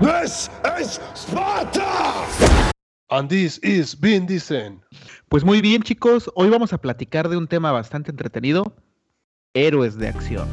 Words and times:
This 0.00 0.50
is 0.80 0.98
Sparta! 1.14 1.84
And 3.10 3.28
this 3.28 3.60
is 3.62 3.94
Vin 4.00 4.26
Diesel. 4.26 4.80
Pues 5.28 5.44
muy 5.44 5.60
bien, 5.60 5.82
chicos. 5.82 6.30
Hoy 6.36 6.48
vamos 6.48 6.72
a 6.72 6.78
platicar 6.78 7.28
de 7.28 7.36
un 7.36 7.46
tema 7.46 7.70
bastante 7.70 8.10
entretenido: 8.10 8.72
héroes 9.52 9.98
de 9.98 10.08
acción. 10.08 10.48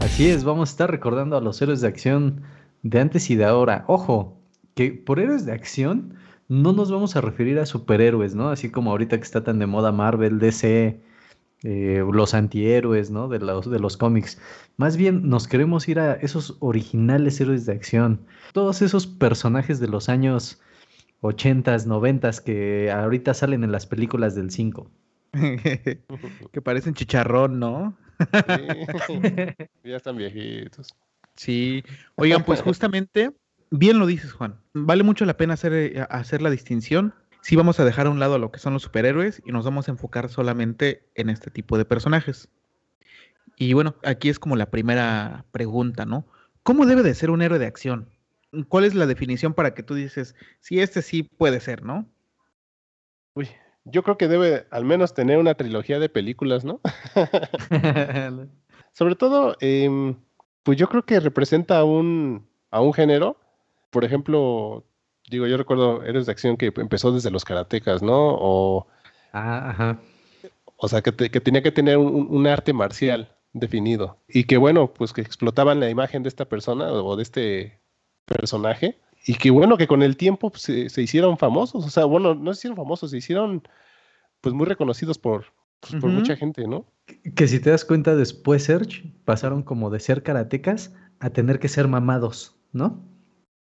Así 0.00 0.28
es, 0.28 0.42
vamos 0.42 0.68
a 0.68 0.72
estar 0.72 0.90
recordando 0.90 1.36
a 1.36 1.40
los 1.40 1.62
héroes 1.62 1.80
de 1.80 1.86
acción 1.86 2.42
de 2.82 2.98
antes 2.98 3.30
y 3.30 3.36
de 3.36 3.44
ahora. 3.44 3.84
Ojo, 3.86 4.36
que 4.74 4.90
por 4.90 5.20
héroes 5.20 5.46
de 5.46 5.52
acción 5.52 6.16
no 6.48 6.72
nos 6.72 6.90
vamos 6.90 7.14
a 7.14 7.20
referir 7.20 7.56
a 7.60 7.66
superhéroes, 7.66 8.34
¿no? 8.34 8.48
Así 8.48 8.68
como 8.68 8.90
ahorita 8.90 9.16
que 9.16 9.22
está 9.22 9.44
tan 9.44 9.60
de 9.60 9.66
moda 9.66 9.92
Marvel, 9.92 10.40
DC, 10.40 11.00
eh, 11.62 12.04
los 12.12 12.34
antihéroes, 12.34 13.10
¿no? 13.10 13.28
De 13.28 13.38
los, 13.38 13.70
de 13.70 13.78
los 13.78 13.96
cómics. 13.96 14.40
Más 14.76 14.96
bien 14.96 15.28
nos 15.28 15.48
queremos 15.48 15.88
ir 15.88 15.98
a 15.98 16.14
esos 16.14 16.56
originales 16.60 17.40
héroes 17.40 17.66
de 17.66 17.72
acción. 17.72 18.20
Todos 18.52 18.82
esos 18.82 19.06
personajes 19.06 19.80
de 19.80 19.88
los 19.88 20.08
años 20.08 20.60
80s, 21.22 21.86
90s 21.86 22.42
que 22.42 22.90
ahorita 22.90 23.34
salen 23.34 23.64
en 23.64 23.72
las 23.72 23.86
películas 23.86 24.34
del 24.34 24.50
5. 24.50 24.90
que 25.32 26.62
parecen 26.62 26.94
chicharrón, 26.94 27.58
¿no? 27.58 27.96
ya 29.84 29.96
están 29.96 30.16
viejitos. 30.16 30.94
Sí. 31.34 31.82
Oigan, 32.16 32.44
pues 32.44 32.62
justamente, 32.62 33.32
bien 33.70 33.98
lo 33.98 34.06
dices, 34.06 34.32
Juan. 34.32 34.60
Vale 34.72 35.02
mucho 35.02 35.24
la 35.24 35.36
pena 35.36 35.54
hacer, 35.54 35.72
eh, 35.72 36.06
hacer 36.08 36.42
la 36.42 36.50
distinción. 36.50 37.14
Sí 37.46 37.54
vamos 37.54 37.78
a 37.78 37.84
dejar 37.84 38.08
a 38.08 38.10
un 38.10 38.18
lado 38.18 38.40
lo 38.40 38.50
que 38.50 38.58
son 38.58 38.72
los 38.72 38.82
superhéroes 38.82 39.40
y 39.46 39.52
nos 39.52 39.64
vamos 39.64 39.86
a 39.86 39.92
enfocar 39.92 40.28
solamente 40.28 41.08
en 41.14 41.30
este 41.30 41.48
tipo 41.48 41.78
de 41.78 41.84
personajes. 41.84 42.48
Y 43.56 43.72
bueno, 43.72 43.94
aquí 44.02 44.30
es 44.30 44.40
como 44.40 44.56
la 44.56 44.68
primera 44.68 45.44
pregunta, 45.52 46.06
¿no? 46.06 46.26
¿Cómo 46.64 46.86
debe 46.86 47.04
de 47.04 47.14
ser 47.14 47.30
un 47.30 47.42
héroe 47.42 47.60
de 47.60 47.66
acción? 47.66 48.10
¿Cuál 48.66 48.84
es 48.84 48.96
la 48.96 49.06
definición 49.06 49.54
para 49.54 49.74
que 49.74 49.84
tú 49.84 49.94
dices, 49.94 50.34
si 50.58 50.80
este 50.80 51.02
sí 51.02 51.22
puede 51.22 51.60
ser, 51.60 51.84
¿no? 51.84 52.10
Uy, 53.34 53.48
yo 53.84 54.02
creo 54.02 54.18
que 54.18 54.26
debe 54.26 54.66
al 54.72 54.84
menos 54.84 55.14
tener 55.14 55.38
una 55.38 55.54
trilogía 55.54 56.00
de 56.00 56.08
películas, 56.08 56.64
¿no? 56.64 56.80
Sobre 58.92 59.14
todo, 59.14 59.56
em, 59.60 60.16
pues 60.64 60.78
yo 60.78 60.88
creo 60.88 61.04
que 61.04 61.20
representa 61.20 61.78
a 61.78 61.84
un, 61.84 62.48
a 62.72 62.80
un 62.80 62.92
género. 62.92 63.38
Por 63.90 64.04
ejemplo, 64.04 64.84
digo, 65.28 65.46
yo 65.46 65.56
recuerdo 65.56 66.02
Héroes 66.02 66.26
de 66.26 66.32
Acción 66.32 66.56
que 66.56 66.72
empezó 66.76 67.12
desde 67.12 67.30
los 67.30 67.44
karatecas, 67.44 68.02
¿no? 68.02 68.36
O, 68.38 68.86
ah, 69.32 69.70
ajá. 69.70 70.00
O 70.76 70.88
sea, 70.88 71.02
que, 71.02 71.12
que 71.12 71.40
tenía 71.40 71.62
que 71.62 71.72
tener 71.72 71.98
un, 71.98 72.26
un, 72.30 72.46
arte 72.46 72.72
marcial 72.72 73.34
definido. 73.52 74.18
Y 74.28 74.44
que 74.44 74.56
bueno, 74.56 74.92
pues 74.92 75.12
que 75.12 75.22
explotaban 75.22 75.80
la 75.80 75.90
imagen 75.90 76.22
de 76.22 76.28
esta 76.28 76.44
persona 76.44 76.92
o 76.92 77.16
de 77.16 77.22
este 77.22 77.80
personaje. 78.26 78.98
Y 79.26 79.34
que 79.34 79.50
bueno, 79.50 79.76
que 79.76 79.88
con 79.88 80.02
el 80.02 80.16
tiempo 80.16 80.50
pues, 80.50 80.62
se, 80.62 80.88
se, 80.90 81.02
hicieron 81.02 81.38
famosos. 81.38 81.84
O 81.84 81.90
sea, 81.90 82.04
bueno, 82.04 82.34
no 82.34 82.52
se 82.52 82.60
hicieron 82.60 82.76
famosos, 82.76 83.10
se 83.10 83.18
hicieron 83.18 83.62
pues 84.40 84.54
muy 84.54 84.66
reconocidos 84.66 85.18
por, 85.18 85.46
pues, 85.80 85.94
por 86.00 86.10
uh 86.10 86.12
-huh. 86.12 86.16
mucha 86.16 86.36
gente, 86.36 86.66
¿no? 86.68 86.86
Que 87.34 87.48
si 87.48 87.58
te 87.58 87.70
das 87.70 87.84
cuenta, 87.84 88.14
después, 88.14 88.64
Serge, 88.64 89.12
pasaron 89.24 89.62
como 89.62 89.90
de 89.90 90.00
ser 90.00 90.22
karatecas 90.22 90.94
a 91.20 91.30
tener 91.30 91.58
que 91.58 91.68
ser 91.68 91.88
mamados, 91.88 92.54
¿no? 92.72 93.02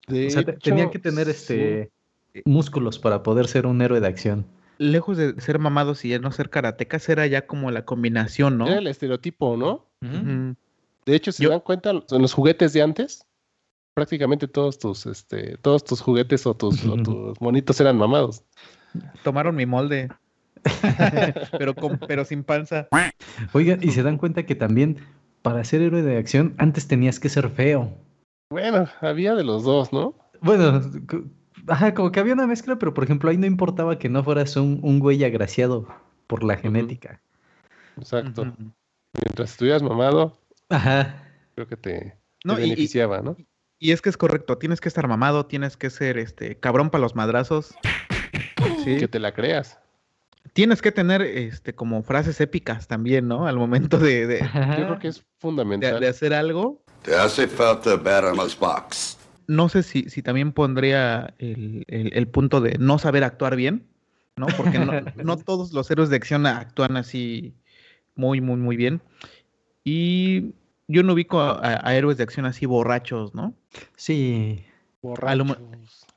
De 0.10 0.28
o 0.28 0.30
sea, 0.30 0.42
hecho, 0.42 0.54
tenían 0.60 0.90
que 0.90 1.00
tener 1.00 1.30
este 1.30 1.92
sí. 2.34 2.42
músculos 2.46 3.00
para 3.00 3.24
poder 3.24 3.48
ser 3.48 3.66
un 3.66 3.82
héroe 3.82 4.00
de 4.00 4.08
acción. 4.08 4.46
Lejos 4.78 5.18
de 5.18 5.40
ser 5.42 5.60
mamados 5.60 6.06
y 6.06 6.18
no 6.20 6.32
ser 6.32 6.50
karatecas, 6.50 7.08
era 7.10 7.28
ya 7.28 7.46
como 7.46 7.70
la 7.72 7.86
combinación, 7.86 8.58
¿no? 8.58 8.68
Era 8.68 8.80
el 8.80 8.88
estereotipo, 8.88 9.58
¿no? 9.58 9.86
Uh 10.02 10.06
-huh. 10.06 10.56
De 11.06 11.16
hecho, 11.16 11.32
si 11.32 11.44
Yo... 11.44 11.50
se 11.50 11.54
dan 11.54 11.62
cuenta, 11.62 11.92
en 11.92 12.22
los 12.22 12.34
juguetes 12.34 12.74
de 12.74 12.82
antes, 12.82 13.26
prácticamente 13.94 14.48
todos 14.48 14.80
tus, 14.80 15.06
este, 15.06 15.58
todos 15.58 15.84
tus 15.84 16.02
juguetes 16.02 16.46
o 16.46 16.54
tus, 16.54 16.86
o 16.86 16.96
tus 17.04 17.42
monitos 17.42 17.80
eran 17.82 17.98
mamados. 17.98 18.44
Tomaron 19.24 19.56
mi 19.56 19.66
molde. 19.66 20.10
pero, 21.58 21.74
con, 21.76 22.00
pero 22.00 22.26
sin 22.26 22.44
panza. 22.44 22.88
Oigan, 23.54 23.80
y 23.82 23.92
se 23.92 24.04
dan 24.04 24.18
cuenta 24.18 24.46
que 24.46 24.56
también 24.56 24.98
para 25.42 25.64
ser 25.64 25.82
héroe 25.82 26.02
de 26.02 26.18
acción 26.18 26.54
antes 26.58 26.88
tenías 26.88 27.20
que 27.20 27.30
ser 27.30 27.50
feo. 27.50 27.98
Bueno, 28.50 28.88
había 29.02 29.36
de 29.36 29.44
los 29.44 29.64
dos, 29.64 29.94
¿no? 29.94 30.16
Bueno, 30.42 30.82
ajá, 31.68 31.94
como 31.94 32.12
que 32.12 32.20
había 32.20 32.34
una 32.34 32.48
mezcla, 32.48 32.78
pero 32.78 32.94
por 32.94 33.04
ejemplo 33.04 33.30
ahí 33.30 33.38
no 33.38 33.46
importaba 33.46 34.00
que 34.00 34.10
no 34.10 34.24
fueras 34.24 34.56
un, 34.56 34.80
un 34.82 35.00
güey 35.00 35.24
agraciado 35.24 35.88
por 36.26 36.44
la 36.44 36.58
genética. 36.58 37.22
Exacto. 37.98 38.42
Uh 38.42 38.46
-huh. 38.46 38.74
Mientras 39.24 39.52
estuvieras 39.52 39.84
mamado, 39.84 40.40
ajá. 40.70 41.28
creo 41.56 41.68
que 41.68 41.78
te, 41.78 42.18
no, 42.44 42.56
te 42.56 42.62
beneficiaba, 42.62 43.20
y, 43.20 43.24
¿no? 43.24 43.38
Y 43.78 43.92
es 43.92 44.02
que 44.02 44.10
es 44.10 44.18
correcto, 44.18 44.58
tienes 44.58 44.82
que 44.82 44.88
estar 44.88 45.08
mamado, 45.08 45.46
tienes 45.46 45.78
que 45.78 45.90
ser 45.90 46.18
este 46.18 46.60
cabrón 46.60 46.90
para 46.90 47.02
los 47.02 47.16
madrazos. 47.16 47.76
Sí. 48.84 48.98
Que 48.98 49.08
te 49.08 49.20
la 49.20 49.34
creas 49.34 49.80
tienes 50.54 50.82
que 50.82 50.92
tener 50.92 51.22
este 51.22 51.74
como 51.76 52.04
frases 52.04 52.42
épicas 52.42 52.88
también, 52.88 53.28
¿no? 53.28 53.48
Al 53.48 53.58
momento 53.58 53.98
de, 53.98 54.28
de 54.28 54.40
yo 54.40 54.86
creo 54.86 55.00
que 55.00 55.08
es 55.10 55.24
fundamental 55.38 55.96
de, 55.96 56.00
de, 56.00 56.08
hacer 56.08 56.34
algo. 56.34 56.82
Te 57.04 57.16
hace 57.16 57.48
falta 57.48 57.96
Box. 57.96 59.18
No 59.48 59.70
sé 59.70 59.84
si, 59.84 60.10
si 60.10 60.22
también 60.22 60.52
pondría 60.52 61.34
el, 61.40 61.84
el, 61.88 62.14
el, 62.14 62.28
punto 62.28 62.62
de 62.62 62.78
no 62.78 63.00
saber 63.00 63.24
actuar 63.24 63.56
bien, 63.56 63.88
¿no? 64.36 64.48
Porque 64.58 64.78
no, 64.78 64.92
no, 65.24 65.38
todos 65.38 65.74
los 65.74 65.90
héroes 65.90 66.10
de 66.10 66.18
acción 66.18 66.46
actúan 66.46 66.98
así 66.98 67.56
muy, 68.16 68.42
muy, 68.42 68.58
muy 68.58 68.76
bien. 68.78 69.02
Y 69.84 70.54
yo 70.88 71.04
no 71.04 71.14
ubico 71.14 71.40
a, 71.40 71.80
a 71.84 71.96
héroes 71.96 72.18
de 72.18 72.24
acción 72.24 72.46
así 72.46 72.66
borrachos, 72.66 73.34
¿no? 73.34 73.56
Sí. 73.96 74.64
Borrachos. 75.02 75.32
A 75.32 75.36
lo, 75.36 75.58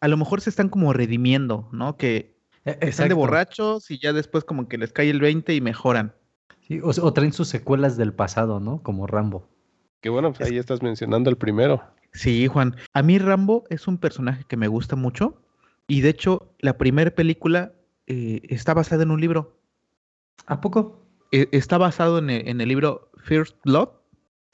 a 0.00 0.08
lo 0.08 0.16
mejor 0.16 0.40
se 0.40 0.50
están 0.50 0.68
como 0.68 0.92
redimiendo, 0.92 1.68
¿no? 1.72 1.96
Que 1.96 2.32
Exacto. 2.64 2.86
Están 2.86 3.08
de 3.08 3.14
borrachos 3.14 3.90
y 3.90 3.98
ya 3.98 4.12
después 4.12 4.44
como 4.44 4.68
que 4.68 4.78
les 4.78 4.92
cae 4.92 5.10
el 5.10 5.20
20 5.20 5.54
y 5.54 5.60
mejoran. 5.60 6.14
Sí, 6.60 6.80
o, 6.80 6.90
o, 6.90 7.12
traen 7.12 7.32
sus 7.32 7.48
secuelas 7.48 7.96
del 7.96 8.12
pasado, 8.12 8.60
¿no? 8.60 8.82
Como 8.82 9.08
Rambo. 9.08 9.48
Qué 10.02 10.10
bueno, 10.10 10.32
pues 10.32 10.50
ahí 10.50 10.58
estás 10.58 10.82
mencionando 10.82 11.30
el 11.30 11.36
primero. 11.36 11.80
Sí, 12.12 12.48
Juan. 12.48 12.76
A 12.92 13.02
mí 13.02 13.18
Rambo 13.18 13.64
es 13.70 13.86
un 13.86 13.98
personaje 13.98 14.44
que 14.48 14.56
me 14.56 14.66
gusta 14.66 14.96
mucho 14.96 15.40
y 15.86 16.00
de 16.00 16.10
hecho 16.10 16.52
la 16.58 16.76
primera 16.76 17.12
película 17.12 17.72
eh, 18.08 18.42
está 18.48 18.74
basada 18.74 19.04
en 19.04 19.12
un 19.12 19.20
libro. 19.20 19.56
¿A 20.46 20.60
poco? 20.60 21.06
Eh, 21.30 21.48
está 21.52 21.78
basado 21.78 22.18
en 22.18 22.30
el, 22.30 22.48
en 22.48 22.60
el 22.60 22.68
libro 22.68 23.12
First 23.22 23.56
Blood. 23.64 23.90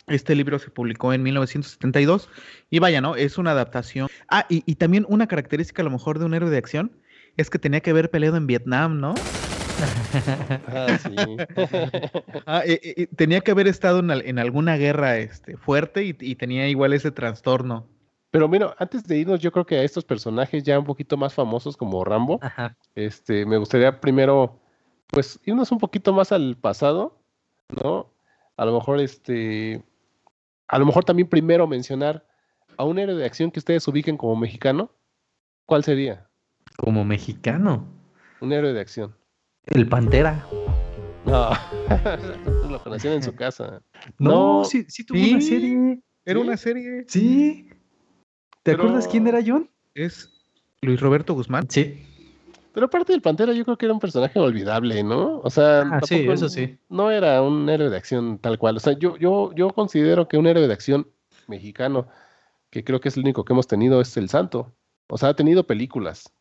Este 0.06 0.34
libro 0.34 0.59
se 0.59 0.70
publicó 0.70 1.14
en 1.14 1.22
1972 1.22 2.28
y 2.69 2.78
vaya, 2.78 3.00
¿no? 3.00 3.16
Es 3.16 3.38
una 3.38 3.53
adaptación. 3.53 4.09
Ah, 4.28 4.44
y, 4.50 4.62
y 4.66 4.75
también 4.75 5.06
una 5.09 5.28
característica 5.28 5.80
a 5.80 5.84
lo 5.84 5.91
mejor 5.91 6.19
de 6.19 6.26
un 6.26 6.34
héroe 6.34 6.50
de 6.50 6.59
acción 6.59 6.92
es 7.38 7.48
que 7.48 7.59
tenía 7.59 7.80
que 7.80 7.91
haber 7.91 8.10
peleado 8.10 8.36
en 8.36 8.47
Vietnam, 8.47 9.00
¿no? 9.00 9.15
Ah, 10.69 10.99
sí. 10.99 11.15
ah, 12.47 12.62
eh, 12.65 12.81
eh, 12.83 13.06
tenía 13.16 13.41
que 13.41 13.50
haber 13.50 13.69
estado 13.69 14.00
en, 14.00 14.11
en 14.11 14.39
alguna 14.39 14.77
guerra 14.77 15.19
este, 15.19 15.56
fuerte 15.56 16.05
y, 16.05 16.16
y, 16.21 16.34
tenía 16.37 16.69
igual 16.69 16.93
ese 16.93 17.11
trastorno. 17.11 17.87
Pero 18.31 18.49
mira, 18.49 18.75
antes 18.78 19.05
de 19.05 19.19
irnos, 19.19 19.41
yo 19.41 19.53
creo 19.53 19.65
que 19.65 19.77
a 19.77 19.83
estos 19.83 20.05
personajes 20.05 20.62
ya 20.62 20.78
un 20.78 20.84
poquito 20.84 21.16
más 21.16 21.34
famosos 21.34 21.77
como 21.77 22.05
Rambo, 22.05 22.39
Ajá. 22.43 22.77
este, 22.94 23.47
me 23.47 23.56
gustaría 23.56 24.00
primero, 24.00 24.61
pues, 25.09 25.41
irnos 25.44 25.72
un 25.72 25.78
poquito 25.78 26.12
más 26.12 26.31
al 26.33 26.56
pasado, 26.56 27.19
¿no? 27.83 28.10
A 28.56 28.65
lo 28.66 28.75
mejor, 28.75 29.00
este, 29.00 29.83
a 30.66 30.78
lo 30.78 30.84
mejor 30.84 31.05
también 31.05 31.28
primero 31.28 31.66
mencionar 31.66 32.27
a 32.77 32.84
un 32.84 32.99
héroe 32.99 33.16
de 33.16 33.25
acción 33.25 33.50
que 33.50 33.60
ustedes 33.60 33.89
ubiquen 33.89 34.16
como 34.16 34.37
mexicano. 34.37 34.91
¿Cuál 35.65 35.84
sería? 35.84 36.28
Como 36.77 37.05
mexicano. 37.05 37.87
Un 38.41 38.53
héroe 38.53 38.72
de 38.72 38.81
acción. 38.81 39.15
El 39.71 39.89
Pantera. 39.89 40.47
No, 41.27 41.51
lo 42.71 42.83
conocían 42.83 43.15
en 43.15 43.23
su 43.23 43.34
casa. 43.34 43.83
No, 44.19 44.61
no 44.61 44.65
sí, 44.65 44.84
sí 44.89 45.05
tuvo 45.05 45.19
¿sí? 45.19 45.33
una 45.33 45.41
serie. 45.43 46.01
Era 46.25 46.41
¿Sí? 46.41 46.47
una 46.47 46.56
serie. 46.56 47.05
Sí. 47.06 47.69
¿Te 48.63 48.72
Pero... 48.72 48.84
acuerdas 48.84 49.09
quién 49.09 49.27
era 49.27 49.41
John? 49.47 49.69
Es 49.95 50.33
Luis 50.81 51.01
Roberto 51.01 51.34
Guzmán. 51.34 51.69
Sí. 51.69 52.03
Pero 52.72 52.87
aparte 52.87 53.13
del 53.13 53.22
Pantera, 53.22 53.53
yo 53.53 53.65
creo 53.65 53.77
que 53.77 53.87
era 53.87 53.92
un 53.92 54.01
personaje 54.01 54.39
olvidable, 54.39 55.03
¿no? 55.03 55.41
O 55.41 55.51
sea, 55.51 55.81
ah, 55.81 56.01
sí, 56.03 56.27
eso 56.28 56.48
sí. 56.48 56.78
No 56.89 57.10
era 57.10 57.42
un 57.42 57.69
héroe 57.69 57.91
de 57.91 57.97
acción 57.97 58.39
tal 58.39 58.59
cual. 58.59 58.77
O 58.77 58.81
sea, 58.81 58.92
yo, 58.92 59.16
yo, 59.16 59.53
yo 59.54 59.71
considero 59.71 60.28
que 60.28 60.39
un 60.39 60.47
héroe 60.47 60.66
de 60.66 60.72
acción 60.72 61.10
mexicano, 61.47 62.07
que 62.71 62.84
creo 62.84 63.01
que 63.01 63.09
es 63.09 63.16
el 63.16 63.25
único 63.25 63.45
que 63.45 63.53
hemos 63.53 63.66
tenido, 63.66 64.01
es 64.01 64.16
el 64.16 64.28
Santo. 64.28 64.72
O 65.09 65.19
sea, 65.19 65.31
ha 65.31 65.34
tenido 65.34 65.66
películas. 65.66 66.33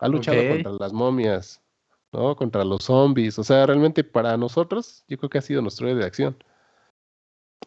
Ha 0.00 0.08
luchado 0.08 0.38
okay. 0.38 0.62
contra 0.62 0.72
las 0.72 0.92
momias, 0.92 1.62
¿no? 2.16 2.34
Contra 2.34 2.64
los 2.64 2.84
zombies. 2.84 3.38
O 3.38 3.44
sea, 3.44 3.66
realmente 3.66 4.02
para 4.02 4.36
nosotros, 4.36 5.04
yo 5.08 5.18
creo 5.18 5.30
que 5.30 5.38
ha 5.38 5.42
sido 5.42 5.62
nuestro 5.62 5.86
héroe 5.88 6.00
de 6.00 6.06
acción. 6.06 6.36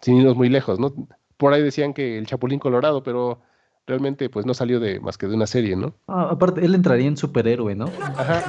Sin 0.01 0.17
irnos 0.17 0.35
muy 0.35 0.49
lejos, 0.49 0.79
¿no? 0.79 0.93
Por 1.37 1.53
ahí 1.53 1.61
decían 1.61 1.93
que 1.93 2.17
el 2.17 2.25
Chapulín 2.25 2.59
Colorado, 2.59 3.03
pero 3.03 3.41
realmente 3.85 4.29
pues 4.29 4.45
no 4.45 4.53
salió 4.53 4.79
de 4.79 4.99
más 4.99 5.17
que 5.17 5.27
de 5.27 5.35
una 5.35 5.47
serie, 5.47 5.75
¿no? 5.75 5.93
Ah, 6.07 6.29
aparte, 6.31 6.65
él 6.65 6.75
entraría 6.75 7.07
en 7.07 7.17
superhéroe, 7.17 7.75
¿no? 7.75 7.85
Ajá. 8.17 8.41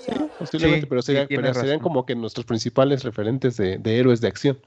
sí, 0.00 0.12
posiblemente, 0.38 0.82
sí, 0.82 0.86
pero, 0.88 1.02
sería, 1.02 1.26
sí, 1.26 1.36
pero 1.36 1.54
serían 1.54 1.80
como 1.80 2.06
que 2.06 2.14
nuestros 2.14 2.46
principales 2.46 3.04
referentes 3.04 3.56
de, 3.56 3.78
de, 3.78 3.98
héroes 3.98 4.20
de 4.20 4.28
acción. 4.28 4.58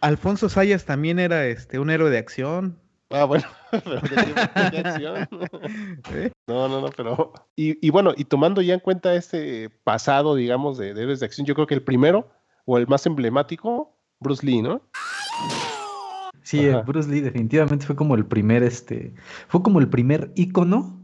Alfonso 0.00 0.48
Sayas 0.48 0.84
también 0.84 1.18
era 1.18 1.46
este 1.46 1.78
un 1.78 1.90
héroe 1.90 2.10
de 2.10 2.18
acción. 2.18 2.78
Ah, 3.10 3.24
bueno, 3.24 3.44
pero 3.70 4.00
¿de 4.00 4.08
qué- 4.08 4.62
de 4.62 4.70
qué 4.70 4.78
acción? 4.78 5.28
¿Eh? 6.12 6.30
No, 6.46 6.68
no, 6.68 6.80
no, 6.80 6.88
pero. 6.96 7.32
Y, 7.56 7.84
y 7.86 7.90
bueno, 7.90 8.12
y 8.16 8.24
tomando 8.24 8.60
ya 8.62 8.74
en 8.74 8.80
cuenta 8.80 9.14
este 9.14 9.70
pasado, 9.84 10.34
digamos, 10.34 10.76
de, 10.78 10.92
de 10.94 11.02
héroes 11.02 11.20
de 11.20 11.26
acción, 11.26 11.46
yo 11.46 11.54
creo 11.54 11.66
que 11.66 11.74
el 11.74 11.82
primero, 11.82 12.28
o 12.66 12.76
el 12.78 12.86
más 12.86 13.06
emblemático, 13.06 13.94
Bruce 14.20 14.44
Lee, 14.44 14.62
¿no? 14.62 14.82
Sí, 16.42 16.66
eh. 16.66 16.82
Bruce 16.86 17.10
Lee 17.10 17.20
definitivamente 17.20 17.86
fue 17.86 17.96
como 17.96 18.14
el 18.14 18.26
primer, 18.26 18.62
este, 18.62 19.14
fue 19.48 19.62
como 19.62 19.80
el 19.80 19.88
primer 19.88 20.32
ícono 20.34 20.98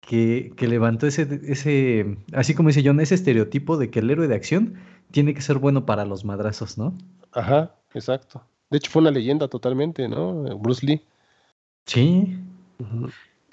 que, 0.00 0.52
que 0.56 0.68
levantó 0.68 1.06
ese, 1.06 1.40
ese, 1.44 2.16
así 2.32 2.54
como 2.54 2.68
dice 2.68 2.82
John, 2.84 3.00
ese 3.00 3.14
estereotipo 3.14 3.76
de 3.76 3.90
que 3.90 3.98
el 3.98 4.10
héroe 4.10 4.28
de 4.28 4.34
acción 4.34 4.74
tiene 5.10 5.34
que 5.34 5.40
ser 5.42 5.58
bueno 5.58 5.84
para 5.84 6.04
los 6.04 6.24
madrazos, 6.24 6.78
¿no? 6.78 6.94
Ajá, 7.32 7.74
exacto. 7.92 8.42
De 8.70 8.78
hecho, 8.78 8.90
fue 8.90 9.02
una 9.02 9.10
leyenda 9.10 9.48
totalmente, 9.48 10.08
¿no? 10.08 10.34
Bruce 10.58 10.84
Lee. 10.84 11.02
Sí. 11.86 12.36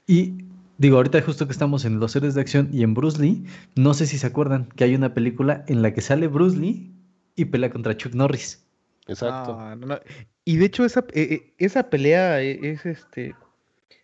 Y 0.08 0.34
digo, 0.78 0.98
ahorita 0.98 1.22
justo 1.22 1.46
que 1.46 1.52
estamos 1.52 1.86
en 1.86 2.00
los 2.00 2.16
héroes 2.16 2.34
de 2.36 2.42
acción 2.42 2.70
y 2.72 2.84
en 2.84 2.94
Bruce 2.94 3.22
Lee, 3.22 3.46
no 3.76 3.94
sé 3.94 4.08
si 4.08 4.18
se 4.18 4.28
acuerdan 4.28 4.66
que 4.76 4.84
hay 4.84 4.96
una 4.96 5.14
película 5.14 5.64
en 5.68 5.82
la 5.82 5.94
que 5.94 6.02
sale 6.02 6.28
Bruce 6.28 6.58
Lee 6.58 6.92
y 7.36 7.46
pelea 7.46 7.70
contra 7.70 7.96
Chuck 7.96 8.14
Norris. 8.14 8.66
Exacto. 9.08 9.54
No, 9.54 9.76
no. 9.76 10.00
Y 10.46 10.58
de 10.58 10.66
hecho, 10.66 10.84
esa, 10.84 11.02
eh, 11.14 11.28
eh, 11.32 11.54
esa 11.58 11.90
pelea 11.90 12.42
e- 12.42 12.72
es 12.72 12.86
este. 12.86 13.36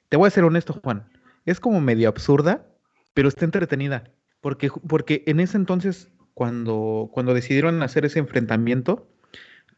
Te 0.10 0.18
voy 0.18 0.28
a 0.28 0.32
ser 0.32 0.44
honesto, 0.44 0.74
Juan. 0.84 1.08
Es 1.46 1.60
como 1.60 1.82
medio 1.82 2.10
absurda, 2.10 2.66
pero 3.14 3.28
está 3.28 3.46
entretenida. 3.46 4.12
Porque, 4.42 4.70
porque 4.88 5.24
en 5.26 5.40
ese 5.40 5.58
entonces, 5.58 6.10
cuando, 6.34 7.10
cuando 7.14 7.34
decidieron 7.34 7.82
hacer 7.84 8.06
ese 8.06 8.20
enfrentamiento, 8.20 9.08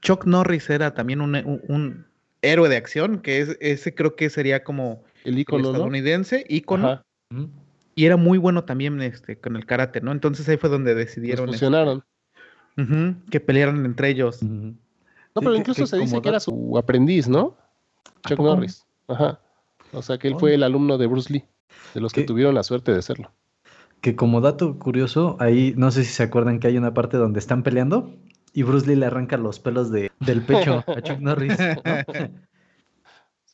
Chuck 0.02 0.26
Norris 0.26 0.70
era 0.70 0.94
también 0.94 1.22
un, 1.22 1.36
un- 1.36 1.62
un 1.68 2.06
héroe 2.42 2.70
de 2.70 2.78
acción, 2.78 3.20
que 3.20 3.40
es, 3.40 3.58
ese 3.62 3.94
creo 3.94 4.16
que 4.16 4.30
sería 4.30 4.64
como 4.64 5.04
El 5.24 5.34
el 5.34 5.40
ícono, 5.40 5.64
¿no? 5.64 5.70
estadounidense, 5.70 6.46
ícono, 6.50 7.02
y 7.94 8.06
era 8.06 8.18
muy 8.18 8.38
bueno 8.38 8.64
también 8.64 9.02
este, 9.02 9.38
con 9.40 9.56
el 9.56 9.66
karate, 9.66 10.02
¿no? 10.02 10.12
Entonces 10.12 10.48
ahí 10.50 10.58
fue 10.58 10.70
donde 10.70 10.96
decidieron 10.96 11.46
este, 11.50 11.58
fusionaron. 11.58 12.04
ujú, 12.78 13.16
que 13.30 13.40
pelearan 13.40 13.86
entre 13.86 14.10
ellos. 14.10 14.42
No, 14.42 14.74
pero 15.36 15.56
incluso 15.56 15.84
que 15.84 15.88
se 15.88 15.98
dice 15.98 16.22
que 16.22 16.30
era 16.30 16.40
su 16.40 16.78
aprendiz, 16.78 17.28
¿no? 17.28 17.56
¿A 18.24 18.30
Chuck 18.30 18.38
poco? 18.38 18.56
Norris. 18.56 18.86
Ajá. 19.08 19.40
O 19.94 20.02
sea 20.02 20.18
que 20.18 20.28
él 20.30 20.36
fue 20.40 20.54
el 20.56 20.64
alumno 20.64 20.98
de 20.98 21.06
Bruce 21.08 21.32
Lee, 21.32 21.46
de 21.94 22.02
los 22.02 22.12
que 22.14 22.24
tuvieron 22.24 22.56
la 22.56 22.64
suerte 22.64 22.94
de 22.94 23.02
serlo. 23.02 23.32
Que 24.00 24.16
como 24.16 24.42
dato 24.42 24.80
curioso, 24.80 25.38
ahí 25.40 25.74
no 25.78 25.92
sé 25.92 26.04
si 26.06 26.12
se 26.14 26.24
acuerdan 26.24 26.60
que 26.60 26.68
hay 26.68 26.78
una 26.78 26.94
parte 26.94 27.18
donde 27.18 27.40
están 27.40 27.62
peleando 27.62 28.16
y 28.54 28.64
Bruce 28.64 28.88
Lee 28.88 28.96
le 28.96 29.06
arranca 29.06 29.38
los 29.38 29.60
pelos 29.60 29.92
de, 29.92 30.12
del 30.20 30.42
pecho 30.42 30.84
a 30.88 31.02
Chuck 31.02 31.20
Norris. 31.20 31.58
¿no? 31.60 32.30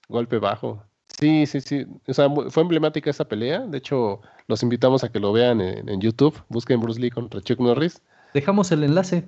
Golpe 0.10 0.40
bajo. 0.40 0.84
Sí, 1.20 1.46
sí, 1.46 1.62
sí. 1.62 1.86
O 2.08 2.14
sea, 2.14 2.30
fue 2.50 2.64
emblemática 2.64 3.10
esa 3.10 3.26
pelea. 3.26 3.62
De 3.62 3.78
hecho, 3.78 4.22
los 4.48 4.64
invitamos 4.64 5.04
a 5.04 5.10
que 5.10 5.20
lo 5.20 5.34
vean 5.34 5.62
en, 5.62 5.90
en 5.90 6.02
YouTube. 6.02 6.42
Busquen 6.50 6.80
Bruce 6.80 7.00
Lee 7.00 7.10
contra 7.10 7.42
Chuck 7.42 7.60
Norris. 7.60 8.02
Dejamos 8.34 8.72
el 8.72 8.84
enlace. 8.84 9.26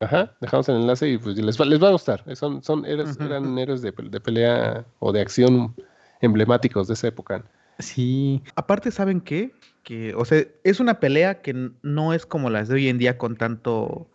Ajá, 0.00 0.36
dejamos 0.40 0.68
el 0.68 0.76
enlace 0.76 1.08
y 1.08 1.18
pues 1.18 1.36
les 1.36 1.60
va, 1.60 1.64
les 1.64 1.82
va 1.82 1.88
a 1.88 1.92
gustar. 1.92 2.24
Son, 2.36 2.62
son 2.62 2.84
eran 2.84 3.58
héroes 3.58 3.82
de, 3.82 3.92
de 3.92 4.20
pelea 4.20 4.84
o 5.00 5.12
de 5.12 5.20
acción 5.20 5.74
emblemáticos 6.20 6.88
de 6.88 6.94
esa 6.94 7.08
época. 7.08 7.44
Sí, 7.78 8.42
Aparte, 8.56 8.90
¿saben 8.90 9.20
qué? 9.20 9.52
Que, 9.82 10.14
o 10.14 10.24
sea, 10.24 10.44
es 10.64 10.80
una 10.80 11.00
pelea 11.00 11.40
que 11.42 11.70
no 11.82 12.12
es 12.12 12.26
como 12.26 12.50
las 12.50 12.68
de 12.68 12.74
hoy 12.74 12.88
en 12.88 12.98
día 12.98 13.18
con 13.18 13.36
tanto, 13.36 14.08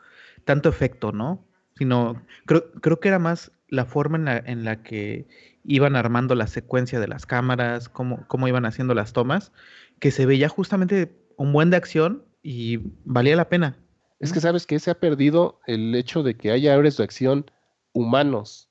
tanto 0.45 0.69
efecto, 0.69 1.12
¿no? 1.12 1.45
Sino, 1.78 2.22
creo, 2.45 2.72
creo 2.74 3.00
que 3.00 3.07
era 3.07 3.19
más 3.19 3.51
la 3.68 3.86
forma 3.86 4.18
en 4.18 4.25
la, 4.25 4.38
en 4.38 4.63
la 4.63 4.84
que 4.84 5.28
iban 5.63 5.95
armando 5.95 6.36
la 6.36 6.48
secuencia 6.48 7.00
de 7.00 7.07
las 7.07 7.25
cámaras, 7.25 7.90
cómo, 7.90 8.28
cómo 8.28 8.48
iban 8.48 8.66
haciendo 8.66 8.94
las 8.94 9.13
tomas, 9.13 9.51
que 10.00 10.12
se 10.12 10.25
veía 10.25 10.50
justamente 10.50 11.16
un 11.38 11.51
buen 11.54 11.69
de 11.69 11.78
acción 11.78 12.25
y 12.44 12.80
valía 13.06 13.36
la 13.36 13.50
pena. 13.50 13.78
Es 14.19 14.31
que 14.31 14.40
sabes 14.40 14.66
que 14.66 14.80
se 14.80 14.92
ha 14.92 15.00
perdido 15.00 15.60
el 15.66 15.94
hecho 15.95 16.24
de 16.24 16.36
que 16.36 16.51
haya 16.51 16.74
héroes 16.74 16.98
de 16.98 17.04
acción 17.04 17.50
humanos. 17.94 18.69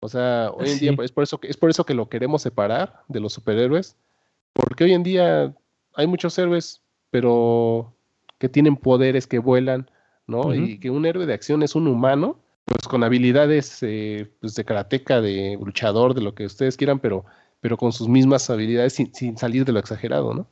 O 0.00 0.08
sea, 0.08 0.50
hoy 0.54 0.70
en 0.70 0.78
día 0.78 0.92
Sí. 0.92 1.04
es 1.04 1.12
por 1.12 1.24
eso 1.24 1.38
que 1.38 1.48
es 1.48 1.56
por 1.56 1.70
eso 1.70 1.84
que 1.84 1.94
lo 1.94 2.08
queremos 2.08 2.42
separar 2.42 3.02
de 3.08 3.20
los 3.20 3.32
superhéroes, 3.34 3.96
porque 4.52 4.84
hoy 4.84 4.92
en 4.92 5.02
día 5.02 5.54
hay 5.94 6.06
muchos 6.06 6.38
héroes, 6.38 6.82
pero 7.10 7.94
que 8.38 8.48
tienen 8.48 8.76
poderes, 8.76 9.26
que 9.26 9.38
vuelan, 9.38 9.90
¿no? 10.26 10.54
Y 10.54 10.78
que 10.78 10.90
un 10.90 11.06
héroe 11.06 11.26
de 11.26 11.34
acción 11.34 11.62
es 11.62 11.74
un 11.74 11.86
humano, 11.88 12.38
pues 12.64 12.86
con 12.88 13.04
habilidades 13.04 13.78
eh, 13.82 14.30
pues, 14.40 14.54
de 14.54 14.64
karateca, 14.64 15.20
de 15.20 15.58
luchador, 15.62 16.14
de 16.14 16.22
lo 16.22 16.34
que 16.34 16.46
ustedes 16.46 16.76
quieran, 16.76 16.98
pero, 16.98 17.24
pero 17.60 17.76
con 17.76 17.92
sus 17.92 18.08
mismas 18.08 18.48
habilidades 18.50 18.94
sin, 18.94 19.14
sin 19.14 19.36
salir 19.36 19.64
de 19.64 19.72
lo 19.72 19.78
exagerado, 19.78 20.34
¿no? 20.34 20.46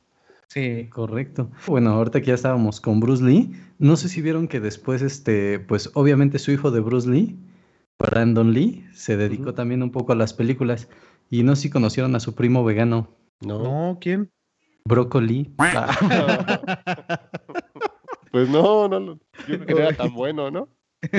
Sí. 0.47 0.89
correcto. 0.89 1.49
Bueno, 1.65 1.91
ahorita 1.91 2.19
que 2.19 2.27
ya 2.27 2.33
estábamos 2.33 2.81
con 2.81 2.99
Bruce 2.99 3.23
Lee, 3.23 3.53
no 3.79 3.95
sé 3.95 4.09
si 4.09 4.21
vieron 4.21 4.49
que 4.49 4.59
después, 4.59 5.01
este, 5.01 5.59
pues 5.59 5.89
obviamente 5.93 6.39
su 6.39 6.51
hijo 6.51 6.71
de 6.71 6.81
Bruce 6.81 7.09
Lee, 7.09 7.37
Brandon 7.97 8.53
Lee, 8.53 8.85
se 8.93 9.15
dedicó 9.15 9.53
también 9.53 9.81
un 9.81 9.91
poco 9.91 10.11
a 10.11 10.15
las 10.15 10.33
películas. 10.33 10.89
Y 11.29 11.43
no 11.43 11.55
sé 11.55 11.63
si 11.63 11.69
conocieron 11.69 12.13
a 12.15 12.19
su 12.19 12.35
primo 12.35 12.65
vegano, 12.65 13.07
No. 13.39 13.97
¿quién? 14.01 14.29
Brócoli. 14.83 15.53
pues 18.31 18.49
no, 18.49 18.87
no, 18.87 18.99
lo- 18.99 19.19
yo 19.47 19.57
no 19.57 19.65
era 19.77 19.93
tan 19.93 20.13
bueno, 20.13 20.49
¿no? 20.51 20.67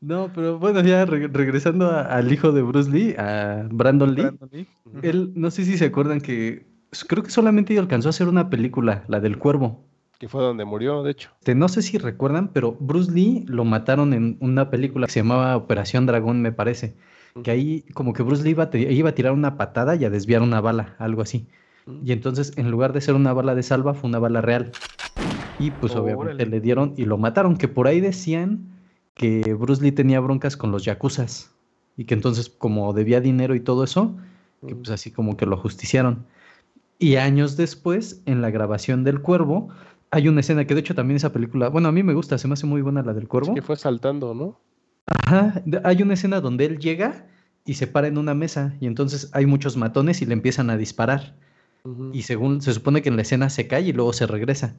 No, 0.00 0.30
pero 0.34 0.58
bueno, 0.58 0.80
ya 0.82 1.04
re- 1.04 1.28
regresando 1.28 1.86
a- 1.90 2.02
al 2.02 2.32
hijo 2.32 2.52
de 2.52 2.62
Bruce 2.62 2.90
Lee, 2.90 3.14
a 3.18 3.66
Brandon 3.70 4.14
Lee. 4.14 4.22
Brandon 4.22 4.48
Lee. 4.52 4.66
Él, 5.02 5.32
no 5.34 5.50
sé 5.50 5.64
si 5.64 5.76
se 5.78 5.86
acuerdan 5.86 6.20
que 6.20 6.66
creo 7.08 7.22
que 7.22 7.30
solamente 7.30 7.78
alcanzó 7.78 8.08
a 8.08 8.10
hacer 8.10 8.28
una 8.28 8.50
película, 8.50 9.04
la 9.08 9.20
del 9.20 9.38
cuervo. 9.38 9.84
Que 10.18 10.28
fue 10.28 10.42
donde 10.42 10.64
murió, 10.64 11.02
de 11.02 11.10
hecho. 11.12 11.30
Este, 11.40 11.54
no 11.54 11.68
sé 11.68 11.82
si 11.82 11.98
recuerdan, 11.98 12.48
pero 12.52 12.76
Bruce 12.78 13.10
Lee 13.10 13.44
lo 13.48 13.64
mataron 13.64 14.12
en 14.12 14.36
una 14.40 14.70
película 14.70 15.06
que 15.06 15.12
se 15.12 15.20
llamaba 15.20 15.56
Operación 15.56 16.06
Dragón, 16.06 16.42
me 16.42 16.52
parece. 16.52 16.94
Que 17.42 17.50
ahí 17.50 17.82
como 17.94 18.12
que 18.12 18.22
Bruce 18.22 18.42
Lee 18.44 18.50
iba 18.50 18.64
a, 18.64 18.70
ti- 18.70 18.86
iba 18.86 19.08
a 19.10 19.14
tirar 19.14 19.32
una 19.32 19.56
patada 19.56 19.96
y 19.96 20.04
a 20.04 20.10
desviar 20.10 20.42
una 20.42 20.60
bala, 20.60 20.94
algo 20.98 21.22
así. 21.22 21.48
Y 22.04 22.12
entonces 22.12 22.52
en 22.56 22.70
lugar 22.70 22.92
de 22.92 23.00
ser 23.00 23.14
una 23.14 23.32
bala 23.32 23.54
de 23.54 23.62
salva, 23.62 23.94
fue 23.94 24.08
una 24.08 24.18
bala 24.20 24.40
real. 24.42 24.70
Y 25.58 25.72
pues 25.72 25.94
obviamente 25.94 26.34
Órale. 26.34 26.46
le 26.46 26.60
dieron 26.60 26.94
y 26.96 27.04
lo 27.04 27.18
mataron, 27.18 27.56
que 27.56 27.68
por 27.68 27.86
ahí 27.86 28.00
decían 28.00 28.68
que 29.14 29.54
Bruce 29.54 29.82
Lee 29.82 29.92
tenía 29.92 30.20
broncas 30.20 30.56
con 30.56 30.70
los 30.70 30.84
yakuzas. 30.84 31.54
Y 31.96 32.04
que 32.04 32.14
entonces 32.14 32.48
como 32.48 32.92
debía 32.92 33.20
dinero 33.20 33.54
y 33.54 33.60
todo 33.60 33.84
eso, 33.84 34.16
que 34.66 34.74
pues 34.74 34.90
así 34.90 35.10
como 35.10 35.36
que 35.36 35.46
lo 35.46 35.56
justiciaron. 35.56 36.24
Y 36.98 37.16
años 37.16 37.56
después, 37.56 38.22
en 38.26 38.40
la 38.42 38.50
grabación 38.50 39.04
del 39.04 39.20
Cuervo, 39.20 39.68
hay 40.10 40.28
una 40.28 40.40
escena 40.40 40.66
que 40.66 40.74
de 40.74 40.80
hecho 40.80 40.94
también 40.94 41.16
esa 41.16 41.32
película, 41.32 41.68
bueno, 41.68 41.88
a 41.88 41.92
mí 41.92 42.02
me 42.02 42.14
gusta, 42.14 42.38
se 42.38 42.46
me 42.46 42.54
hace 42.54 42.66
muy 42.66 42.80
buena 42.80 43.02
la 43.02 43.12
del 43.12 43.28
Cuervo. 43.28 43.54
que 43.54 43.62
fue 43.62 43.76
saltando, 43.76 44.34
¿no? 44.34 44.58
Ajá, 45.06 45.62
hay 45.84 46.02
una 46.02 46.14
escena 46.14 46.40
donde 46.40 46.64
él 46.64 46.78
llega 46.78 47.26
y 47.64 47.74
se 47.74 47.86
para 47.86 48.08
en 48.08 48.18
una 48.18 48.34
mesa 48.34 48.74
y 48.80 48.86
entonces 48.86 49.30
hay 49.32 49.46
muchos 49.46 49.76
matones 49.76 50.22
y 50.22 50.26
le 50.26 50.32
empiezan 50.32 50.70
a 50.70 50.76
disparar. 50.76 51.34
Y 52.12 52.22
según 52.22 52.62
se 52.62 52.72
supone 52.72 53.02
que 53.02 53.08
en 53.08 53.16
la 53.16 53.22
escena 53.22 53.50
se 53.50 53.66
cae 53.66 53.82
y 53.82 53.92
luego 53.92 54.12
se 54.12 54.28
regresa. 54.28 54.76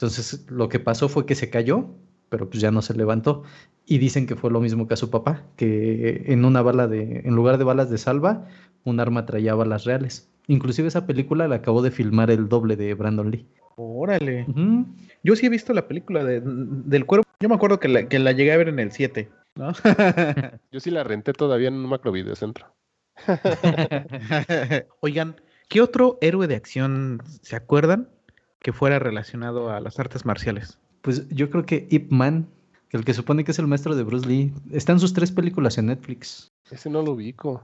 Entonces 0.00 0.46
lo 0.50 0.70
que 0.70 0.80
pasó 0.80 1.10
fue 1.10 1.26
que 1.26 1.34
se 1.34 1.50
cayó, 1.50 1.90
pero 2.30 2.48
pues 2.48 2.62
ya 2.62 2.70
no 2.70 2.80
se 2.80 2.94
levantó. 2.94 3.42
Y 3.84 3.98
dicen 3.98 4.26
que 4.26 4.34
fue 4.34 4.50
lo 4.50 4.58
mismo 4.62 4.88
que 4.88 4.94
a 4.94 4.96
su 4.96 5.10
papá, 5.10 5.42
que 5.56 6.22
en 6.28 6.46
una 6.46 6.62
bala 6.62 6.88
de, 6.88 7.20
en 7.22 7.34
lugar 7.34 7.58
de 7.58 7.64
balas 7.64 7.90
de 7.90 7.98
salva, 7.98 8.46
un 8.84 8.98
arma 8.98 9.26
traía 9.26 9.54
balas 9.54 9.84
reales. 9.84 10.30
Inclusive 10.46 10.88
esa 10.88 11.06
película 11.06 11.48
la 11.48 11.56
acabó 11.56 11.82
de 11.82 11.90
filmar 11.90 12.30
el 12.30 12.48
doble 12.48 12.76
de 12.76 12.94
Brandon 12.94 13.30
Lee. 13.30 13.46
Órale. 13.76 14.46
Yo 15.22 15.36
sí 15.36 15.44
he 15.44 15.50
visto 15.50 15.74
la 15.74 15.86
película 15.86 16.24
de- 16.24 16.40
del 16.42 17.04
cuervo. 17.04 17.24
Yo 17.38 17.50
me 17.50 17.54
acuerdo 17.56 17.78
que 17.78 17.88
la, 17.88 18.08
que 18.08 18.18
la 18.18 18.32
llegué 18.32 18.52
a 18.52 18.56
ver 18.56 18.68
en 18.68 18.78
el 18.78 18.92
7, 18.92 19.28
¿no? 19.54 19.72
Yo 20.72 20.80
sí 20.80 20.90
la 20.90 21.04
renté 21.04 21.34
todavía 21.34 21.68
en 21.68 21.74
un 21.74 21.86
macro 21.90 22.10
videocentro. 22.10 22.74
Oigan, 25.00 25.36
¿qué 25.68 25.82
otro 25.82 26.16
héroe 26.22 26.46
de 26.46 26.54
acción 26.56 27.20
se 27.42 27.54
acuerdan 27.56 28.08
que 28.60 28.72
fuera 28.72 28.98
relacionado 28.98 29.70
a 29.70 29.80
las 29.80 29.98
artes 29.98 30.24
marciales? 30.24 30.78
Pues 31.02 31.28
yo 31.30 31.50
creo 31.50 31.64
que 31.66 31.86
Ip 31.90 32.10
Man, 32.12 32.46
el 32.90 33.04
que 33.04 33.14
supone 33.14 33.44
que 33.44 33.52
es 33.52 33.58
el 33.58 33.66
maestro 33.66 33.94
de 33.96 34.02
Bruce 34.02 34.26
Lee, 34.28 34.52
están 34.70 35.00
sus 35.00 35.12
tres 35.14 35.32
películas 35.32 35.78
en 35.78 35.86
Netflix. 35.86 36.48
Ese 36.70 36.90
no 36.90 37.02
lo 37.02 37.12
ubico. 37.12 37.62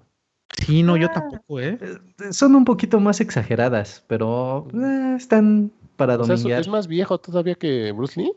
Sí, 0.64 0.82
no, 0.82 0.96
yo 0.96 1.10
tampoco, 1.10 1.60
¿eh? 1.60 1.78
Eh, 1.80 2.32
Son 2.32 2.54
un 2.54 2.64
poquito 2.64 2.98
más 2.98 3.20
exageradas, 3.20 4.04
pero 4.06 4.66
eh, 4.74 5.14
están 5.16 5.70
para 5.96 6.14
O 6.16 6.24
sea, 6.24 6.34
¿es- 6.34 6.40
dominguear. 6.40 6.60
¿es 6.62 6.68
más 6.68 6.86
viejo 6.86 7.18
todavía 7.18 7.54
que 7.56 7.92
Bruce 7.92 8.18
Lee? 8.20 8.32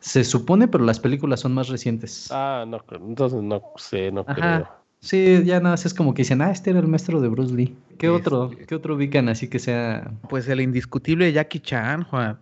Se 0.00 0.24
supone, 0.24 0.68
pero 0.68 0.84
las 0.84 1.00
películas 1.00 1.40
son 1.40 1.54
más 1.54 1.68
recientes. 1.68 2.28
Ah, 2.30 2.64
no, 2.68 2.78
creo- 2.80 3.00
entonces 3.06 3.42
no 3.42 3.62
sé, 3.76 4.12
no 4.12 4.24
Ajá. 4.26 4.34
creo. 4.34 4.68
Sí, 5.00 5.42
ya 5.44 5.58
nada 5.60 5.70
más 5.74 5.86
es 5.86 5.94
como 5.94 6.12
que 6.14 6.22
dicen, 6.22 6.42
ah, 6.42 6.50
este 6.50 6.70
era 6.70 6.80
el 6.80 6.86
maestro 6.88 7.20
de 7.20 7.28
Bruce 7.28 7.54
Lee. 7.54 7.76
¿Qué 7.98 8.08
otro? 8.08 8.50
Este- 8.52 8.66
¿Qué 8.66 8.74
otro 8.74 8.94
ubican 8.94 9.28
así 9.28 9.48
que 9.48 9.58
sea? 9.58 10.12
Pues 10.28 10.48
el 10.48 10.60
indiscutible 10.60 11.32
Jackie 11.32 11.60
Chan, 11.60 12.04
Juan. 12.04 12.38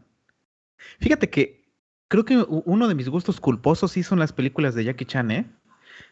Fíjate 0.98 1.30
que 1.30 1.64
creo 2.08 2.24
que 2.24 2.44
uno 2.48 2.88
de 2.88 2.94
mis 2.94 3.08
gustos 3.08 3.40
culposos 3.40 3.92
sí 3.92 4.02
son 4.02 4.18
las 4.18 4.32
películas 4.32 4.74
de 4.74 4.84
Jackie 4.84 5.04
Chan, 5.06 5.30
¿eh? 5.30 5.46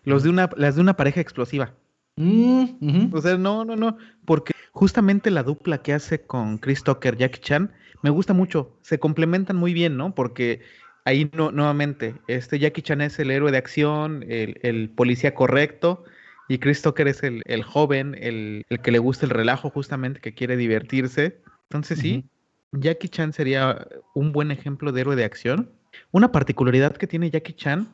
Los 0.04 0.22
de 0.22 0.30
una, 0.30 0.48
las 0.56 0.76
de 0.76 0.80
una 0.80 0.96
pareja 0.96 1.20
explosiva. 1.20 1.74
Mm. 2.16 3.12
O 3.12 3.20
sea, 3.20 3.36
no, 3.36 3.64
no, 3.64 3.76
no. 3.76 3.96
Porque 4.24 4.52
justamente 4.72 5.30
la 5.30 5.42
dupla 5.42 5.82
que 5.82 5.92
hace 5.92 6.22
con 6.22 6.58
Chris 6.58 6.82
Tucker, 6.84 7.16
Jackie 7.16 7.40
Chan, 7.40 7.72
me 8.02 8.10
gusta 8.10 8.32
mucho. 8.32 8.78
Se 8.82 8.98
complementan 8.98 9.56
muy 9.56 9.74
bien, 9.74 9.96
¿no? 9.96 10.14
Porque 10.14 10.60
ahí 11.04 11.30
no, 11.34 11.50
nuevamente, 11.50 12.14
este 12.28 12.58
Jackie 12.58 12.82
Chan 12.82 13.00
es 13.00 13.18
el 13.18 13.30
héroe 13.30 13.50
de 13.50 13.58
acción, 13.58 14.24
el, 14.28 14.58
el 14.62 14.90
policía 14.90 15.34
correcto, 15.34 16.04
y 16.50 16.58
Chris 16.58 16.82
Tucker 16.82 17.06
es 17.06 17.22
el, 17.22 17.42
el 17.46 17.62
joven, 17.62 18.16
el, 18.20 18.64
el 18.68 18.80
que 18.80 18.90
le 18.90 18.98
gusta 18.98 19.24
el 19.24 19.30
relajo, 19.30 19.70
justamente, 19.70 20.20
que 20.20 20.34
quiere 20.34 20.56
divertirse. 20.56 21.40
Entonces, 21.68 22.00
sí, 22.00 22.24
Jackie 22.72 23.08
Chan 23.08 23.32
sería 23.32 23.86
un 24.14 24.32
buen 24.32 24.50
ejemplo 24.50 24.90
de 24.90 25.02
héroe 25.02 25.14
de 25.14 25.22
acción. 25.24 25.70
Una 26.10 26.32
particularidad 26.32 26.96
que 26.96 27.06
tiene 27.06 27.30
Jackie 27.30 27.52
Chan, 27.52 27.86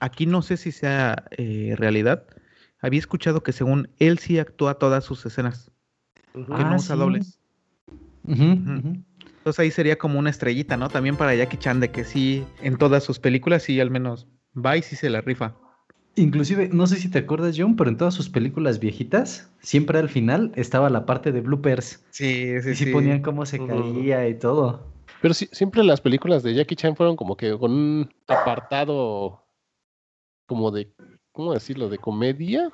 aquí 0.00 0.26
no 0.26 0.42
sé 0.42 0.56
si 0.56 0.72
sea 0.72 1.26
eh, 1.30 1.74
realidad, 1.78 2.26
había 2.80 2.98
escuchado 2.98 3.44
que 3.44 3.52
según 3.52 3.88
él 4.00 4.18
sí 4.18 4.40
actúa 4.40 4.74
todas 4.74 5.04
sus 5.04 5.24
escenas, 5.24 5.70
que 6.34 6.40
no 6.40 6.72
Ah, 6.72 6.76
usa 6.76 6.96
sí. 6.96 7.00
dobles. 7.00 7.38
Entonces 8.26 9.60
ahí 9.60 9.70
sería 9.70 9.96
como 9.96 10.18
una 10.18 10.30
estrellita, 10.30 10.76
¿no? 10.76 10.88
También 10.88 11.16
para 11.16 11.36
Jackie 11.36 11.56
Chan 11.56 11.78
de 11.78 11.92
que 11.92 12.02
sí, 12.02 12.44
en 12.62 12.76
todas 12.78 13.04
sus 13.04 13.20
películas 13.20 13.62
sí 13.62 13.80
al 13.80 13.90
menos 13.90 14.26
va 14.54 14.76
y 14.76 14.82
sí 14.82 14.96
se 14.96 15.08
la 15.08 15.20
rifa. 15.20 15.54
Inclusive, 16.14 16.68
no 16.72 16.86
sé 16.86 16.96
si 16.96 17.10
te 17.10 17.20
acuerdas, 17.20 17.56
John, 17.58 17.74
pero 17.74 17.88
en 17.88 17.96
todas 17.96 18.12
sus 18.12 18.28
películas 18.28 18.78
viejitas, 18.78 19.50
siempre 19.60 19.98
al 19.98 20.10
final 20.10 20.52
estaba 20.56 20.90
la 20.90 21.06
parte 21.06 21.32
de 21.32 21.40
bloopers. 21.40 22.04
Sí, 22.10 22.52
y 22.54 22.74
sí 22.74 22.86
ponían 22.86 23.22
cómo 23.22 23.46
se 23.46 23.64
caía 23.64 24.28
y 24.28 24.38
todo. 24.38 24.92
Pero 25.22 25.32
sí, 25.34 25.48
siempre 25.52 25.82
las 25.84 26.00
películas 26.00 26.42
de 26.42 26.54
Jackie 26.54 26.76
Chan 26.76 26.96
fueron 26.96 27.16
como 27.16 27.36
que 27.36 27.56
con 27.56 27.72
un 27.72 28.10
apartado 28.26 29.42
como 30.46 30.70
de, 30.70 30.92
¿cómo 31.32 31.54
decirlo? 31.54 31.88
De 31.88 31.96
comedia, 31.96 32.70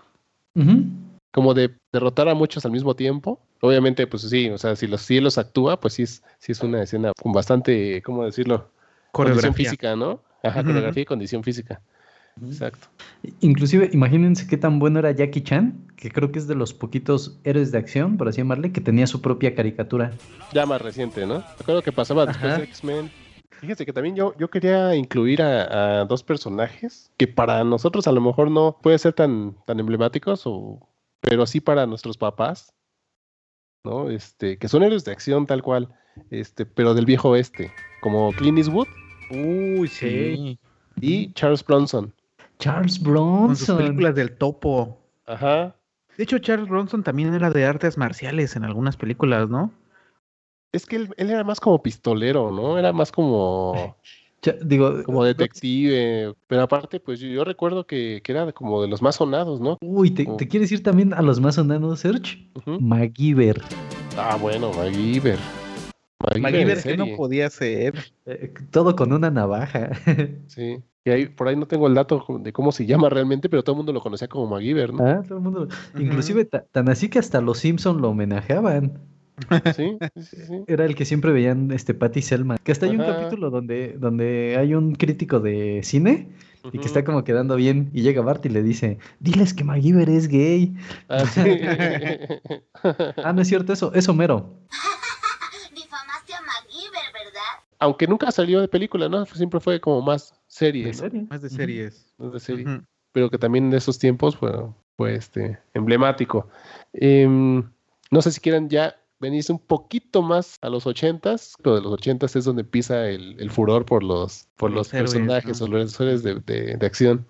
como 1.33 1.55
de 1.55 1.77
derrotar 1.93 2.29
a 2.29 2.35
muchos 2.35 2.65
al 2.65 2.73
mismo 2.73 2.97
tiempo. 2.97 3.41
Obviamente, 3.61 4.07
pues 4.07 4.23
sí, 4.23 4.51
o 4.51 4.59
sea, 4.59 4.75
si 4.75 4.89
los, 4.89 5.03
si 5.03 5.19
él 5.19 5.25
los 5.25 5.39
actúa, 5.39 5.79
pues 5.79 5.95
sí 5.95 6.03
es, 6.03 6.25
sí 6.39 6.53
es 6.53 6.61
una 6.63 6.83
escena 6.83 7.13
con 7.21 7.33
bastante, 7.33 8.03
¿cómo 8.03 8.25
decirlo? 8.25 8.71
Condición 9.13 9.37
Coreografía. 9.37 9.53
física, 9.53 9.97
¿no? 9.97 10.23
Ajá, 10.43 10.65
coreografía 10.65 11.03
y 11.03 11.07
condición 11.07 11.45
física. 11.45 11.81
Exacto. 12.47 12.89
Inclusive, 13.41 13.91
imagínense 13.93 14.47
qué 14.47 14.57
tan 14.57 14.79
bueno 14.79 14.99
era 14.99 15.11
Jackie 15.13 15.43
Chan, 15.43 15.87
que 15.97 16.11
creo 16.11 16.31
que 16.31 16.39
es 16.39 16.47
de 16.47 16.55
los 16.55 16.73
poquitos 16.73 17.39
héroes 17.45 17.73
de 17.73 17.79
acción, 17.79 18.17
por 18.17 18.29
así 18.29 18.39
llamarle, 18.39 18.73
que 18.73 18.81
tenía 18.81 19.07
su 19.07 19.21
propia 19.21 19.55
caricatura. 19.55 20.13
Ya 20.53 20.67
más 20.67 20.81
reciente, 20.81 21.27
¿no? 21.27 21.43
Recuerdo 21.59 21.83
que 21.83 21.93
pasaba 21.93 22.27
después 22.27 22.53
Ajá. 22.53 22.59
de 22.59 22.65
X-Men. 22.65 23.11
Fíjate 23.51 23.85
que 23.85 23.93
también 23.93 24.15
yo, 24.15 24.35
yo 24.39 24.49
quería 24.49 24.95
incluir 24.95 25.43
a, 25.43 26.01
a 26.01 26.05
dos 26.05 26.23
personajes 26.23 27.11
que 27.17 27.27
para 27.27 27.65
nosotros 27.65 28.07
a 28.07 28.13
lo 28.13 28.21
mejor 28.21 28.51
no 28.51 28.79
puede 28.81 28.99
ser 28.99 29.15
tan, 29.15 29.57
tan 29.67 29.81
emblemáticos, 29.81 30.43
o, 30.45 30.89
pero 31.21 31.45
sí 31.45 31.61
para 31.61 31.87
nuestros 31.87 32.17
papás, 32.17 32.73
¿no? 33.85 34.11
Este, 34.11 34.59
que 34.59 34.69
son 34.69 34.85
héroes 34.85 35.05
de 35.05 35.11
acción 35.13 35.47
tal 35.47 35.63
cual, 35.63 35.89
este, 36.31 36.67
pero 36.67 36.95
del 36.95 37.07
viejo 37.07 37.31
oeste, 37.31 37.73
como 38.01 38.33
Clint 38.33 38.59
Eastwood 38.59 38.87
Uy, 39.31 39.89
sí. 39.89 40.59
y 41.01 41.33
Charles 41.33 41.65
Bronson. 41.65 42.15
Charles 42.59 42.99
Con 42.99 43.57
sus 43.57 43.67
Bronson. 43.69 43.79
películas 43.79 44.15
del 44.15 44.37
topo. 44.37 44.99
Ajá. 45.27 45.77
De 46.17 46.25
hecho, 46.25 46.39
Charles 46.39 46.69
Bronson 46.69 47.03
también 47.05 47.33
era 47.33 47.51
de 47.51 47.65
artes 47.65 47.97
marciales 47.97 48.57
en 48.57 48.65
algunas 48.65 48.97
películas, 48.97 49.49
¿no? 49.49 49.73
Es 50.73 50.85
que 50.85 50.97
él, 50.97 51.15
él 51.17 51.31
era 51.31 51.45
más 51.45 51.61
como 51.61 51.83
pistolero, 51.83 52.51
¿no? 52.51 52.79
Era 52.79 52.93
más 52.93 53.13
como, 53.13 53.97
digo, 54.63 55.03
como 55.05 55.25
detective, 55.25 56.35
pero 56.47 56.63
aparte, 56.63 57.01
pues 57.01 57.21
yo, 57.21 57.29
yo 57.29 57.45
recuerdo 57.45 57.87
que, 57.87 58.21
que 58.23 58.33
era 58.33 58.53
como 58.53 58.83
de 58.83 58.89
los 58.89 59.01
más 59.01 59.17
sonados, 59.17 59.61
¿no? 59.61 59.79
Uy, 59.81 60.11
¿te, 60.11 60.27
te 60.27 60.49
quieres 60.49 60.73
ir 60.73 60.83
también 60.83 61.15
a 61.15 61.23
los 61.23 61.41
más 61.41 61.55
sonados, 61.55 62.01
Serge? 62.01 62.51
Ujú. 62.55 62.79
MacGyver. 62.81 63.63
Ah, 64.17 64.37
bueno, 64.41 64.73
MacGyver. 64.73 65.39
MacGyver, 66.41 66.83
que 66.83 66.97
no 66.97 67.07
podía 67.17 67.49
ser? 67.51 67.95
Eh, 68.27 68.53
todo 68.71 68.97
con 68.97 69.13
una 69.13 69.31
navaja. 69.31 69.91
Sí. 70.49 70.79
Y 71.05 71.11
ahí, 71.11 71.27
por 71.27 71.49
ahí 71.49 71.57
no 71.57 71.67
tengo 71.67 71.87
el 71.87 71.95
dato 71.95 72.23
de 72.41 72.53
cómo 72.53 72.71
se 72.71 72.85
llama 72.85 73.09
realmente, 73.09 73.49
pero 73.49 73.63
todo 73.65 73.75
el 73.75 73.79
mundo 73.79 73.93
lo 73.95 74.01
conocía 74.03 74.29
como 74.29 74.47
MacGyver, 74.49 74.93
¿no? 74.93 75.07
Ah, 75.07 75.23
todo 75.27 75.39
el 75.39 75.45
mundo. 75.45 75.69
Inclusive 75.99 76.45
ta- 76.45 76.65
tan 76.71 76.89
así 76.91 77.09
que 77.09 77.19
hasta 77.19 77.41
los 77.41 77.59
Simpson 77.61 78.03
lo 78.03 78.11
homenajeaban. 78.11 79.01
Sí, 79.75 79.97
sí, 80.17 80.23
sí, 80.23 80.37
sí. 80.47 80.65
Era 80.67 80.85
el 80.85 80.95
que 80.97 81.05
siempre 81.07 81.31
veían 81.33 81.71
este 81.71 81.95
Patty 81.95 82.21
Selma. 82.21 82.59
Que 82.59 82.73
hasta 82.73 82.87
hay 82.87 82.97
un 82.97 83.03
Ajá. 83.03 83.17
capítulo 83.17 83.49
donde, 83.51 83.95
donde 83.97 84.57
hay 84.59 84.75
un 84.75 84.97
crítico 84.97 85.39
de 85.41 85.81
cine 85.85 86.29
y 86.73 86.79
que 86.79 86.87
está 86.87 87.05
como 87.05 87.25
quedando 87.25 87.55
bien. 87.57 87.89
Y 87.95 88.03
llega 88.03 88.21
Bart 88.21 88.45
y 88.45 88.49
le 88.51 88.63
dice: 88.63 88.99
Diles 89.21 89.55
que 89.55 89.65
MacGyver 89.65 90.11
es 90.11 90.29
gay. 90.29 90.75
Ah, 91.09 91.25
sí. 91.25 91.41
Ah, 93.25 93.33
no 93.33 93.41
es 93.43 93.49
cierto, 93.49 93.73
eso, 93.73 93.93
es 93.95 94.09
Homero. 94.09 94.59
Difamaste 95.75 96.35
a 96.35 96.41
MacGyver, 96.43 97.13
¿verdad? 97.15 97.68
Aunque 97.81 98.07
nunca 98.07 98.31
salió 98.31 98.61
de 98.61 98.69
película, 98.69 99.09
¿no? 99.09 99.25
Siempre 99.27 99.61
fue 99.61 99.81
como 99.81 100.03
más 100.03 100.35
serie, 100.47 100.85
De 100.87 100.93
¿no? 100.93 100.99
serie. 100.99 101.27
Más 101.31 101.43
de 101.43 101.51
series. 101.51 102.13
Más 102.19 102.33
de 102.33 102.41
serie. 102.41 102.65
Ujú. 102.67 102.85
Pero 103.13 103.31
que 103.31 103.39
también 103.39 103.67
en 103.67 103.75
esos 103.75 103.99
tiempos 103.99 104.37
fue, 104.37 104.53
fue 104.97 105.15
este, 105.15 105.59
emblemático. 105.75 106.49
Em, 106.93 107.63
no 108.11 108.23
sé 108.23 108.33
si 108.33 108.41
quieran 108.41 108.69
ya 108.69 108.97
venirse 109.21 109.53
un 109.53 109.59
poquito 109.59 110.23
más 110.23 110.59
a 110.63 110.69
los 110.69 110.87
ochentas. 110.87 111.55
Lo 111.65 111.75
de 111.77 111.83
los 111.83 111.93
ochentas 111.93 112.37
es 112.37 112.45
donde 112.45 112.63
empieza 112.63 113.09
el, 113.09 113.37
el 113.41 113.51
furor 113.51 113.85
por 113.85 114.03
los, 114.05 114.47
por 114.57 114.71
Los 114.71 114.89
los, 114.89 114.95
héroes, 114.95 115.13
personajes 115.13 115.61
¿no? 115.61 115.67
o 115.67 115.69
los 115.71 116.01
héroes 116.01 116.23
de, 116.23 116.35
de- 116.41 116.77
de 116.77 116.87
acción. 116.87 117.27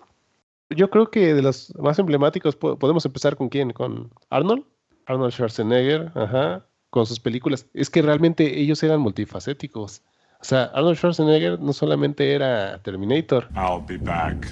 Yo 0.69 0.89
creo 0.91 1.09
que 1.09 1.33
de 1.33 1.41
los 1.41 1.73
más 1.79 1.97
emblemáticos 1.97 2.55
po- 2.55 2.77
podemos 2.77 3.03
empezar 3.05 3.35
con 3.35 3.49
quién, 3.49 3.71
con 3.73 4.11
Arnold, 4.29 4.63
Arnold 5.07 5.31
Schwarzenegger, 5.33 6.11
ajá, 6.13 6.67
con 6.91 7.07
sus 7.07 7.19
películas. 7.19 7.65
Es 7.73 7.89
que 7.89 8.03
realmente 8.03 8.59
ellos 8.59 8.83
eran 8.83 8.99
multifacéticos. 8.99 10.03
O 10.41 10.43
sea, 10.43 10.65
Arnold 10.73 10.97
Schwarzenegger 10.97 11.59
no 11.59 11.73
solamente 11.73 12.33
era 12.33 12.81
Terminator, 12.81 13.49
I'll 13.55 13.83
be 13.85 13.97
back. 13.97 14.47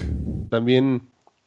también 0.50 1.02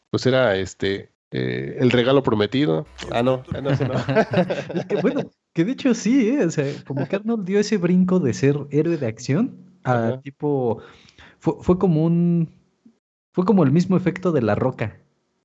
pues 0.10 0.26
era 0.26 0.56
este 0.56 1.12
eh, 1.32 1.78
el 1.80 1.92
regalo 1.92 2.24
prometido. 2.24 2.86
Ah, 3.12 3.24
no, 3.24 3.44
ah, 3.54 3.62
no, 3.62 3.70
no. 3.72 3.94
Es 4.76 4.86
que 4.86 4.96
bueno, 5.02 5.22
que 5.54 5.64
de 5.64 5.72
hecho 5.72 5.94
sí, 5.94 6.30
¿eh? 6.30 6.44
O 6.46 6.50
sea, 6.52 6.66
como 6.86 7.08
que 7.08 7.16
Arnold 7.16 7.46
dio 7.46 7.60
ese 7.60 7.78
brinco 7.78 8.20
de 8.20 8.34
ser 8.34 8.58
héroe 8.72 8.98
de 8.98 9.08
acción 9.08 9.56
a 9.84 9.94
Ajá. 9.94 10.22
tipo. 10.22 10.82
Fue, 11.40 11.54
fue 11.62 11.78
como 11.80 12.04
un. 12.04 12.50
Fue 13.34 13.46
como 13.46 13.64
el 13.64 13.72
mismo 13.72 13.96
efecto 13.96 14.32
de 14.34 14.42
la 14.42 14.56
roca. 14.56 14.98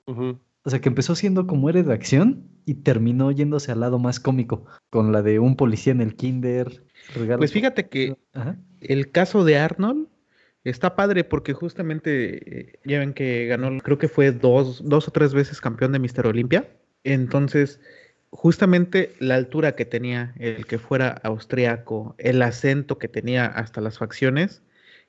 O 0.07 0.71
sea, 0.71 0.81
que 0.81 0.89
empezó 0.89 1.15
siendo 1.15 1.47
como 1.47 1.69
héroe 1.69 1.85
de 1.85 1.95
acción 1.95 2.49
y 2.67 2.75
terminó 2.75 3.31
yéndose 3.31 3.73
al 3.73 3.81
lado 3.81 3.99
más 3.99 4.21
cómico. 4.21 4.67
Con 4.91 5.13
la 5.13 5.23
de 5.23 5.39
un 5.39 5.57
policía 5.57 5.93
en 5.93 6.03
el 6.03 6.17
kinder. 6.17 6.85
regalo 7.15 7.39
Pues 7.39 7.53
fíjate 7.53 7.89
que 7.89 8.17
Ajá. 8.35 8.59
el 8.81 9.11
caso 9.11 9.45
de 9.45 9.57
Arnold 9.57 10.09
está 10.65 10.97
padre 10.97 11.23
porque 11.25 11.55
justamente 11.55 12.61
eh, 12.61 12.81
ya 12.85 12.99
ven 12.99 13.15
que 13.15 13.47
ganó, 13.47 13.79
creo 13.79 13.99
que 13.99 14.09
fue 14.09 14.33
dos, 14.33 14.83
dos 14.85 15.07
o 15.09 15.13
tres 15.13 15.33
veces 15.33 15.61
campeón 15.61 15.93
de 15.93 16.01
Mister 16.01 16.27
Olimpia. 16.27 16.69
Entonces, 17.05 17.81
justamente 18.31 19.15
la 19.21 19.37
altura 19.37 19.77
que 19.77 19.85
tenía, 19.85 20.35
el 20.39 20.67
que 20.67 20.79
fuera 20.79 21.21
austriaco, 21.23 22.17
el 22.19 22.43
acento 22.43 22.99
que 22.99 23.07
tenía 23.07 23.47
hasta 23.47 23.81
las 23.81 23.99
facciones, 23.99 24.65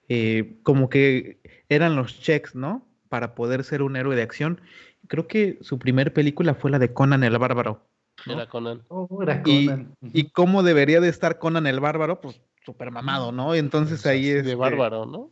eh, 0.09 0.57
como 0.61 0.89
que 0.89 1.39
eran 1.69 1.95
los 1.95 2.21
checks, 2.21 2.53
¿no? 2.53 2.87
Para 3.09 3.33
poder 3.33 3.63
ser 3.63 3.81
un 3.81 3.95
héroe 3.95 4.15
de 4.15 4.21
acción. 4.21 4.61
Creo 5.07 5.27
que 5.27 5.57
su 5.61 5.79
primer 5.79 6.13
película 6.13 6.53
fue 6.55 6.71
la 6.71 6.79
de 6.79 6.93
Conan 6.93 7.23
el 7.23 7.37
Bárbaro. 7.37 7.81
¿no? 8.25 8.33
Era 8.33 8.47
Conan. 8.47 8.81
Oh, 8.89 9.21
era 9.23 9.41
Y- 9.45 9.65
Conan. 9.67 9.95
Ujú. 10.01 10.11
¿Y 10.13 10.29
cómo 10.31 10.63
debería 10.63 10.99
de 11.01 11.09
estar 11.09 11.37
Conan 11.39 11.67
el 11.67 11.79
Bárbaro? 11.79 12.19
Pues 12.21 12.39
súper 12.65 12.91
mamado, 12.91 13.31
¿no? 13.31 13.55
Entonces 13.55 14.01
Pues, 14.01 14.07
ahí 14.13 14.27
es... 14.29 14.45
de 14.45 14.55
bárbaro, 14.55 15.05
¿no? 15.05 15.29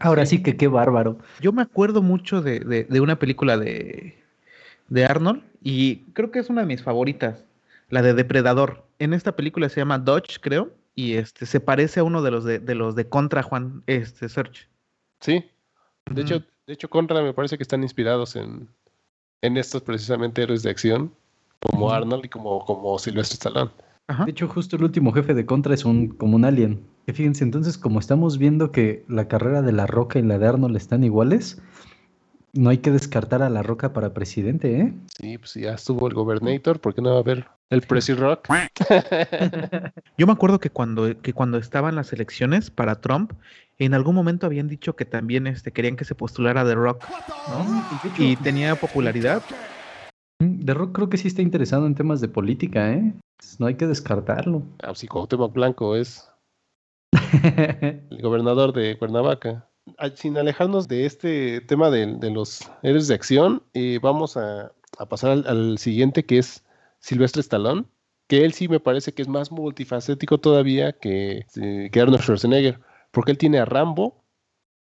Ahora 0.00 0.26
sí 0.26 0.42
que 0.42 0.56
qué 0.56 0.66
bárbaro. 0.66 1.18
Yo 1.40 1.52
me 1.52 1.62
acuerdo 1.62 2.02
mucho 2.02 2.42
de, 2.42 2.58
de- 2.60 2.84
de 2.84 3.00
una 3.00 3.18
película 3.18 3.56
de, 3.56 4.16
de 4.88 5.04
Arnold 5.04 5.42
y 5.62 5.98
creo 6.12 6.30
que 6.32 6.40
es 6.40 6.50
una 6.50 6.62
de 6.62 6.66
mis 6.66 6.82
favoritas, 6.82 7.44
la 7.90 8.02
de 8.02 8.14
Depredador. 8.14 8.84
En 8.98 9.12
esta 9.12 9.36
película 9.36 9.68
se 9.68 9.80
llama 9.80 9.98
Dodge, 9.98 10.40
creo, 10.40 10.72
y 10.96 11.14
este 11.14 11.46
se 11.46 11.60
parece 11.60 12.00
a 12.00 12.04
uno 12.04 12.22
de 12.22 12.30
los 12.32 12.42
de, 12.44 12.58
de 12.58 12.74
los 12.74 12.96
de 12.96 13.08
Contra 13.08 13.42
Juan, 13.44 13.82
este 13.86 14.28
Search. 14.28 14.68
Sí. 15.20 15.44
De 16.10 16.22
hecho, 16.22 16.42
de 16.66 16.72
hecho, 16.72 16.88
Contra 16.90 17.22
me 17.22 17.32
parece 17.34 17.56
que 17.58 17.62
están 17.62 17.82
inspirados 17.84 18.34
en, 18.36 18.68
en 19.42 19.56
estos 19.56 19.82
precisamente 19.82 20.42
héroes 20.42 20.62
de 20.62 20.70
acción, 20.70 21.12
como. 21.60 21.90
Arnold 21.90 22.24
y 22.24 22.28
como, 22.28 22.64
como 22.64 22.98
Silvestre 22.98 23.34
Stallone. 23.34 23.70
Ajá. 24.08 24.24
De 24.24 24.30
hecho, 24.30 24.46
justo 24.48 24.76
el 24.76 24.84
último 24.84 25.12
jefe 25.12 25.34
de 25.34 25.46
Contra 25.46 25.74
es 25.74 25.84
un 25.84 26.08
como 26.08 26.36
un 26.36 26.44
alien. 26.44 26.86
Fíjense, 27.06 27.44
entonces, 27.44 27.78
como 27.78 28.00
estamos 28.00 28.38
viendo 28.38 28.72
que 28.72 29.04
la 29.08 29.28
carrera 29.28 29.62
de 29.62 29.72
La 29.72 29.86
Roca 29.86 30.18
y 30.18 30.22
la 30.22 30.38
de 30.38 30.46
Arnold 30.46 30.76
están 30.76 31.04
iguales, 31.04 31.60
no 32.56 32.70
hay 32.70 32.78
que 32.78 32.90
descartar 32.90 33.42
a 33.42 33.50
La 33.50 33.62
Roca 33.62 33.92
para 33.92 34.14
presidente, 34.14 34.80
¿eh? 34.80 34.94
Sí, 35.18 35.38
pues 35.38 35.54
ya 35.54 35.74
estuvo 35.74 36.08
el 36.08 36.14
Gobernator, 36.14 36.80
¿por 36.80 36.94
qué 36.94 37.02
no 37.02 37.10
va 37.10 37.16
a 37.16 37.20
haber 37.20 37.46
el 37.70 37.82
Prezi 37.82 38.14
Rock? 38.14 38.48
Yo 40.18 40.26
me 40.26 40.32
acuerdo 40.32 40.58
que 40.58 40.70
cuando, 40.70 41.20
que 41.20 41.32
cuando 41.32 41.58
estaban 41.58 41.94
las 41.94 42.12
elecciones 42.12 42.70
para 42.70 43.00
Trump, 43.00 43.32
en 43.78 43.94
algún 43.94 44.14
momento 44.14 44.46
habían 44.46 44.68
dicho 44.68 44.96
que 44.96 45.04
también 45.04 45.46
este, 45.46 45.72
querían 45.72 45.96
que 45.96 46.04
se 46.04 46.14
postulara 46.14 46.64
The 46.64 46.74
Rock, 46.74 47.04
¿no? 47.48 47.84
Y 48.18 48.36
tenía 48.36 48.74
popularidad. 48.76 49.42
Mm, 50.40 50.64
The 50.64 50.74
Rock 50.74 50.94
creo 50.94 51.10
que 51.10 51.18
sí 51.18 51.28
está 51.28 51.42
interesado 51.42 51.86
en 51.86 51.94
temas 51.94 52.20
de 52.20 52.28
política, 52.28 52.92
¿eh? 52.92 53.12
No 53.58 53.66
hay 53.66 53.74
que 53.74 53.86
descartarlo. 53.86 54.62
Ah, 54.82 54.94
sí, 54.94 55.06
Cuauhtémoc 55.06 55.52
Blanco 55.52 55.96
es 55.96 56.30
el 57.42 58.22
gobernador 58.22 58.72
de 58.72 58.98
Cuernavaca. 58.98 59.68
Sin 60.14 60.36
alejarnos 60.36 60.88
de 60.88 61.06
este 61.06 61.60
tema 61.62 61.90
de, 61.90 62.06
de 62.16 62.30
los 62.30 62.70
héroes 62.82 63.08
de 63.08 63.14
acción, 63.14 63.62
eh, 63.74 63.98
vamos 64.02 64.36
a, 64.36 64.72
a 64.98 65.06
pasar 65.08 65.30
al, 65.30 65.46
al 65.46 65.78
siguiente 65.78 66.24
que 66.26 66.38
es 66.38 66.64
Silvestre 67.00 67.40
Stallone, 67.40 67.84
que 68.28 68.44
él 68.44 68.52
sí 68.52 68.68
me 68.68 68.80
parece 68.80 69.12
que 69.12 69.22
es 69.22 69.28
más 69.28 69.50
multifacético 69.50 70.38
todavía 70.38 70.92
que, 70.92 71.46
eh, 71.56 71.88
que 71.90 72.00
Arnold 72.00 72.20
Schwarzenegger, 72.22 72.80
porque 73.10 73.30
él 73.30 73.38
tiene 73.38 73.58
a 73.58 73.64
Rambo, 73.64 74.22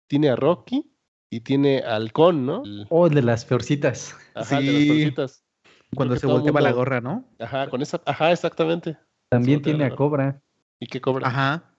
tiene 0.08 0.30
a 0.30 0.36
Rocky 0.36 0.91
y 1.30 1.41
tiene 1.41 1.80
a 1.80 1.96
Halcón, 1.96 2.46
¿no? 2.46 2.63
El- 2.63 2.88
Oh, 2.89 3.08
el 3.08 3.13
de 3.13 3.22
las 3.22 3.44
peorcitas. 3.46 4.15
ajá, 4.34 4.62
de 4.62 4.72
las 4.72 4.82
Sí. 4.84 4.88
torcitas. 4.88 5.44
Cuando 5.96 6.15
se 6.15 6.27
volteaba 6.27 6.62
la 6.62 6.72
gorra, 6.72 7.01
¿no? 7.01 7.25
Ajá, 7.39 7.70
con 7.70 7.82
esa, 7.82 8.01
ajá, 8.06 8.32
exactamente. 8.32 8.98
También 9.30 9.62
tiene 9.62 9.84
a 9.86 9.96
Cobra. 9.96 10.41
¿Y 10.80 10.88
qué 10.88 11.01
cobra? 11.01 11.27
Ajá. 11.27 11.74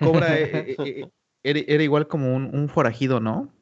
Cobra 0.00 0.38
eh, 0.38 0.50
eh, 0.52 0.76
eh, 0.78 1.08
era, 1.44 1.60
era 1.68 1.82
igual 1.82 2.08
como 2.08 2.34
un, 2.34 2.54
un 2.54 2.68
forajido, 2.68 3.20
¿no? 3.20 3.52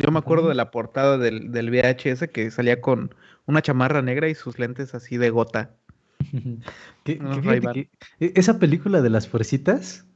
Yo 0.00 0.10
me 0.10 0.18
acuerdo 0.18 0.48
de 0.48 0.54
la 0.54 0.70
portada 0.70 1.18
del, 1.18 1.52
del 1.52 1.70
VHS 1.70 2.28
que 2.30 2.50
salía 2.50 2.80
con 2.80 3.14
una 3.46 3.60
chamarra 3.60 4.00
negra 4.00 4.28
y 4.28 4.34
sus 4.34 4.58
lentes 4.58 4.94
así 4.94 5.18
de 5.18 5.28
gota. 5.30 5.76
Que- 7.04 7.18
que 7.18 7.88
e- 8.20 8.32
esa 8.36 8.58
película 8.60 9.02
de 9.02 9.10
las 9.10 9.28
fuercitas, 9.28 10.06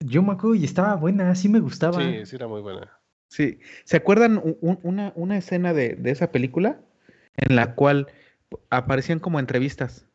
yo 0.00 0.22
me 0.22 0.32
acuerdo 0.32 0.54
y 0.54 0.64
estaba 0.64 0.94
buena, 0.94 1.34
sí 1.34 1.48
me 1.48 1.58
gustaba. 1.58 2.00
Sí, 2.00 2.24
sí, 2.26 2.36
era 2.36 2.46
muy 2.46 2.62
buena. 2.62 2.92
Sí. 3.28 3.58
¿Se 3.84 3.96
acuerdan 3.96 4.38
u- 4.38 4.56
un- 4.60 4.78
una, 4.84 5.12
una 5.16 5.36
escena 5.36 5.74
de, 5.74 5.94
de 5.96 6.10
esa 6.12 6.30
película 6.30 6.80
en 7.34 7.56
la 7.56 7.74
cual 7.74 8.06
aparecían 8.70 9.18
como 9.18 9.40
entrevistas 9.40 10.06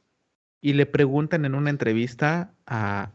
y 0.62 0.74
le 0.74 0.86
preguntan 0.86 1.44
en 1.44 1.56
una 1.56 1.70
entrevista 1.70 2.54
a, 2.66 3.12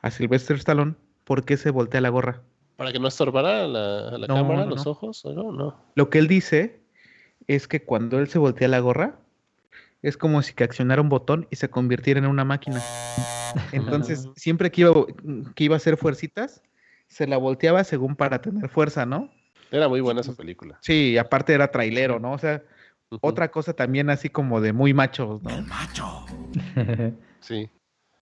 a 0.00 0.10
Sylvester 0.12 0.56
Stallone 0.56 0.94
por 1.24 1.44
qué 1.44 1.56
se 1.56 1.70
voltea 1.70 2.00
la 2.00 2.10
gorra? 2.10 2.42
Para 2.80 2.92
que 2.92 2.98
no 2.98 3.08
estorbara 3.08 3.68
la, 3.68 4.16
la 4.16 4.26
No, 4.26 4.36
cámara, 4.36 4.64
no, 4.64 4.70
los 4.70 4.86
no. 4.86 4.92
ojos, 4.92 5.22
¿o 5.26 5.34
no? 5.34 5.52
No. 5.52 5.84
Lo 5.96 6.08
que 6.08 6.18
él 6.18 6.28
dice 6.28 6.80
es 7.46 7.68
que 7.68 7.82
cuando 7.84 8.18
él 8.18 8.26
se 8.28 8.38
voltea 8.38 8.68
la 8.68 8.78
gorra, 8.78 9.18
es 10.00 10.16
como 10.16 10.40
si 10.40 10.54
que 10.54 10.64
accionara 10.64 11.02
un 11.02 11.10
botón 11.10 11.46
y 11.50 11.56
se 11.56 11.68
convirtiera 11.68 12.20
en 12.20 12.26
una 12.26 12.46
máquina. 12.46 12.80
Entonces, 13.72 14.30
siempre 14.34 14.70
que 14.70 14.80
iba, 14.80 14.94
que 15.54 15.64
iba 15.64 15.74
a 15.74 15.76
hacer 15.76 15.98
fuercitas, 15.98 16.62
se 17.06 17.26
la 17.26 17.36
volteaba 17.36 17.84
según 17.84 18.16
para 18.16 18.40
tener 18.40 18.70
fuerza, 18.70 19.04
¿no? 19.04 19.28
Era 19.70 19.86
muy 19.86 20.00
buena 20.00 20.22
esa 20.22 20.32
película. 20.32 20.78
Sí, 20.80 21.18
aparte 21.18 21.52
era 21.52 21.70
trailero, 21.70 22.18
¿no? 22.18 22.32
O 22.32 22.38
sea, 22.38 22.62
otra 23.20 23.50
cosa 23.50 23.74
también 23.74 24.08
así 24.08 24.30
como 24.30 24.62
de 24.62 24.72
muy 24.72 24.94
machos, 24.94 25.42
¿no? 25.42 25.50
Sí. 27.40 27.68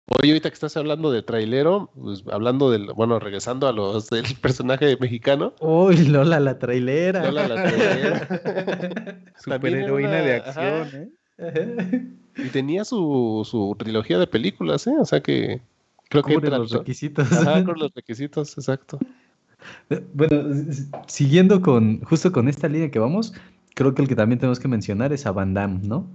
Oye, 0.07 0.31
ahorita 0.31 0.49
que 0.49 0.53
estás 0.53 0.77
hablando 0.77 1.11
de 1.11 1.23
trailero, 1.23 1.89
pues 1.99 2.23
hablando 2.31 2.69
del, 2.69 2.93
bueno, 2.93 3.19
regresando 3.19 3.67
a 3.67 3.71
los 3.71 4.09
del 4.11 4.25
personaje 4.39 4.97
mexicano, 4.99 5.53
Uy, 5.59 6.07
Lola 6.07 6.39
la 6.39 6.59
trailera. 6.59 7.23
Lola 7.25 7.47
la 7.47 7.63
trailera. 7.63 8.27
De 9.45 10.33
acción, 10.35 10.81
ajá, 10.83 10.97
¿eh? 10.97 11.09
Y 12.37 12.49
tenía 12.49 12.83
su, 12.83 13.47
su 13.49 13.75
trilogía 13.79 14.19
de 14.19 14.27
películas, 14.27 14.85
¿eh? 14.87 14.93
O 14.99 15.05
sea 15.05 15.21
que 15.21 15.61
creo 16.09 16.21
que 16.21 16.33
entra 16.33 16.57
los 16.57 16.71
to- 16.71 16.79
requisitos. 16.79 17.31
Ajá, 17.31 17.63
con 17.63 17.79
los 17.79 17.93
requisitos, 17.93 18.57
exacto. 18.57 18.99
Bueno, 20.13 20.65
siguiendo 21.07 21.61
con, 21.61 22.01
justo 22.01 22.31
con 22.31 22.47
esta 22.49 22.67
línea 22.67 22.91
que 22.91 22.99
vamos, 22.99 23.33
creo 23.73 23.95
que 23.95 24.01
el 24.01 24.07
que 24.07 24.15
también 24.15 24.37
tenemos 24.39 24.59
que 24.59 24.67
mencionar 24.67 25.13
es 25.13 25.25
a 25.25 25.31
Van 25.31 25.53
Damme, 25.53 25.79
¿no? 25.87 26.07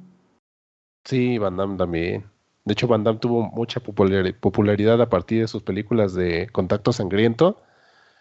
Sí, 1.04 1.38
Van 1.38 1.56
Damme 1.56 1.76
también. 1.78 2.24
De 2.70 2.74
hecho, 2.74 2.86
Van 2.86 3.02
Damme 3.02 3.18
tuvo 3.18 3.42
mucha 3.50 3.80
populari- 3.80 4.32
popularidad 4.32 5.02
a 5.02 5.08
partir 5.08 5.40
de 5.40 5.48
sus 5.48 5.60
películas 5.60 6.14
de 6.14 6.46
Contacto 6.52 6.92
Sangriento. 6.92 7.60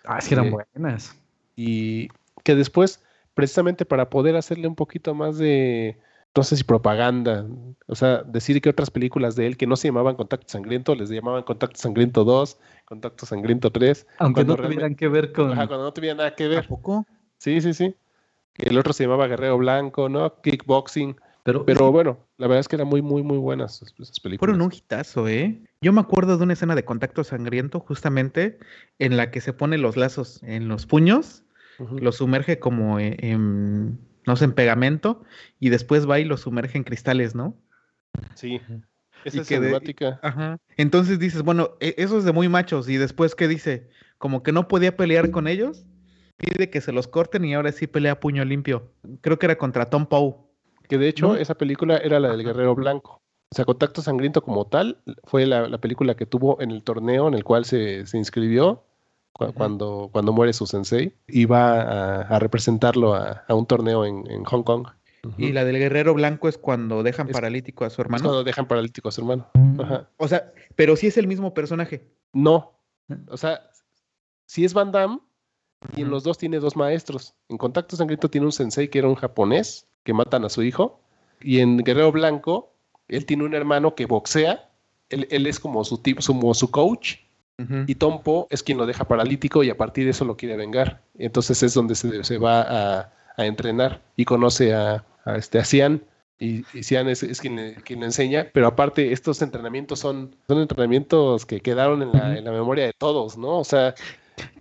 Ah, 0.06 0.20
sí 0.22 0.34
eran 0.34 0.50
buenas. 0.50 1.16
y 1.56 2.08
que 2.44 2.56
después, 2.56 3.04
precisamente 3.36 3.86
para 3.86 4.10
poder 4.10 4.36
hacerle 4.36 4.68
un 4.68 4.74
poquito 4.74 5.14
más 5.14 5.38
de, 5.38 6.00
no 6.36 6.42
sé 6.42 6.58
si 6.58 6.64
propaganda, 6.64 7.46
o 7.86 7.94
sea, 7.94 8.24
decir 8.24 8.60
que 8.60 8.70
otras 8.70 8.90
películas 8.90 9.36
de 9.36 9.46
él 9.46 9.56
que 9.56 9.68
no 9.68 9.76
se 9.76 9.90
llamaban 9.90 10.16
Contacto 10.16 10.48
Sangriento, 10.50 10.96
les 10.96 11.12
llamaban 11.12 11.44
Contacto 11.44 11.78
Sangriento 11.80 12.24
2, 12.24 12.58
Contacto 12.86 13.28
Sangriento 13.28 13.72
3, 13.72 14.08
Aunque 14.18 14.44
no 14.46 14.56
tuvieran 14.56 14.96
que 14.96 15.10
ver 15.10 15.32
con... 15.32 15.52
ajá, 15.52 15.68
cuando 15.68 15.84
no 15.86 15.94
tenía 15.94 16.16
nada 16.16 16.34
que 16.34 16.46
¿A 16.46 16.48
ver. 16.48 16.68
poco? 16.68 17.06
Sí, 17.38 17.62
sí, 17.62 17.76
sí. 17.76 17.94
El 18.56 18.80
otro 18.80 18.94
se 18.94 19.04
llamaba 19.04 19.28
Guerrero 19.28 19.60
Blanco, 19.60 20.10
¿no? 20.10 20.42
Kickboxing. 20.42 21.18
Pero, 21.50 21.66
Pero 21.66 21.92
bueno, 21.92 22.28
la 22.38 22.46
verdad 22.46 22.60
es 22.60 22.68
que 22.68 22.76
eran 22.76 22.88
muy, 22.88 23.02
muy, 23.02 23.24
muy 23.24 23.38
buenas 23.38 23.82
esas, 23.82 24.20
películas. 24.20 24.40
Fueron 24.40 24.62
un 24.62 24.72
hitazo, 24.72 25.28
¿eh? 25.28 25.64
Yo 25.82 25.92
me 25.94 26.02
acuerdo 26.02 26.38
de 26.38 26.44
una 26.44 26.54
escena 26.54 26.76
de 26.76 26.86
contacto 26.86 27.24
sangriento 27.24 27.80
justamente 27.80 28.60
en 29.00 29.18
la 29.18 29.32
que 29.32 29.42
se 29.42 29.54
pone 29.54 29.80
los 29.80 29.98
lazos 29.98 30.44
en 30.44 30.68
los 30.68 30.86
puños, 30.86 31.44
los 32.00 32.18
sumerge 32.18 32.60
como 32.60 33.00
en, 33.00 33.16
en, 33.26 34.00
no 34.28 34.36
sé, 34.36 34.46
en 34.46 34.52
pegamento 34.52 35.24
y 35.60 35.70
después 35.70 36.08
va 36.08 36.20
y 36.20 36.26
los 36.26 36.42
sumerge 36.42 36.78
en 36.78 36.84
cristales, 36.84 37.34
¿no? 37.34 37.56
Sí. 38.36 38.62
Esa 39.24 39.60
de-. 39.60 40.20
Ajá. 40.22 40.60
Entonces 40.78 41.18
dices, 41.18 41.42
bueno, 41.42 41.72
e- 41.80 41.96
eso 41.98 42.18
es 42.20 42.26
de 42.26 42.32
muy 42.32 42.48
machos 42.48 42.88
y 42.90 42.98
después 42.98 43.34
¿qué 43.34 43.48
dice? 43.48 43.90
Como 44.18 44.44
que 44.44 44.52
no 44.52 44.68
podía 44.68 44.96
pelear 44.96 45.32
con 45.32 45.48
ellos, 45.48 45.86
pide 46.38 46.70
que 46.70 46.82
se 46.82 46.92
los 46.92 47.08
corten 47.08 47.44
y 47.46 47.56
ahora 47.56 47.72
sí 47.72 47.88
pelea 47.88 48.14
a 48.14 48.20
puño 48.20 48.46
limpio. 48.46 48.92
Creo 49.22 49.40
que 49.40 49.48
era 49.48 49.58
contra 49.58 49.86
Tom 49.86 50.06
Poe. 50.06 50.49
Que 50.90 50.98
de 50.98 51.08
hecho, 51.08 51.28
¿no? 51.30 51.36
esa 51.36 51.56
película 51.56 51.96
era 51.98 52.20
la 52.20 52.32
del 52.32 52.44
Guerrero 52.44 52.76
Blanco. 52.76 53.22
O 53.52 53.56
sea, 53.56 53.64
Contacto 53.66 54.02
Sangriento 54.02 54.42
como 54.44 54.68
tal 54.68 54.98
fue 55.24 55.46
la, 55.46 55.68
la 55.70 55.78
película 55.80 56.16
que 56.16 56.26
tuvo 56.26 56.62
en 56.62 56.72
el 56.72 56.84
torneo 56.84 57.28
en 57.30 57.34
el 57.36 57.44
cual 57.44 57.64
se, 57.66 58.06
se 58.06 58.18
inscribió 58.18 58.84
cu- 59.34 59.54
cuando, 59.54 60.10
cuando 60.12 60.34
muere 60.34 60.52
su 60.54 60.68
sensei 60.68 61.16
y 61.28 61.46
va 61.46 61.82
a, 61.82 62.22
a 62.24 62.40
representarlo 62.40 63.14
a, 63.16 63.46
a 63.48 63.56
un 63.56 63.66
torneo 63.66 64.06
en, 64.06 64.30
en 64.30 64.44
Hong 64.44 64.64
Kong. 64.64 64.88
Y 65.38 65.52
la 65.52 65.66
del 65.66 65.78
guerrero 65.78 66.14
blanco 66.14 66.48
es 66.48 66.58
cuando 66.58 67.04
dejan 67.04 67.28
Es- 67.28 67.34
paralítico 67.34 67.86
a 67.86 67.90
su 67.90 67.96
Es 68.02 68.06
hermano. 68.06 68.24
cuando 68.24 68.44
dejan 68.44 68.68
paralítico 68.68 69.10
a 69.10 69.12
su 69.12 69.22
hermano. 69.22 69.48
Ajá. 69.80 70.10
O 70.18 70.28
sea, 70.28 70.52
pero 70.76 70.96
sí 70.96 71.08
es 71.08 71.18
el 71.18 71.28
mismo 71.28 71.54
personaje. 71.54 72.08
No. 72.34 72.80
O 73.30 73.38
sea, 73.38 73.62
si 74.46 74.64
es 74.64 74.74
Van 74.74 74.92
Damme, 74.92 75.20
y 75.96 76.02
en 76.02 76.10
los 76.10 76.24
dos 76.24 76.38
tiene 76.38 76.60
dos 76.60 76.76
maestros. 76.76 77.34
En 77.48 77.58
Contacto 77.58 77.96
Sangriento 77.96 78.30
tiene 78.30 78.46
un 78.46 78.52
sensei 78.52 78.90
que 78.90 79.00
era 79.00 79.08
un 79.08 79.16
japonés, 79.16 79.88
que 80.10 80.14
matan 80.16 80.44
a 80.44 80.50
su 80.50 80.64
hijo. 80.64 81.00
Y 81.40 81.60
en 81.60 81.78
Guerrero 81.78 82.12
Blanco, 82.12 82.74
él 83.08 83.28
tiene 83.28 83.44
un 83.44 83.54
hermano 83.54 83.94
que 83.94 84.08
boxea. 84.08 84.68
Él, 85.10 85.28
él 85.30 85.46
es 85.46 85.60
como 85.60 85.84
su, 85.84 86.00
tipo, 86.00 86.20
como 86.26 86.54
su 86.56 86.72
coach. 86.72 87.18
Y 87.88 87.96
Tom 87.96 88.24
Poe 88.24 88.48
es 88.50 88.64
quien 88.64 88.78
lo 88.78 88.86
deja 88.86 89.04
paralítico 89.04 89.66
y 89.66 89.70
a 89.70 89.76
partir 89.76 90.06
de 90.06 90.12
eso 90.12 90.24
lo 90.24 90.38
quiere 90.38 90.56
vengar. 90.56 91.02
Entonces 91.18 91.62
es 91.62 91.74
donde 91.74 91.94
se, 91.94 92.24
se 92.24 92.38
va 92.38 92.62
a, 92.62 93.14
a 93.36 93.46
entrenar 93.46 94.02
y 94.16 94.24
conoce 94.24 94.74
a, 94.74 95.04
a 95.26 95.36
este, 95.36 95.60
a 95.60 95.66
Cian. 95.66 96.02
Y, 96.40 96.64
y 96.74 96.84
Cian 96.84 97.10
es, 97.10 97.22
es 97.22 97.42
quien, 97.42 97.58
le, 97.58 97.76
quien 97.76 98.00
le 98.00 98.08
enseña. 98.08 98.48
Pero 98.54 98.66
aparte, 98.66 99.12
estos 99.12 99.42
entrenamientos 99.42 100.00
son, 100.00 100.36
son 100.48 100.60
entrenamientos 100.60 101.46
que 101.46 101.60
quedaron 101.60 102.02
en 102.02 102.14
la, 102.14 102.38
en 102.38 102.46
la 102.46 102.52
memoria 102.52 102.86
de 102.86 102.94
todos, 102.98 103.38
¿no? 103.38 103.60
O 103.60 103.66
sea, 103.66 103.94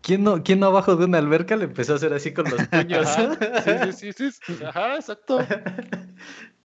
¿Quién 0.02 0.24
no, 0.24 0.42
¿Quién 0.42 0.60
no 0.60 0.66
abajo 0.66 0.96
de 0.96 1.04
una 1.04 1.18
alberca 1.18 1.56
le 1.56 1.64
empezó 1.64 1.92
a 1.92 1.96
hacer 1.96 2.12
así 2.12 2.32
con 2.32 2.44
los 2.44 2.66
puños? 2.68 3.06
Ajá, 3.06 3.92
sí, 3.92 4.12
sí, 4.12 4.12
sí, 4.12 4.30
sí. 4.30 4.64
Ajá, 4.64 4.96
exacto. 4.96 5.38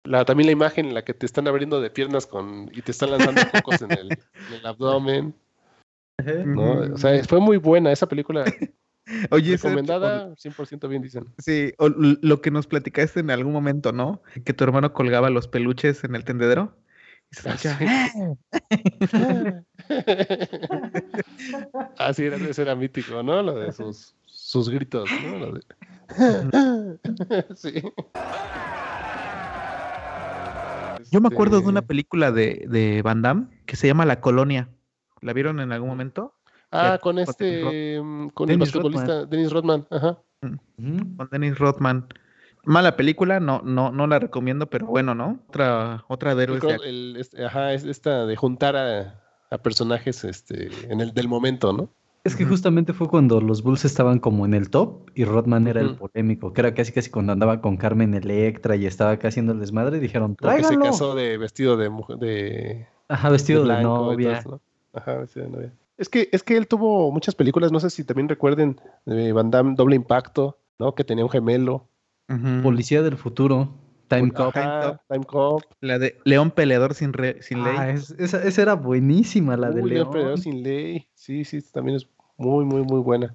La, 0.04 0.24
también 0.24 0.46
la 0.46 0.52
imagen 0.52 0.86
en 0.86 0.94
la 0.94 1.04
que 1.04 1.14
te 1.14 1.26
están 1.26 1.46
abriendo 1.46 1.80
de 1.80 1.90
piernas 1.90 2.26
con 2.26 2.70
y 2.72 2.82
te 2.82 2.90
están 2.90 3.10
lanzando 3.10 3.42
cocos 3.52 3.82
en 3.82 3.92
el, 3.92 4.12
en 4.12 4.54
el 4.54 4.66
abdomen, 4.66 5.34
¿no? 6.44 6.94
O 6.94 6.98
sea, 6.98 7.22
fue 7.24 7.40
muy 7.40 7.58
buena 7.58 7.92
esa 7.92 8.08
película. 8.08 8.44
Oye, 9.30 9.56
recomendada, 9.56 10.34
100% 10.36 10.88
bien 10.88 11.02
dicen. 11.02 11.26
Sí, 11.38 11.72
o 11.78 11.88
lo 11.88 12.40
que 12.40 12.50
nos 12.50 12.66
platicaste 12.66 13.20
en 13.20 13.30
algún 13.30 13.52
momento, 13.52 13.92
¿no? 13.92 14.22
Que 14.44 14.52
tu 14.52 14.64
hermano 14.64 14.92
colgaba 14.92 15.30
los 15.30 15.48
peluches 15.48 16.04
en 16.04 16.14
el 16.14 16.24
tendedero. 16.24 16.76
Y 17.32 17.36
se 17.36 17.48
Ah, 17.48 17.54
escucha, 17.54 17.78
Ah, 21.98 22.12
sí, 22.12 22.24
era, 22.24 22.36
ese 22.36 22.62
era 22.62 22.74
mítico, 22.74 23.22
¿no? 23.22 23.42
Lo 23.42 23.54
de 23.54 23.72
sus, 23.72 24.14
sus 24.26 24.68
gritos, 24.68 25.08
¿no? 25.24 25.38
Lo 25.38 25.52
de... 25.54 25.62
sí. 27.56 27.82
Yo 31.12 31.20
me 31.20 31.28
acuerdo 31.28 31.60
de 31.60 31.66
una 31.66 31.80
Este, 31.80 31.88
película 31.88 32.30
de, 32.32 32.66
de 32.68 33.02
Van 33.02 33.22
Damme 33.22 33.46
que 33.66 33.76
se 33.76 33.86
llama 33.86 34.04
La 34.06 34.20
Colonia. 34.20 34.68
¿La 35.20 35.32
vieron 35.32 35.60
en 35.60 35.72
algún 35.72 35.88
momento? 35.88 36.34
Ah, 36.70 36.90
Ya, 36.92 36.98
con 36.98 37.18
este, 37.18 38.00
mm, 38.00 38.28
con 38.30 38.48
el 38.48 38.54
Dennis 38.58 38.72
basquetbolista 38.72 39.26
Dennis 39.26 39.50
Rodman, 39.52 39.86
ajá. 39.90 40.18
Con 40.40 41.28
Dennis 41.30 41.58
Rodman. 41.58 42.06
Mala 42.64 42.96
película, 42.96 43.40
no, 43.40 43.62
no, 43.64 43.90
no 43.90 44.06
la 44.06 44.18
recomiendo, 44.18 44.66
pero 44.68 44.86
bueno, 44.86 45.14
¿no? 45.14 45.40
Otra, 45.48 46.04
otra 46.08 46.34
de 46.34 46.44
El 46.44 46.50
héroes 46.56 46.80
el- 46.84 47.16
este, 47.18 47.44
ajá, 47.44 47.72
es 47.72 47.84
esta 47.84 48.26
de 48.26 48.36
juntar 48.36 48.76
a, 48.76 49.22
a 49.50 49.58
personajes 49.58 50.24
este, 50.24 50.68
en 50.90 51.00
el 51.00 51.12
del 51.14 51.28
momento, 51.28 51.72
¿no? 51.72 51.88
Es 52.22 52.36
que 52.36 52.44
justamente 52.44 52.92
fue 52.92 53.08
cuando 53.08 53.40
los 53.40 53.62
Bulls 53.62 53.86
estaban 53.86 54.18
como 54.18 54.44
en 54.44 54.52
el 54.52 54.68
top 54.68 55.08
y 55.14 55.24
Rodman 55.24 55.66
era 55.66 55.80
el 55.80 55.96
polémico, 55.96 56.52
que 56.52 56.60
era 56.60 56.74
casi 56.74 56.92
casi 56.92 57.10
cuando 57.10 57.32
andaba 57.32 57.62
con 57.62 57.78
Carmen 57.78 58.12
Electra 58.12 58.76
y 58.76 58.84
estaba 58.84 59.16
casi 59.16 59.28
haciendo 59.28 59.52
el 59.54 59.60
desmadre 59.60 59.96
y 59.96 60.00
dijeron, 60.00 60.34
Como 60.34 60.54
que 60.54 60.62
se 60.62 60.78
casó 60.78 61.14
de 61.14 61.38
vestido 61.38 61.78
de 61.78 61.88
mujer, 61.88 62.18
de, 62.18 62.86
Ajá, 63.08 63.30
vestido 63.30 63.60
de, 63.60 63.64
blanco 63.64 64.12
novia. 64.12 64.38
eso, 64.38 64.50
¿no? 64.50 64.60
Ajá, 64.92 65.14
vestido 65.14 65.46
de 65.46 65.52
novia. 65.52 65.72
Es 65.96 66.10
que, 66.10 66.28
es 66.30 66.42
que 66.42 66.58
él 66.58 66.68
tuvo 66.68 67.10
muchas 67.10 67.34
películas, 67.34 67.72
no 67.72 67.80
sé 67.80 67.88
si 67.88 68.04
también 68.04 68.28
recuerden, 68.28 68.78
de 69.06 69.32
Van 69.32 69.50
Damme, 69.50 69.74
Doble 69.74 69.96
Impacto, 69.96 70.58
¿no? 70.78 70.94
Que 70.94 71.04
tenía 71.04 71.24
un 71.24 71.30
gemelo. 71.30 71.88
Policía 72.62 73.02
del 73.02 73.16
futuro, 73.16 73.74
Time 74.08 74.30
Cop. 74.32 74.56
ajá, 74.56 75.00
Time 75.08 75.24
Cop. 75.24 75.62
La 75.80 75.98
de 75.98 76.16
León 76.24 76.50
Peleador 76.50 76.94
sin, 76.94 77.12
re- 77.12 77.42
sin 77.42 77.62
ley. 77.64 77.74
Ah, 77.76 77.90
es- 77.90 78.10
esa, 78.18 78.42
esa 78.44 78.62
era 78.62 78.74
buenísima, 78.74 79.56
la 79.56 79.70
de 79.70 79.82
Uy, 79.82 79.90
León 79.90 80.10
Peleador 80.10 80.34
León. 80.38 80.42
sin 80.42 80.62
ley. 80.62 81.08
Sí, 81.14 81.44
sí, 81.44 81.60
también 81.72 81.96
es 81.96 82.08
muy, 82.36 82.64
muy, 82.64 82.82
muy 82.82 83.00
buena. 83.00 83.34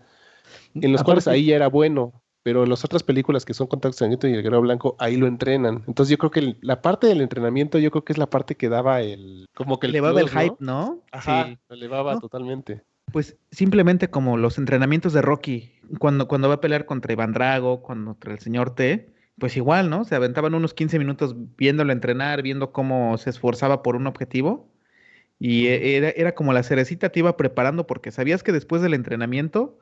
En 0.74 0.92
los 0.92 1.02
Aparte- 1.02 1.06
cuales 1.06 1.28
ahí 1.28 1.46
ya 1.46 1.56
era 1.56 1.68
bueno, 1.70 2.22
pero 2.44 2.64
en 2.64 2.70
las 2.70 2.86
otras 2.86 3.04
películas 3.04 3.44
que 3.46 3.54
son 3.54 3.68
Contacto 3.68 3.98
Sanguíneo 3.98 4.30
y 4.30 4.34
El 4.38 4.44
Guerrero 4.44 4.62
Blanco, 4.62 4.96
ahí 5.00 5.16
lo 5.18 5.28
entrenan. 5.28 5.84
Entonces 5.88 6.12
yo 6.12 6.18
creo 6.18 6.32
que 6.32 6.40
el- 6.42 6.58
la 6.62 6.82
parte 6.82 7.08
del 7.08 7.22
entrenamiento, 7.22 7.80
yo 7.80 7.92
creo 7.92 8.04
que 8.06 8.14
es 8.14 8.18
la 8.20 8.30
parte 8.30 8.56
que 8.56 8.70
daba 8.70 9.02
el, 9.02 9.48
como 9.56 9.80
que 9.80 9.88
el 9.88 9.92
Elevaba 9.94 10.20
el 10.22 10.28
plus, 10.28 10.36
¿no? 10.36 10.42
hype, 10.44 10.56
¿no? 10.60 11.00
Ajá, 11.12 11.46
Sí. 11.48 11.58
lo 11.70 11.76
elevaba 11.76 12.14
No. 12.16 12.20
totalmente. 12.20 12.84
Pues 13.16 13.38
simplemente 13.50 14.10
como 14.10 14.36
los 14.36 14.58
entrenamientos 14.58 15.14
de 15.14 15.22
Rocky, 15.22 15.72
cuando, 16.00 16.28
cuando 16.28 16.50
va 16.50 16.56
a 16.56 16.60
pelear 16.60 16.86
contra 16.86 17.14
Iván 17.14 17.32
Drago, 17.32 17.82
cuando 17.82 18.12
contra 18.12 18.34
el 18.34 18.40
señor 18.40 18.76
T, 18.76 19.08
pues 19.40 19.56
igual, 19.56 19.90
¿no? 19.90 20.04
Se 20.04 20.16
aventaban 20.16 20.54
unos 20.54 20.74
15 20.74 21.00
minutos 21.00 21.34
viéndolo 21.56 21.94
entrenar, 21.94 22.42
viendo 22.42 22.74
cómo 22.74 23.18
se 23.18 23.30
esforzaba 23.30 23.84
por 23.84 23.96
un 23.96 24.08
objetivo. 24.08 24.68
Y 25.40 25.68
e- 25.68 25.96
era, 25.96 26.10
era 26.10 26.36
como 26.36 26.52
la 26.52 26.62
cerecita 26.62 27.08
te 27.08 27.20
iba 27.20 27.38
preparando 27.38 27.88
porque 27.88 28.12
sabías 28.12 28.44
que 28.44 28.52
después 28.52 28.82
del 28.82 28.94
entrenamiento 28.94 29.80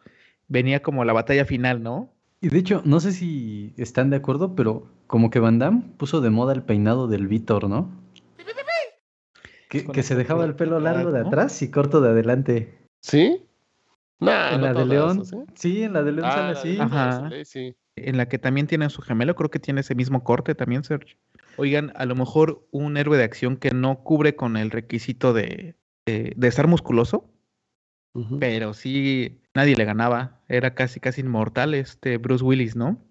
venía 0.48 0.84
como 0.84 1.04
la 1.04 1.13
batalla 1.13 1.46
final, 1.46 1.82
¿no? 1.82 2.13
Y 2.39 2.50
de 2.50 2.60
hecho, 2.60 2.84
no 2.86 3.00
sé 3.00 3.13
si 3.13 3.74
están 3.78 4.12
de 4.12 4.17
acuerdo, 4.17 4.54
pero 4.54 4.86
como 5.08 5.32
que 5.32 5.39
Van 5.39 5.58
Damme 5.58 5.82
puso 5.98 6.22
de 6.22 6.30
moda 6.30 6.54
el 6.54 6.62
peinado 6.62 7.08
del 7.08 7.28
Víctor, 7.28 7.67
¿no? 7.67 7.89
Que, 9.69 9.88
que 9.88 10.04
se 10.04 10.13
dejaba 10.13 10.46
el 10.46 10.54
pelo 10.54 10.80
largo 10.80 11.12
de 11.12 11.22
atrás 11.22 11.63
y 11.63 11.72
corto 11.72 12.00
de 12.00 12.10
adelante. 12.10 12.83
¿Sí? 13.04 13.46
Nah, 14.20 14.54
en 14.54 14.62
no 14.62 14.68
la 14.68 14.74
de 14.74 14.86
León, 14.86 15.20
¿o 15.20 15.26
sí? 15.26 15.36
sí, 15.56 15.84
en 15.84 15.94
la 15.94 16.02
de 16.04 16.12
León 16.13 16.26
Ah, 16.26 16.32
sale 16.32 16.52
así. 16.54 16.78
Ajá. 16.80 17.30
sí. 17.44 17.76
En 17.98 18.18
la 18.18 18.28
que 18.28 18.39
también 18.39 18.66
tiene 18.66 18.89
su 18.89 19.02
gemelo, 19.02 19.36
creo 19.36 19.52
que 19.52 19.60
tiene 19.60 19.82
ese 19.82 19.94
mismo 19.94 20.24
corte 20.24 20.56
también, 20.56 20.84
Sergio. 20.84 21.18
Oigan, 21.58 21.92
a 21.96 22.06
lo 22.06 22.16
mejor 22.16 22.66
un 22.72 22.98
héroe 22.98 23.18
de 23.18 23.26
acción 23.26 23.58
que 23.58 23.72
no 23.72 24.04
cubre 24.04 24.36
con 24.36 24.58
el 24.58 24.72
requisito 24.72 25.34
de, 25.34 25.76
de, 26.06 26.34
de 26.36 26.48
estar 26.48 26.68
musculoso, 26.68 27.30
pero 28.39 28.74
sí 28.74 29.42
nadie 29.54 29.76
le 29.76 29.86
ganaba. 29.86 30.39
Era 30.48 30.74
casi, 30.74 31.00
casi 31.00 31.22
inmortal 31.22 31.74
este 31.74 32.18
Bruce 32.18 32.44
Willis, 32.44 32.76
¿no? 32.76 33.04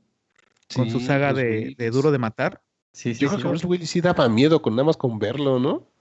Con 0.74 0.88
su 0.90 1.00
saga 1.00 1.34
de, 1.34 1.74
de. 1.76 1.90
Duro 1.90 2.10
de 2.10 2.18
Matar. 2.18 2.62
Sí, 2.92 3.14
sí, 3.14 3.20
Yo 3.20 3.28
sí. 3.28 3.34
creo 3.36 3.42
que 3.42 3.48
Bruce 3.50 3.66
Willis 3.66 3.90
sí 3.90 4.00
daba 4.00 4.28
miedo 4.28 4.62
con 4.62 4.74
nada 4.74 4.84
más 4.86 4.96
con 4.96 5.18
verlo, 5.18 5.58
¿no? 5.60 5.91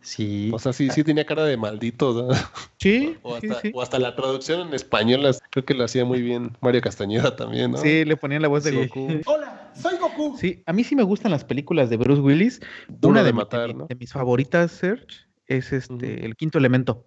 Sí. 0.00 0.50
O 0.54 0.58
sea, 0.58 0.72
sí, 0.72 0.88
sí 0.90 1.02
tenía 1.04 1.26
cara 1.26 1.44
de 1.44 1.56
maldito. 1.56 2.12
¿no? 2.14 2.28
Sí, 2.78 3.16
O 3.22 3.34
hasta, 3.34 3.60
sí. 3.60 3.70
o 3.74 3.82
hasta 3.82 3.98
la 3.98 4.14
traducción 4.14 4.68
en 4.68 4.72
español 4.74 5.26
creo 5.50 5.64
que 5.64 5.74
lo 5.74 5.82
hacía 5.84 6.04
muy 6.04 6.22
bien 6.22 6.56
Mario 6.60 6.80
Castañeda 6.80 7.34
también, 7.34 7.72
¿no? 7.72 7.78
Sí, 7.78 8.04
le 8.04 8.16
ponían 8.16 8.40
la 8.42 8.48
voz 8.48 8.62
de 8.64 8.70
Sí. 8.70 8.76
Goku. 8.76 9.08
Hola, 9.26 9.72
soy 9.74 9.96
Goku. 9.98 10.36
Sí, 10.38 10.62
a 10.64 10.72
mí 10.72 10.84
sí 10.84 10.94
me 10.94 11.02
gustan 11.02 11.32
las 11.32 11.44
películas 11.44 11.90
de 11.90 11.96
Bruce 11.96 12.20
Willis. 12.22 12.60
Duro 12.88 13.10
Una 13.12 13.24
de 13.24 13.32
matar, 13.32 13.68
mi- 13.68 13.74
¿no? 13.74 13.86
de 13.88 13.94
mis 13.96 14.12
favoritas, 14.12 14.70
Serge, 14.70 15.06
es 15.46 15.72
este. 15.72 16.24
El 16.24 16.36
Quinto 16.36 16.58
Elemento. 16.58 17.06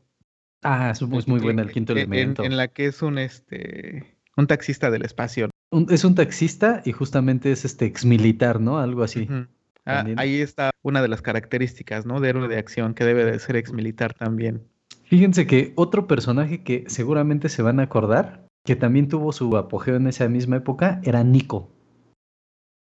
Ah, 0.62 0.92
es, 0.92 1.02
es 1.02 1.28
muy 1.28 1.40
Eh, 1.40 1.44
buena 1.44 1.62
el 1.64 1.72
quinto 1.72 1.94
en- 1.94 2.00
en- 2.00 2.14
elemento. 2.14 2.44
En, 2.44 2.58
la 2.58 2.68
que 2.68 2.86
es 2.88 3.02
un 3.02 3.18
este 3.18 4.18
un 4.38 4.46
taxista 4.48 4.92
del 4.92 5.04
espacio. 5.06 5.50
Un- 5.72 5.88
es 5.90 6.04
un 6.04 6.14
taxista 6.16 6.82
y 6.86 6.92
justamente 6.92 7.52
es 7.52 7.64
este 7.66 7.86
ex 7.86 8.04
militar, 8.06 8.60
¿no? 8.60 8.78
Algo 8.78 9.04
así. 9.04 9.22
Ujú. 9.24 9.48
Ah, 9.86 10.06
ahí 10.17 10.41
está 10.41 10.72
una 10.84 11.02
de 11.02 11.08
las 11.08 11.22
características, 11.22 12.06
¿no? 12.06 12.20
De 12.20 12.30
héroe 12.30 12.48
de 12.48 12.58
acción 12.58 12.94
que 12.94 13.04
debe 13.04 13.26
de 13.26 13.39
ser 13.39 13.56
ex 13.56 13.74
militar 13.74 14.13
también. 14.13 14.67
Fíjense 15.06 15.48
que 15.48 15.74
otro 15.76 16.08
personaje 16.08 16.63
que 16.63 16.86
seguramente 16.88 17.50
se 17.50 17.62
van 17.63 17.80
a 17.80 17.84
acordar, 17.84 18.46
que 18.63 18.76
también 18.76 19.10
tuvo 19.10 19.32
su 19.32 19.58
apogeo 19.58 19.96
en 19.96 20.08
esa 20.08 20.28
misma 20.30 20.58
época, 20.58 21.02
era 21.04 21.24
Nico. 21.24 21.72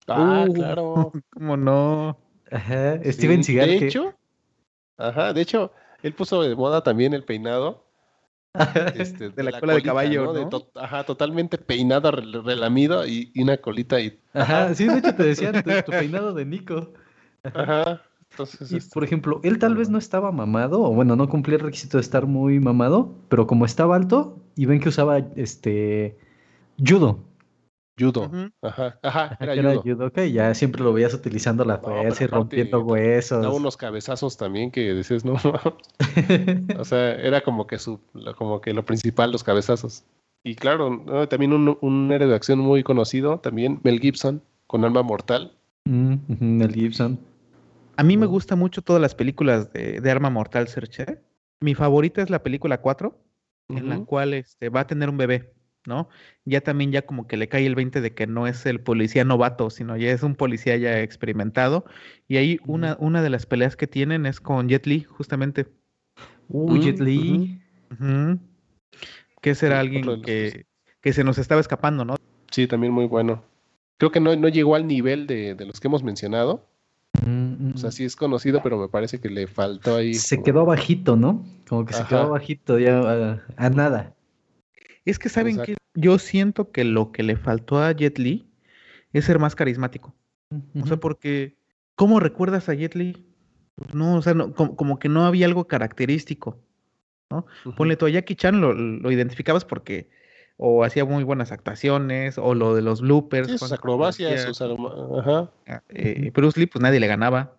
Ah, 0.06 0.44
Uh, 0.48 0.52
claro. 0.52 1.12
¿Cómo 1.32 1.56
no? 1.56 2.18
Ajá. 2.50 2.98
Steven 3.04 3.44
Sí, 3.44 3.52
Seagal. 3.52 3.70
De 3.70 3.78
que- 3.78 3.87
hecho, 3.87 4.14
ajá, 4.96 5.32
de 5.32 5.40
hecho, 5.42 5.72
él 6.02 6.14
puso 6.14 6.42
de 6.42 6.54
moda 6.56 6.82
también 6.82 7.14
el 7.14 7.24
peinado. 7.24 7.84
este, 8.94 9.31
De 9.31 9.42
la 9.42 9.59
cola 9.61 9.75
de 9.75 9.83
caballo, 9.83 10.33
De 10.33 10.42
¿no? 10.44 10.49
to- 10.49 10.71
ajá, 10.75 11.05
totalmente 11.05 11.59
peinado, 11.59 12.11
rel- 12.12 12.42
relamido 12.44 13.07
y, 13.07 13.31
y 13.35 13.42
una 13.42 13.57
colita 13.59 14.01
y. 14.01 14.18
Ajá, 14.35 14.75
sí, 14.75 14.87
de 14.87 14.99
hecho 14.99 15.14
te 15.14 15.23
decían 15.25 15.62
tu, 15.62 15.71
tu 15.85 15.90
peinado 15.99 16.33
de 16.35 16.44
Nico. 16.44 16.92
Ajá. 17.44 18.03
Entonces, 18.31 18.71
Y, 18.71 18.77
este, 18.77 18.92
por 18.92 19.05
ejemplo, 19.05 19.40
él 19.42 19.59
tal 19.59 19.75
vez 19.77 19.88
no 19.90 19.99
estaba 19.99 20.31
mamado, 20.33 20.83
o 20.83 20.92
bueno, 20.94 21.16
no 21.16 21.29
cumplía 21.29 21.57
el 21.57 21.62
requisito 21.64 21.97
de 21.97 22.03
estar 22.03 22.27
muy 22.27 22.61
mamado, 22.61 23.14
pero 23.29 23.47
como 23.47 23.64
estaba 23.64 23.97
alto, 23.97 24.38
y 24.57 24.66
ven 24.66 24.81
que 24.81 24.90
usaba 24.90 25.18
este 25.37 26.16
judo. 26.79 27.21
Judo. 27.98 28.24
Ajá, 28.24 28.50
ajá, 28.62 28.98
Ajá, 29.02 29.37
era 29.40 29.54
que 29.54 29.61
era 29.61 29.70
judo. 29.72 29.82
judoka, 29.82 30.24
y 30.24 30.32
ya 30.32 30.54
siempre 30.54 30.82
lo 30.82 30.92
veías 30.92 31.12
utilizando 31.14 31.64
la 31.64 31.76
No, 31.78 31.82
fuerza 31.82 32.24
y 32.24 32.26
rompiendo 32.28 32.80
huesos. 32.80 33.42
Daba 33.42 33.54
unos 33.54 33.76
cabezazos 33.76 34.37
también 34.37 34.70
que 34.70 34.94
decías, 34.94 35.24
no. 35.24 35.34
o 36.78 36.84
sea, 36.84 37.12
era 37.14 37.40
como 37.42 37.66
que 37.66 37.78
su, 37.78 38.00
lo- 38.14 38.34
como 38.37 38.61
que 38.61 38.72
lo 38.72 38.84
principal, 38.84 39.32
los 39.32 39.44
cabezazos. 39.44 40.04
Y 40.44 40.54
claro, 40.54 40.90
¿no? 41.04 41.28
también 41.28 41.52
un, 41.52 41.76
un 41.80 42.12
héroe 42.12 42.28
de 42.28 42.34
acción 42.34 42.58
muy 42.61 42.82
conocido, 42.82 43.38
también 43.40 43.80
Mel 43.82 44.00
Gibson, 44.00 44.42
con 44.66 44.84
Alma 44.84 45.02
Mortal. 45.02 45.52
Mm, 45.84 46.14
Mel 46.38 46.72
Gibson. 46.74 47.18
A 47.96 48.04
mí 48.04 48.16
me 48.16 48.26
Ujú. 48.26 48.34
gustan 48.34 48.58
mucho 48.58 48.80
todas 48.82 49.02
las 49.02 49.14
películas 49.14 49.72
de, 49.72 50.00
de 50.00 50.11
Arma 50.11 50.30
Mortal, 50.30 50.68
Serge. 50.68 51.18
Mi 51.61 51.74
favorita 51.74 52.22
es 52.22 52.30
la 52.30 52.42
película 52.44 52.80
4, 52.80 53.18
en 53.70 53.88
la 53.88 53.98
cual 54.04 54.32
este, 54.34 54.68
va 54.68 54.80
a 54.80 54.87
tener 54.87 55.08
un 55.11 55.16
bebé, 55.18 55.52
¿no? 55.88 56.09
Ya 56.44 56.61
también 56.61 56.92
ya 56.92 57.03
como 57.03 57.27
que 57.27 57.37
le 57.37 57.48
cae 57.48 57.66
el 57.66 57.74
20 57.74 58.01
de 58.01 58.14
que 58.14 58.29
no 58.29 58.46
es 58.46 58.64
el 58.66 58.81
policía 58.81 59.24
novato, 59.24 59.70
sino 59.70 59.96
ya 59.96 60.12
es 60.12 60.22
un 60.22 60.37
policía 60.37 60.77
ya 60.77 61.01
experimentado. 61.01 61.85
Y 62.29 62.37
ahí 62.37 62.59
una, 62.66 62.96
una 63.01 63.22
de 63.22 63.31
las 63.31 63.46
peleas 63.46 63.74
que 63.74 63.88
tienen 63.88 64.27
es 64.27 64.40
con 64.40 64.68
Jet 64.68 64.87
Li, 64.87 65.03
justamente. 65.03 65.66
Mm, 66.48 66.79
Jet 66.81 67.01
Li. 67.01 67.61
Ujú. 67.90 68.38
Que 69.40 69.55
Sí, 69.55 69.66
alguien 69.66 70.22
que, 70.22 70.66
que 71.01 71.12
se 71.12 71.24
nos 71.24 71.38
estaba 71.38 71.61
escapando, 71.61 72.05
¿no? 72.05 72.16
Sí, 72.51 72.66
también 72.66 72.92
muy 72.92 73.07
bueno. 73.07 73.42
Creo 73.96 74.12
que 74.12 74.20
no, 74.20 74.35
no 74.37 74.48
llegó 74.48 74.74
al 74.77 74.87
nivel 74.87 75.27
de, 75.27 75.55
de 75.55 75.64
los 75.66 75.81
que 75.81 75.88
hemos 75.88 76.03
mencionado. 76.05 76.66
Mm, 77.27 77.72
O 77.74 77.79
sea, 77.79 77.88
mm. 77.88 77.92
sí 77.92 78.05
es 78.05 78.14
conocido, 78.16 78.62
pero 78.62 78.79
me 78.79 78.88
parece 78.88 79.20
que 79.20 79.29
le 79.29 79.46
faltó 79.46 79.96
ahí. 79.96 80.14
Se 80.14 80.37
como- 80.37 80.44
quedó 80.44 80.64
bajito, 80.66 81.16
¿no? 81.16 81.44
Como 81.68 81.85
que 81.85 81.94
se 81.94 82.01
Ajá. 82.03 82.09
quedó 82.09 82.31
bajito 82.31 82.79
ya 82.79 82.98
a, 83.01 83.42
a 83.57 83.70
nada. 83.70 84.14
Es 85.05 85.18
que 85.18 85.29
saben 85.29 85.61
que. 85.62 85.77
Yo 85.98 86.18
siento 86.18 86.70
que 86.70 86.84
lo 86.84 87.12
que 87.12 87.22
le 87.22 87.37
faltó 87.37 87.82
a 87.82 87.92
Jet 87.92 88.18
Li 88.18 88.48
es 89.12 89.24
ser 89.24 89.38
más 89.38 89.54
carismático. 89.54 90.14
O 90.80 90.87
sea, 90.87 90.96
porque 90.98 91.56
¿cómo 91.94 92.20
recuerdas 92.20 92.68
a 92.68 92.74
Jet 92.74 92.94
Li? 92.94 93.26
Pues 93.74 93.94
No, 93.94 94.16
o 94.16 94.22
sea, 94.22 94.34
no, 94.34 94.54
como, 94.54 94.76
como 94.76 94.98
que 94.98 95.08
no 95.08 95.26
había 95.26 95.46
algo 95.46 95.66
característico. 95.66 96.58
Ujú. 97.30 97.74
Ponle 97.74 97.96
tú 97.96 98.06
a 98.06 98.11
Jackie 98.11 98.37
Chan, 98.37 98.61
lo, 98.61 98.72
lo 98.72 99.11
identificabas 99.11 99.64
porque 99.64 100.08
o 100.56 100.82
hacía 100.84 101.04
muy 101.04 101.22
buenas 101.22 101.52
actuaciones, 101.52 102.37
o 102.38 102.54
lo 102.54 102.74
de 102.74 102.82
los 102.82 103.00
bloopers. 103.00 103.48
Sí, 103.48 103.58
sus 103.58 103.72
acrobacias, 103.72 104.42
sus 104.42 104.61
Ajá. 104.61 105.52
eh, 105.88 106.30
Bruce 106.34 106.58
Lee, 106.58 106.66
pues 106.66 106.82
nadie 106.82 106.98
le 106.98 107.06
ganaba, 107.06 107.56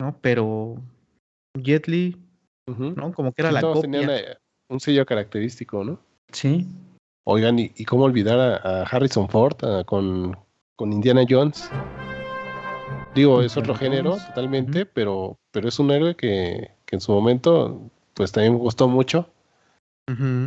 ¿no? 0.00 0.18
Pero 0.20 0.76
Jet 1.58 1.88
Li. 1.88 2.16
¿no? 2.66 3.12
Como 3.12 3.32
que 3.32 3.42
era 3.42 3.50
Sí, 3.50 3.54
la 3.54 3.60
todos 3.60 3.82
copia. 3.82 3.90
tenían 3.90 4.10
un 4.68 4.80
sello 4.80 5.04
característico, 5.04 5.84
¿no? 5.84 6.00
Sí. 6.32 6.66
Oigan, 7.24 7.58
¿y, 7.58 7.72
y 7.76 7.84
cómo 7.84 8.04
olvidar 8.04 8.38
a, 8.38 8.56
a 8.56 8.82
Harrison 8.82 9.28
Ford 9.28 9.56
ah, 9.62 9.84
con, 9.84 10.36
con 10.76 10.92
Indiana 10.92 11.24
Jones? 11.28 11.70
Digo, 13.14 13.42
es 13.42 13.56
otro 13.56 13.74
género 13.74 14.16
totalmente, 14.28 14.86
pero, 14.86 15.38
pero 15.50 15.68
es 15.68 15.78
un 15.78 15.90
héroe 15.90 16.16
que, 16.16 16.70
que 16.86 16.96
en 16.96 17.00
su 17.00 17.12
momento 17.12 17.90
pues 18.14 18.32
también 18.32 18.54
me 18.54 18.58
gustó 18.58 18.88
mucho. 18.88 19.28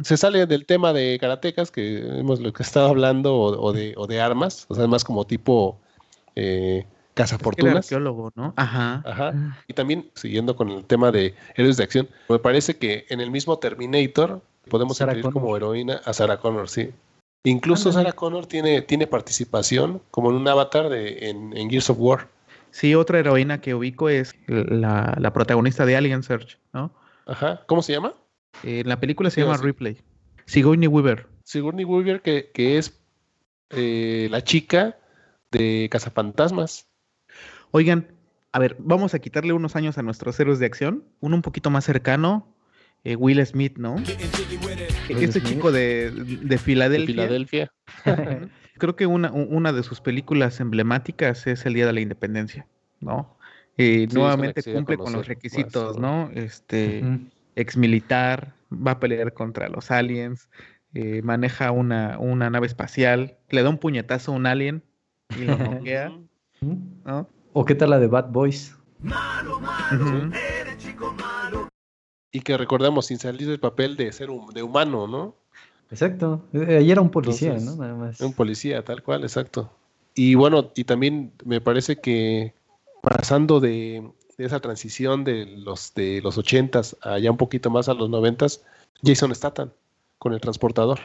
Se 0.04 0.18
sale 0.18 0.46
del 0.46 0.66
tema 0.68 0.94
de 0.94 1.18
karatecas, 1.20 1.72
que 1.72 1.98
hemos 2.20 2.40
lo 2.40 2.54
que 2.54 2.62
he 2.62 2.66
estado 2.66 2.90
hablando, 2.90 3.36
o, 3.36 3.60
o 3.60 3.74
de, 3.74 3.94
o 3.98 4.06
de 4.06 4.22
armas, 4.22 4.66
o 4.70 4.76
sea, 4.76 4.86
más 4.86 5.04
como 5.04 5.26
tipo 5.26 5.80
eh, 6.36 6.80
Es 6.80 6.86
que 6.86 7.14
cazafortunas. 7.16 7.78
arqueólogo, 7.78 8.32
¿no? 8.36 8.54
Ajá. 8.58 9.02
Ajá. 9.06 9.58
Y 9.68 9.74
también, 9.74 10.12
siguiendo 10.14 10.56
con 10.56 10.70
el 10.70 10.86
tema 10.86 11.12
de 11.12 11.34
héroes 11.56 11.78
de 11.78 11.84
acción, 11.84 12.10
me 12.30 12.38
parece 12.38 12.78
que 12.78 13.06
en 13.10 13.22
el 13.22 13.32
mismo 13.32 13.58
Terminator 13.58 14.42
podemos 14.70 14.98
Sarah 14.98 15.14
incluir 15.14 15.34
como 15.34 15.56
heroína 15.56 16.02
a 16.06 16.14
Sarah 16.14 16.40
Connor, 16.40 16.70
sí. 16.70 16.92
Incluso. 17.44 17.92
Sarah 17.92 18.14
Connor 18.14 18.48
tiene, 18.48 18.82
tiene 18.82 19.08
participación 19.08 20.02
como 20.12 20.32
en 20.32 20.38
un 20.38 20.48
avatar 20.48 20.90
de, 20.90 21.30
en, 21.30 21.56
en 21.56 21.70
Gears 21.70 21.90
of 21.90 21.98
War. 22.00 22.28
Sí, 22.72 22.96
otra 22.96 23.20
heroína 23.20 23.62
que 23.62 23.74
ubico 23.74 24.10
es 24.10 24.36
la, 24.48 25.16
la 25.18 25.32
protagonista 25.32 25.86
de 25.86 25.96
Alien 25.96 26.24
Search, 26.24 26.58
¿no? 26.74 26.92
Ajá. 27.26 27.62
¿Cómo 27.68 27.82
se 27.82 27.94
llama? 27.94 28.14
Eh, 28.64 28.82
en 28.82 28.90
la 28.90 29.00
película 29.00 29.30
se 29.30 29.42
llama 29.42 29.58
sí. 29.58 29.64
Ripley. 29.64 29.98
Sigourney 30.46 30.88
Weaver. 30.88 31.28
Sigourney 31.44 31.86
Weaver, 31.86 32.22
que, 32.22 32.52
que 32.52 32.78
es 32.78 33.00
eh, 33.70 34.28
la 34.30 34.44
chica 34.44 34.98
de 35.52 35.88
Cazafantasmas. 35.92 36.88
Oigan, 37.72 38.08
a 38.52 38.60
ver, 38.60 38.76
vamos 38.80 39.14
a 39.14 39.20
quitarle 39.20 39.54
unos 39.54 39.76
años 39.76 39.98
a 39.98 40.02
nuestros 40.02 40.40
héroes 40.40 40.60
de 40.60 40.66
acción. 40.66 41.04
Uno 41.20 41.36
un 41.36 41.42
poquito 41.42 41.70
más 41.70 41.86
cercano, 41.86 42.55
eh, 43.06 43.16
Will 43.16 43.44
Smith, 43.46 43.78
¿no? 43.78 43.96
Will 43.96 44.06
Este 45.24 45.40
Smith. 45.40 45.54
chico 45.54 45.72
de, 45.72 46.12
de 46.12 46.38
De 46.38 46.58
Filadelfia. 46.58 47.72
Creo 48.78 48.96
que 48.98 49.06
una, 49.06 49.32
una 49.32 49.72
de 49.72 49.84
sus 49.84 50.02
películas 50.02 50.60
emblemáticas 50.60 51.48
es 51.48 51.66
El 51.66 51.76
Día 51.76 51.86
de 51.86 51.94
la 51.94 52.02
Independencia, 52.02 52.68
¿no? 53.00 53.38
Eh, 53.78 54.08
una 54.12 54.20
nuevamente 54.20 54.62
cumple 54.64 54.98
con 54.98 55.14
los 55.14 55.28
requisitos, 55.28 55.98
¿no? 55.98 56.30
Este, 56.34 57.04
ex 57.56 57.78
militar, 57.78 58.54
va 58.72 58.92
a 58.92 59.00
pelear 59.00 59.34
contra 59.34 59.70
los 59.70 59.92
aliens, 59.92 60.50
eh, 60.94 61.22
maneja 61.24 61.72
una, 61.72 62.18
una 62.20 62.50
nave 62.50 62.68
espacial, 62.68 63.38
le 63.50 63.64
da 63.64 63.70
un 63.70 63.78
puñetazo 63.78 64.32
a 64.34 64.36
un 64.36 64.46
alien 64.46 64.84
y 65.40 65.44
lo 65.46 65.58
noquea. 65.58 66.12
¿no? 66.62 67.30
¿O 67.54 67.64
qué 67.66 67.76
tal 67.76 67.92
la 67.92 68.00
de 68.00 68.08
Bad 68.08 68.30
Boys? 68.32 68.76
Ujú. 69.04 70.32
Y 72.36 72.42
que 72.42 72.58
recordamos, 72.58 73.06
sin 73.06 73.18
salir 73.18 73.48
del 73.48 73.62
papel 73.62 73.96
de 73.96 74.12
ser 74.12 74.30
hum- 74.30 74.52
de 74.52 74.62
humano, 74.62 75.08
¿no? 75.08 75.36
Exacto. 75.90 76.44
Eh, 76.52 76.76
Ahí 76.80 76.92
era 76.92 77.00
un 77.00 77.10
policía, 77.10 77.54
Entonces, 77.54 77.78
¿no? 77.78 77.82
Nada 77.82 77.96
más. 77.96 78.20
Un 78.20 78.34
policía, 78.34 78.84
tal 78.84 79.02
cual, 79.04 79.24
exacto. 79.24 79.72
Y 80.16 80.36
bueno, 80.36 80.70
y 80.76 80.84
también 80.84 81.32
me 81.46 81.62
parece 81.62 81.96
que 82.02 82.54
pasando 83.02 83.62
de, 83.62 84.12
de 84.38 84.46
esa 84.46 84.60
transición 84.60 85.24
de 85.24 85.46
los 85.46 85.94
de 85.94 86.20
los 86.22 86.38
ochentas 86.38 86.98
a 87.02 87.20
ya 87.20 87.32
un 87.32 87.38
poquito 87.38 87.70
más 87.70 87.88
a 87.88 87.94
los 87.94 88.10
noventas, 88.10 88.66
Jason 89.02 89.34
Statham 89.34 89.70
con 90.18 90.34
el 90.34 90.42
transportador. 90.42 91.00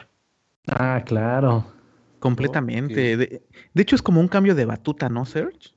Ah, 0.67 1.01
claro. 1.05 1.65
Completamente. 2.19 3.15
De, 3.15 3.41
de 3.73 3.81
hecho, 3.81 3.95
es 3.95 4.01
como 4.01 4.19
un 4.19 4.27
cambio 4.27 4.53
de 4.53 4.65
batuta, 4.65 5.07
¿no, 5.07 5.25
Serge? 5.25 5.69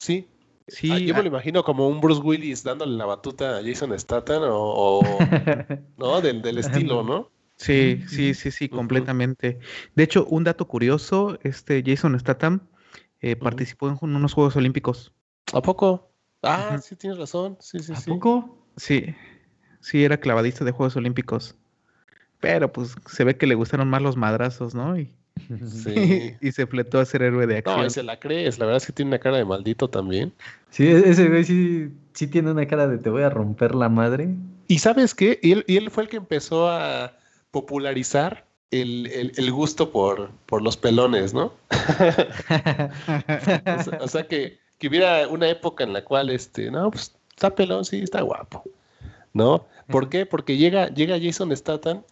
Sí. 0.00 0.26
Sí, 0.68 0.90
Ah, 0.90 0.98
yo 0.98 1.14
me 1.14 1.20
ah, 1.20 1.22
lo 1.22 1.28
imagino 1.28 1.62
como 1.62 1.88
un 1.88 2.00
Bruce 2.00 2.20
Willis 2.20 2.64
dándole 2.64 2.96
la 2.96 3.06
batuta 3.06 3.58
a 3.58 3.62
Jason 3.62 3.96
Statham 3.98 4.42
o, 4.42 4.98
o, 4.98 5.00
no, 5.96 6.20
del, 6.20 6.42
del 6.42 6.58
estilo, 6.58 7.04
¿no? 7.04 7.30
Sí, 7.56 8.02
sí, 8.08 8.34
sí, 8.34 8.50
sí, 8.50 8.68
completamente. 8.68 9.58
De 9.94 10.02
hecho, 10.02 10.26
un 10.26 10.44
dato 10.44 10.66
curioso, 10.66 11.38
este 11.42 11.82
Jason 11.86 12.18
Statham 12.18 12.60
eh, 13.20 13.36
participó 13.36 13.88
en 13.88 13.98
unos 14.00 14.34
Juegos 14.34 14.56
Olímpicos. 14.56 15.12
¿A 15.52 15.62
poco? 15.62 16.10
Ah, 16.42 16.78
sí, 16.82 16.96
tienes 16.96 17.18
razón. 17.18 17.56
Sí, 17.60 17.78
sí, 17.78 17.92
¿A 17.92 17.96
sí. 17.96 18.10
poco? 18.10 18.58
Sí, 18.76 19.14
sí, 19.80 20.04
era 20.04 20.18
clavadista 20.18 20.64
de 20.64 20.72
Juegos 20.72 20.96
Olímpicos. 20.96 21.56
Pero 22.40 22.72
pues 22.72 22.94
se 23.06 23.24
ve 23.24 23.38
que 23.38 23.46
le 23.46 23.54
gustaron 23.54 23.88
más 23.88 24.02
los 24.02 24.16
madrazos, 24.16 24.74
¿no? 24.74 24.98
Y, 24.98 25.14
Sí. 25.38 26.34
y 26.40 26.52
se 26.52 26.66
fletó 26.66 26.98
a 26.98 27.04
ser 27.04 27.22
héroe 27.22 27.46
de 27.46 27.62
No, 27.62 27.70
acción. 27.72 27.86
y 27.86 27.90
se 27.90 28.02
la 28.02 28.18
crees. 28.18 28.58
La 28.58 28.66
verdad 28.66 28.78
es 28.82 28.86
que 28.86 28.92
tiene 28.92 29.10
una 29.10 29.18
cara 29.18 29.36
de 29.36 29.44
maldito 29.44 29.88
también. 29.88 30.32
Sí, 30.70 30.86
e- 30.86 31.08
ese 31.10 31.28
güey 31.28 31.44
sí, 31.44 31.90
sí 32.14 32.26
tiene 32.26 32.50
una 32.50 32.66
cara 32.66 32.86
de 32.88 32.98
te 32.98 33.10
voy 33.10 33.22
a 33.22 33.30
romper 33.30 33.74
la 33.74 33.88
madre. 33.88 34.28
¿Y 34.68 34.78
sabes 34.80 35.14
qué? 35.14 35.38
Y 35.42 35.52
él, 35.52 35.64
y 35.66 35.76
él 35.76 35.90
fue 35.90 36.02
el 36.04 36.08
que 36.08 36.16
empezó 36.16 36.68
a 36.68 37.16
popularizar 37.50 38.44
el, 38.70 39.06
el- 39.06 39.32
el 39.36 39.52
gusto 39.52 39.92
por, 39.92 40.30
por 40.46 40.60
los 40.62 40.76
pelones, 40.76 41.32
¿no? 41.34 41.52
O 43.78 43.82
sea, 43.82 43.98
o 44.02 44.08
sea, 44.08 44.26
que, 44.26 44.58
que 44.78 44.88
hubiera 44.88 45.28
una 45.28 45.48
época 45.48 45.84
en 45.84 45.92
la 45.92 46.04
cual, 46.04 46.30
este, 46.30 46.70
no, 46.70 46.90
pues 46.90 47.14
está 47.30 47.54
pelón, 47.54 47.84
sí, 47.84 48.00
está 48.02 48.22
guapo, 48.22 48.64
¿no? 49.32 49.66
¿Por 49.88 50.08
qué? 50.08 50.26
Porque 50.26 50.56
llega, 50.56 50.88
llega 50.88 51.18
Jason 51.20 51.56
Statham 51.56 52.02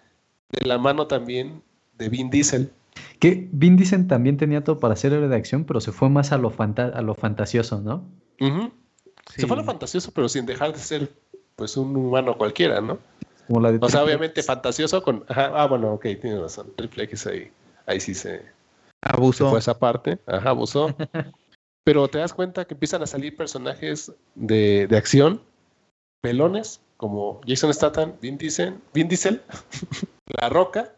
de 0.52 0.66
la 0.66 0.78
mano 0.78 1.06
también 1.06 1.62
de 1.98 2.08
Vin 2.08 2.30
Diesel. 2.30 2.70
Que 3.18 3.48
Vin 3.52 3.76
Diesel 3.76 4.06
también 4.06 4.36
tenía 4.36 4.62
todo 4.64 4.78
para 4.80 4.96
ser 4.96 5.12
héroe 5.12 5.28
de 5.28 5.36
acción, 5.36 5.64
pero 5.64 5.80
se 5.80 5.92
fue 5.92 6.08
más 6.10 6.32
a 6.32 6.38
lo, 6.38 6.50
fanta- 6.50 6.92
a 6.94 7.02
lo 7.02 7.14
fantasioso, 7.14 7.80
¿no? 7.80 8.04
Se 9.36 9.46
fue 9.46 9.56
a 9.56 9.60
lo 9.60 9.64
fantasioso, 9.64 10.12
pero 10.12 10.28
sin 10.28 10.46
dejar 10.46 10.72
de 10.72 10.78
ser, 10.78 11.12
pues, 11.56 11.76
un 11.76 11.96
humano 11.96 12.36
cualquiera, 12.36 12.80
¿no? 12.80 12.98
Como 13.46 13.60
la 13.60 13.72
de 13.72 13.78
O 13.80 13.88
sea, 13.88 14.04
obviamente 14.04 14.40
X. 14.40 14.46
fantasioso 14.46 15.02
con... 15.02 15.24
Ajá, 15.28 15.52
ah, 15.54 15.66
bueno, 15.66 15.92
ok, 15.94 16.02
tienes 16.20 16.40
razón. 16.40 16.72
Triple 16.76 17.04
X 17.04 17.26
ahí, 17.26 17.50
ahí 17.86 18.00
sí 18.00 18.14
se, 18.14 18.38
se 18.38 18.44
Abusó. 19.02 19.50
fue 19.50 19.58
esa 19.58 19.78
parte. 19.78 20.18
Ajá, 20.26 20.50
abusó. 20.50 20.94
Pero 21.84 22.08
te 22.08 22.18
das 22.18 22.32
cuenta 22.32 22.64
que 22.64 22.72
empiezan 22.74 23.02
a 23.02 23.06
salir 23.06 23.36
personajes 23.36 24.12
de, 24.34 24.86
de 24.86 24.96
acción, 24.96 25.42
pelones, 26.22 26.80
como 26.96 27.40
Jason 27.46 27.74
Statham, 27.74 28.14
Vin 28.22 28.38
Diesel, 28.38 28.78
Vin 28.94 29.08
Diesel 29.08 29.42
La 30.40 30.48
Roca, 30.48 30.94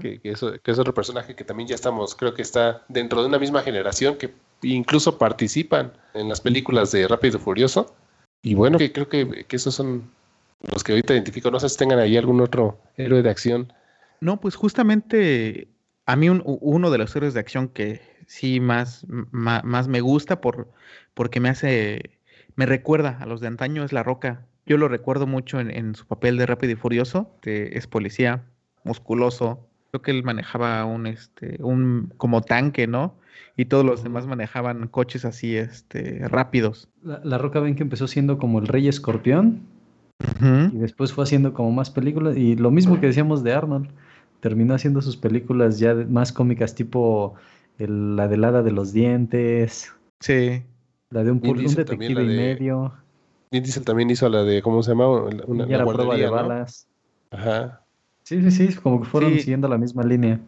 que, 0.00 0.20
que 0.20 0.30
es, 0.30 0.44
que 0.62 0.70
es 0.70 0.78
otro 0.78 0.94
personaje 0.94 1.34
que 1.34 1.44
también 1.44 1.68
ya 1.68 1.74
estamos, 1.74 2.14
creo 2.14 2.34
que 2.34 2.42
está 2.42 2.84
dentro 2.88 3.20
de 3.22 3.28
una 3.28 3.38
misma 3.38 3.62
generación, 3.62 4.16
que 4.16 4.32
incluso 4.62 5.18
participan 5.18 5.92
en 6.14 6.28
las 6.28 6.40
películas 6.40 6.92
de 6.92 7.06
Rápido 7.08 7.38
y 7.38 7.40
Furioso. 7.40 7.94
Y 8.42 8.54
bueno, 8.54 8.78
que 8.78 8.92
creo 8.92 9.08
que, 9.08 9.44
que 9.44 9.56
esos 9.56 9.74
son 9.74 10.10
los 10.72 10.82
que 10.84 10.92
ahorita 10.92 11.14
identifico. 11.14 11.50
No 11.50 11.60
sé 11.60 11.68
si 11.68 11.76
tengan 11.76 11.98
ahí 11.98 12.16
algún 12.16 12.40
otro 12.40 12.78
héroe 12.96 13.22
de 13.22 13.30
acción. 13.30 13.72
No, 14.20 14.40
pues 14.40 14.54
justamente 14.54 15.68
a 16.06 16.16
mí 16.16 16.28
un- 16.28 16.42
uno 16.44 16.90
de 16.90 16.98
los 16.98 17.14
héroes 17.16 17.34
de 17.34 17.40
acción 17.40 17.68
que 17.68 18.00
sí 18.26 18.60
más, 18.60 19.04
más, 19.08 19.88
me 19.88 20.00
gusta 20.00 20.40
por, 20.40 20.68
porque 21.14 21.40
me 21.40 21.48
hace, 21.48 22.18
me 22.54 22.66
recuerda 22.66 23.18
a 23.20 23.26
los 23.26 23.40
de 23.40 23.48
antaño 23.48 23.84
es 23.84 23.92
La 23.92 24.02
Roca. 24.02 24.46
Yo 24.64 24.78
lo 24.78 24.88
recuerdo 24.88 25.26
mucho 25.26 25.60
en, 25.60 25.70
en 25.70 25.94
su 25.94 26.06
papel 26.06 26.36
de 26.38 26.46
Rápido 26.46 26.72
y 26.72 26.76
Furioso, 26.76 27.30
que 27.40 27.70
es 27.74 27.86
policía, 27.86 28.44
musculoso. 28.86 29.60
Creo 29.90 30.02
que 30.02 30.10
él 30.10 30.22
manejaba 30.24 30.84
un, 30.84 31.06
este, 31.06 31.58
un 31.62 32.12
como 32.16 32.42
tanque, 32.42 32.86
¿no? 32.86 33.14
Y 33.56 33.66
todos 33.66 33.84
los 33.84 34.02
demás 34.02 34.26
manejaban 34.26 34.86
coches 34.88 35.24
así, 35.24 35.56
este, 35.56 36.26
rápidos. 36.28 36.88
La, 37.02 37.20
La 37.24 37.38
Roca 37.38 37.60
ven 37.60 37.74
que 37.74 37.82
empezó 37.82 38.06
siendo 38.06 38.38
como 38.38 38.58
el 38.58 38.66
Rey 38.68 38.88
Escorpión 38.88 39.60
y 40.72 40.76
después 40.78 41.12
fue 41.12 41.24
haciendo 41.24 41.52
como 41.52 41.70
más 41.72 41.90
películas 41.90 42.36
y 42.36 42.56
lo 42.56 42.70
mismo 42.70 42.98
que 43.00 43.06
decíamos 43.06 43.42
de 43.44 43.52
Arnold, 43.52 43.90
terminó 44.40 44.74
haciendo 44.74 45.00
sus 45.02 45.16
películas 45.16 45.78
ya 45.78 45.94
de- 45.94 46.06
más 46.06 46.32
cómicas 46.32 46.74
tipo 46.74 47.34
el- 47.78 48.16
la 48.16 48.26
del 48.28 48.44
hada 48.44 48.62
de 48.62 48.70
los 48.72 48.92
dientes, 48.92 49.92
Sí. 50.20 50.62
la 51.10 51.22
de 51.24 51.30
un, 51.32 51.40
un 51.46 51.56
detective 51.74 52.14
la 52.14 52.22
y 52.22 52.36
medio, 52.36 52.94
Vin 53.50 53.62
Diesel 53.62 53.84
también 53.84 54.10
hizo 54.10 54.28
la 54.28 54.42
de, 54.42 54.60
¿cómo 54.62 54.82
se 54.82 54.90
llama? 54.92 55.08
Una, 55.46 55.66
la 55.66 55.84
prueba 55.86 56.16
de 56.16 56.28
balas. 56.28 56.88
Ajá, 57.30 57.82
Sí, 58.26 58.42
sí, 58.42 58.50
sí, 58.50 58.74
como 58.74 59.00
que 59.02 59.06
fueron 59.08 59.32
Sí. 59.34 59.40
siguiendo 59.40 59.68
la 59.68 59.78
misma 59.78 60.02
línea. 60.02 60.40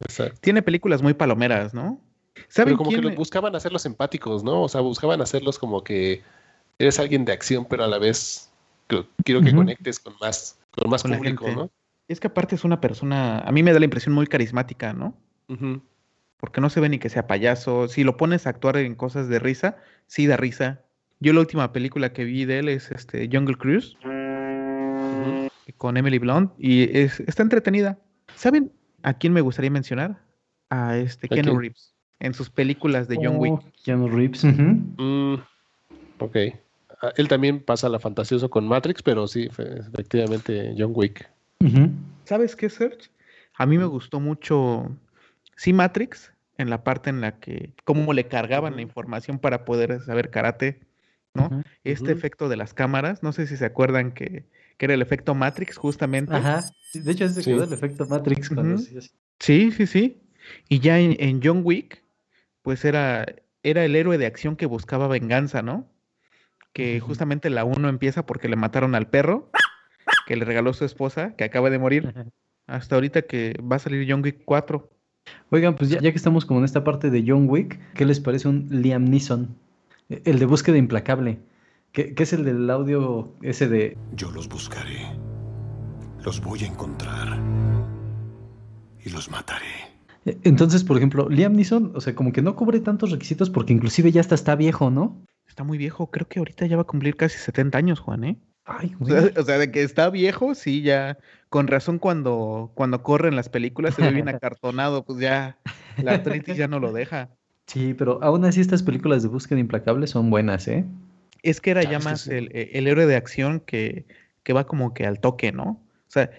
exacto. 0.00 0.38
Tiene 0.40 0.62
películas 0.62 1.02
muy 1.02 1.12
palomeras, 1.12 1.74
¿no? 1.74 2.00
¿Saben 2.48 2.68
Pero 2.70 2.78
como 2.78 2.88
que 2.90 2.96
quién? 2.96 3.04
los 3.08 3.16
buscaban 3.16 3.54
hacerlos 3.54 3.84
empáticos, 3.84 4.42
¿no? 4.42 4.62
O 4.62 4.68
sea, 4.68 4.80
buscaban 4.80 5.20
hacerlos 5.20 5.58
como 5.58 5.84
que 5.84 6.22
eres 6.78 6.98
alguien 6.98 7.24
de 7.26 7.32
acción, 7.32 7.66
pero 7.68 7.84
a 7.84 7.86
la 7.88 7.98
vez 7.98 8.50
quiero 9.24 9.42
que 9.42 9.52
conectes 9.54 9.98
con 9.98 10.14
más, 10.20 10.58
con 10.70 10.88
más 10.88 11.02
Con 11.02 11.12
público. 11.16 11.50
¿no? 11.50 11.70
Es 12.06 12.18
que 12.20 12.28
aparte 12.28 12.54
es 12.54 12.64
una 12.64 12.80
persona, 12.80 13.40
a 13.40 13.52
mí 13.52 13.62
me 13.62 13.72
da 13.74 13.78
la 13.80 13.84
impresión 13.84 14.14
muy 14.14 14.26
carismática, 14.26 14.94
¿no? 14.94 15.14
Porque 16.38 16.60
no 16.62 16.70
se 16.70 16.80
ve 16.80 16.88
ni 16.88 16.98
que 16.98 17.10
sea 17.10 17.26
payaso. 17.26 17.88
Si 17.88 18.04
lo 18.04 18.16
pones 18.16 18.46
a 18.46 18.50
actuar 18.50 18.76
en 18.78 18.94
cosas 18.94 19.28
de 19.28 19.38
risa, 19.40 19.76
sí 20.06 20.26
da 20.26 20.36
risa. 20.38 20.80
Yo 21.20 21.32
la 21.32 21.40
última 21.40 21.72
película 21.72 22.12
que 22.12 22.24
vi 22.24 22.44
de 22.46 22.60
él 22.60 22.68
es 22.68 22.90
este 22.92 23.28
Jungle 23.30 23.56
Cruise. 23.56 23.96
Con 25.78 25.96
Emily 25.96 26.18
Blunt 26.18 26.52
y 26.58 26.96
es, 26.96 27.20
está 27.20 27.42
entretenida. 27.42 27.98
¿Saben 28.34 28.72
a 29.02 29.14
quién 29.14 29.32
me 29.32 29.40
gustaría 29.40 29.70
mencionar? 29.70 30.20
A 30.70 30.98
este 30.98 31.26
¿A 31.26 31.28
Keanu? 31.30 31.58
Reeves 31.58 31.94
en 32.20 32.34
sus 32.34 32.50
películas 32.50 33.08
de 33.08 33.16
John 33.16 33.36
Wick. 33.38 33.52
Oh, 33.52 33.62
Keanu 33.84 34.08
Reeves. 34.08 34.44
Mm, 34.44 35.34
ok. 36.18 36.36
Ah, 37.00 37.12
Él 37.16 37.28
también 37.28 37.62
pasa 37.64 37.88
la 37.88 38.00
fantasioso 38.00 38.50
con 38.50 38.66
Matrix, 38.66 39.02
pero 39.02 39.26
sí, 39.28 39.48
fe- 39.50 39.78
efectivamente, 39.78 40.74
John 40.76 40.92
Wick. 40.94 41.30
¿Sabes 42.24 42.56
qué, 42.56 42.68
Serge? 42.68 43.08
A 43.56 43.66
mí 43.66 43.78
me 43.78 43.84
gustó 43.86 44.20
mucho, 44.20 44.96
sí, 45.56 45.72
Matrix, 45.72 46.32
en 46.58 46.70
la 46.70 46.82
parte 46.84 47.10
en 47.10 47.20
la 47.20 47.38
que, 47.38 47.72
cómo 47.84 48.12
le 48.12 48.26
cargaban 48.26 48.76
la 48.76 48.82
información 48.82 49.38
para 49.38 49.64
poder 49.64 50.00
saber 50.00 50.30
karate, 50.30 50.80
¿no? 51.34 51.62
Este 51.84 52.10
efecto 52.12 52.48
de 52.48 52.56
las 52.56 52.74
cámaras, 52.74 53.22
no 53.22 53.32
sé 53.32 53.46
si 53.46 53.56
se 53.56 53.64
acuerdan 53.64 54.12
que, 54.12 54.44
que 54.78 54.86
era 54.86 54.94
el 54.94 55.02
efecto 55.02 55.34
Matrix 55.34 55.76
justamente. 55.76 56.32
Ajá. 56.34 56.62
Sí, 56.90 57.00
De 57.00 57.12
hecho, 57.12 57.26
ese 57.26 57.42
Sí. 57.42 57.50
quedó 57.50 57.64
el 57.64 57.72
efecto 57.72 58.06
Matrix 58.06 58.48
cuando. 58.48 58.78
Sí, 59.38 59.70
sí, 59.72 59.86
sí. 59.86 60.22
Y 60.68 60.78
ya 60.80 60.98
en, 60.98 61.16
en 61.20 61.40
John 61.44 61.60
Wick, 61.62 62.02
pues 62.62 62.84
era, 62.86 63.26
era 63.62 63.84
el 63.84 63.94
héroe 63.94 64.16
de 64.16 64.24
acción 64.26 64.56
que 64.56 64.64
buscaba 64.66 65.06
venganza, 65.08 65.60
¿no? 65.62 65.86
Que 66.72 67.00
justamente 67.00 67.50
la 67.50 67.64
uno 67.64 67.88
empieza 67.88 68.24
porque 68.24 68.48
le 68.48 68.56
mataron 68.56 68.94
al 68.94 69.08
perro 69.08 69.50
que 70.26 70.36
le 70.36 70.44
regaló 70.44 70.72
su 70.72 70.84
esposa, 70.84 71.34
que 71.36 71.44
acaba 71.44 71.70
de 71.70 71.78
morir, 71.78 72.14
hasta 72.66 72.94
ahorita 72.94 73.22
que 73.22 73.54
va 73.60 73.76
a 73.76 73.78
salir 73.78 74.06
John 74.10 74.22
Wick 74.22 74.42
4. 74.44 74.88
Oigan, 75.50 75.74
pues 75.76 75.90
ya, 75.90 76.00
ya 76.00 76.10
que 76.10 76.16
estamos 76.16 76.44
como 76.46 76.60
en 76.60 76.64
esta 76.64 76.84
parte 76.84 77.10
de 77.10 77.24
John 77.26 77.46
Wick, 77.48 77.78
¿qué 77.94 78.04
les 78.06 78.20
parece 78.20 78.48
un 78.48 78.68
Liam 78.70 79.04
Neeson? 79.04 79.54
E- 80.08 80.22
El 80.24 80.38
de 80.38 80.46
búsqueda 80.46 80.76
implacable. 80.78 81.38
Que, 81.92 82.14
que 82.14 82.22
es 82.22 82.32
el 82.32 82.44
del 82.44 82.68
audio 82.70 83.34
ese 83.42 83.68
de 83.68 83.96
Yo 84.14 84.30
los 84.30 84.48
buscaré. 84.48 85.06
Los 86.24 86.40
voy 86.42 86.64
a 86.64 86.66
encontrar. 86.66 87.38
y 89.04 89.10
los 89.10 89.30
mataré. 89.30 89.64
E- 90.26 90.38
Entonces, 90.44 90.84
por 90.84 90.96
ejemplo, 90.96 91.28
Liam 91.28 91.54
Neeson, 91.54 91.92
o 91.94 92.00
sea, 92.00 92.14
como 92.14 92.32
que 92.32 92.42
no 92.42 92.56
cubre 92.56 92.80
tantos 92.80 93.10
requisitos 93.10 93.48
porque 93.50 93.72
inclusive 93.72 94.12
ya 94.12 94.20
hasta 94.20 94.34
está 94.34 94.54
viejo, 94.56 94.90
¿no? 94.90 95.24
Está 95.46 95.64
muy 95.64 95.78
viejo, 95.78 96.10
creo 96.10 96.28
que 96.28 96.38
ahorita 96.40 96.66
ya 96.66 96.76
va 96.76 96.82
a 96.82 96.86
cumplir 96.86 97.16
casi 97.16 97.38
70 97.38 97.78
años, 97.78 98.00
Juan, 98.00 98.24
¿eh? 98.24 98.36
Ay, 98.66 98.94
O 99.00 99.04
güey. 99.06 99.12
sea, 99.12 99.30
o 99.40 99.44
sea, 99.44 99.58
de 99.58 99.70
que 99.70 99.82
está 99.82 100.10
viejo, 100.10 100.54
sí, 100.54 100.82
ya. 100.82 101.18
Con 101.48 101.66
razón 101.68 101.98
cuando, 101.98 102.70
cuando 102.74 103.02
corre 103.02 103.28
en 103.28 103.36
las 103.36 103.48
películas 103.48 103.94
se 103.94 104.02
ve 104.02 104.10
bien 104.12 104.28
acartonado, 104.28 105.04
pues 105.04 105.20
ya 105.20 105.56
la 106.02 106.12
artritis 106.12 106.56
ya 106.56 106.68
no 106.68 106.78
lo 106.80 106.92
deja. 106.92 107.30
Sí, 107.66 107.94
pero 107.94 108.22
aún 108.22 108.44
así 108.44 108.60
estas 108.60 108.82
películas 108.82 109.22
de 109.22 109.28
búsqueda 109.28 109.58
implacable 109.58 110.06
son 110.06 110.28
buenas, 110.30 110.68
¿eh? 110.68 110.84
Es 111.42 111.60
que 111.60 111.70
era 111.70 111.80
Ah, 111.80 111.84
ya 111.84 111.98
que 111.98 112.04
más 112.04 112.22
sí. 112.22 112.32
el, 112.32 112.50
el 112.52 112.86
héroe 112.86 113.06
de 113.06 113.16
acción 113.16 113.60
que, 113.60 114.04
que 114.42 114.52
va 114.52 114.66
como 114.66 114.94
que 114.94 115.06
al 115.06 115.20
toque, 115.20 115.52
¿no? 115.52 115.80
O 116.08 116.10
sea, 116.10 116.30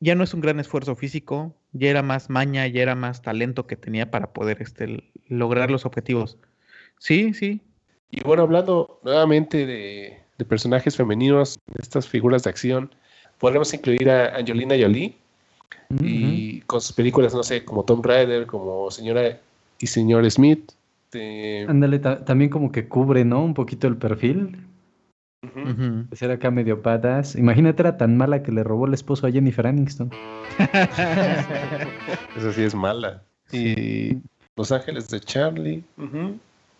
ya 0.00 0.14
no 0.14 0.24
es 0.24 0.34
un 0.34 0.40
gran 0.40 0.60
esfuerzo 0.60 0.94
físico, 0.96 1.54
ya 1.72 1.88
era 1.90 2.02
más 2.02 2.30
maña, 2.30 2.66
ya 2.66 2.82
era 2.82 2.94
más 2.94 3.22
talento 3.22 3.66
que 3.66 3.76
tenía 3.76 4.10
para 4.10 4.32
poder 4.32 4.60
este, 4.60 5.02
lograr 5.28 5.70
los 5.70 5.86
objetivos. 5.86 6.36
Sí, 6.98 7.32
sí. 7.34 7.60
Y 8.10 8.22
bueno, 8.22 8.42
hablando 8.42 9.00
nuevamente 9.02 9.66
de, 9.66 10.18
de 10.38 10.44
personajes 10.44 10.96
femeninos, 10.96 11.58
de 11.66 11.82
estas 11.82 12.06
figuras 12.06 12.44
de 12.44 12.50
acción, 12.50 12.94
podríamos 13.38 13.72
incluir 13.74 14.08
a 14.10 14.36
Angelina 14.36 14.76
Jolie 14.78 15.16
y 16.00 16.60
con 16.62 16.80
sus 16.80 16.92
películas, 16.92 17.34
no 17.34 17.42
sé, 17.42 17.64
como 17.64 17.84
Tomb 17.84 18.04
Raider, 18.04 18.46
como 18.46 18.90
Señora 18.90 19.38
y 19.78 19.86
Señor 19.86 20.28
Smith. 20.30 20.72
De- 21.14 21.64
Ándale, 21.66 21.98
ta- 21.98 22.22
también 22.26 22.50
como 22.50 22.70
que 22.70 22.86
cubre, 22.88 23.24
¿no? 23.24 23.42
Un 23.42 23.54
poquito 23.54 23.86
el 23.88 23.96
perfil. 23.96 24.58
De 25.54 26.16
ser 26.16 26.30
acá 26.30 26.50
medio 26.50 26.82
patas. 26.82 27.34
Imagínate, 27.36 27.80
era 27.82 27.96
tan 27.96 28.16
mala 28.16 28.42
que 28.42 28.50
le 28.52 28.62
robó 28.64 28.86
el 28.86 28.94
esposo 28.94 29.26
a 29.26 29.30
Jennifer 29.30 29.66
Aniston. 29.66 30.10
Esa 32.36 32.52
sí 32.52 32.62
es 32.62 32.74
mala. 32.74 33.22
Y 33.52 34.18
Los 34.56 34.72
Ángeles 34.72 35.08
de 35.10 35.20
Charlie. 35.20 35.84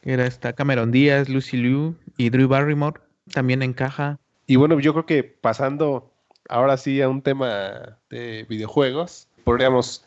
Era 0.02 0.26
esta 0.26 0.52
Cameron 0.52 0.90
Díaz, 0.92 1.28
Lucy 1.28 1.56
Liu 1.56 1.94
y 2.16 2.30
Drew 2.30 2.48
Barrymore. 2.48 3.00
También 3.32 3.62
encaja. 3.62 4.18
Y 4.46 4.56
bueno, 4.56 4.78
yo 4.80 4.92
creo 4.92 5.06
que 5.06 5.24
pasando 5.24 6.10
ahora 6.48 6.76
sí 6.76 7.00
a 7.00 7.08
un 7.08 7.22
tema 7.22 7.98
de 8.10 8.44
videojuegos, 8.48 9.28
podríamos 9.44 10.04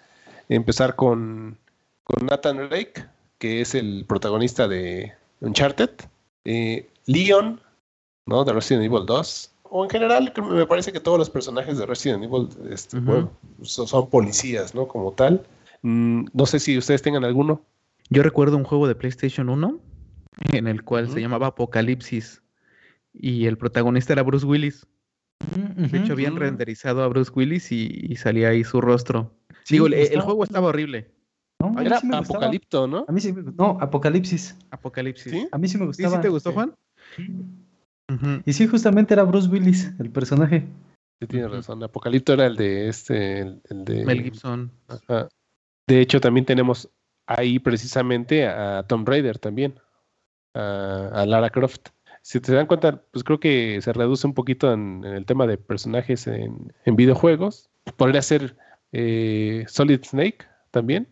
empezar 0.49 0.95
con, 0.95 1.57
con 2.03 2.25
Nathan 2.27 2.57
Drake, 2.69 3.03
que 3.37 3.61
es 3.61 3.75
el 3.75 4.05
protagonista 4.07 4.67
de 4.67 5.13
Uncharted, 5.41 5.89
eh, 6.45 6.89
Leon, 7.05 7.61
¿no? 8.25 8.43
De 8.43 8.53
Resident 8.53 8.85
Evil 8.85 9.05
2, 9.05 9.51
o 9.69 9.83
en 9.83 9.89
general 9.89 10.33
me 10.49 10.65
parece 10.65 10.91
que 10.91 10.99
todos 10.99 11.17
los 11.17 11.29
personajes 11.29 11.77
de 11.77 11.85
Resident 11.85 12.23
Evil 12.23 12.47
este, 12.71 12.99
bueno, 12.99 13.31
son, 13.61 13.87
son 13.87 14.09
policías, 14.09 14.73
¿no? 14.73 14.87
Como 14.87 15.11
tal. 15.11 15.45
Mm, 15.81 16.25
no 16.33 16.45
sé 16.45 16.59
si 16.59 16.77
ustedes 16.77 17.01
tengan 17.01 17.25
alguno. 17.25 17.61
Yo 18.09 18.23
recuerdo 18.23 18.57
un 18.57 18.63
juego 18.63 18.87
de 18.87 18.95
PlayStation 18.95 19.49
1 19.49 19.79
en 20.53 20.67
el 20.67 20.83
cual 20.83 21.09
se 21.09 21.19
llamaba 21.19 21.47
Apocalipsis 21.47 22.41
y 23.13 23.47
el 23.47 23.57
protagonista 23.57 24.13
era 24.13 24.23
Bruce 24.23 24.45
Willis. 24.45 24.87
De 25.75 25.99
hecho, 25.99 26.13
habían 26.13 26.35
renderizado 26.35 27.03
a 27.03 27.07
Bruce 27.07 27.31
Willis 27.33 27.71
y, 27.71 28.07
y 28.09 28.15
salía 28.15 28.49
ahí 28.49 28.63
su 28.63 28.81
rostro. 28.81 29.31
Sí, 29.63 29.75
Digo, 29.75 29.87
el, 29.87 30.21
juego 30.21 30.43
estaba 30.43 30.67
horrible. 30.67 31.11
No, 31.59 31.73
a 31.77 31.83
Era 31.83 31.99
sí. 31.99 32.07
Apocalipto, 32.13 32.87
¿no? 32.87 33.05
A 33.07 33.11
mí 33.11 33.19
sí 33.19 33.33
me 33.33 33.51
No, 33.57 33.77
Apocalipsis. 33.81 34.57
Apocalipsis. 34.69 35.31
¿Sí? 35.31 35.47
A 35.51 35.57
mí 35.57 35.67
sí 35.67 35.77
me 35.77 35.83
¿Sí, 35.83 35.87
gustaba. 36.03 36.15
sí 36.15 36.21
te 36.21 36.29
gustó, 36.29 36.49
sí. 36.51 36.55
Juan? 36.55 36.73
Y 38.45 38.53
sí, 38.53 38.67
justamente 38.67 39.13
era 39.13 39.23
Bruce 39.23 39.49
Willis, 39.49 39.91
el 39.99 40.09
personaje. 40.11 40.67
Sí, 41.19 41.27
tienes 41.27 41.51
razón. 41.51 41.83
Apocalipto 41.83 42.33
era 42.33 42.45
el 42.45 42.55
de 42.55 42.87
este, 42.89 43.39
el, 43.41 43.61
el 43.69 43.85
de 43.85 44.05
Mel 44.05 44.23
Gibson. 44.23 44.71
Ajá. 44.87 45.27
De 45.87 45.99
hecho, 45.99 46.21
también 46.21 46.45
tenemos 46.45 46.89
ahí 47.25 47.59
precisamente 47.59 48.45
a 48.47 48.83
Tom 48.87 49.03
Raider 49.05 49.39
también, 49.39 49.75
a, 50.53 51.09
a 51.13 51.25
Lara 51.25 51.49
Croft. 51.49 51.89
Si 52.21 52.39
te 52.39 52.53
dan 52.53 52.67
cuenta, 52.67 53.01
pues 53.11 53.23
creo 53.23 53.39
que 53.39 53.81
se 53.81 53.93
reduce 53.93 54.27
un 54.27 54.33
poquito 54.33 54.71
en, 54.71 55.03
en 55.05 55.13
el 55.13 55.25
tema 55.25 55.47
de 55.47 55.57
personajes 55.57 56.27
en, 56.27 56.73
en 56.85 56.95
videojuegos. 56.95 57.69
Podría 57.95 58.21
ser 58.21 58.57
eh, 58.91 59.65
Solid 59.67 60.03
Snake 60.03 60.45
también. 60.71 61.07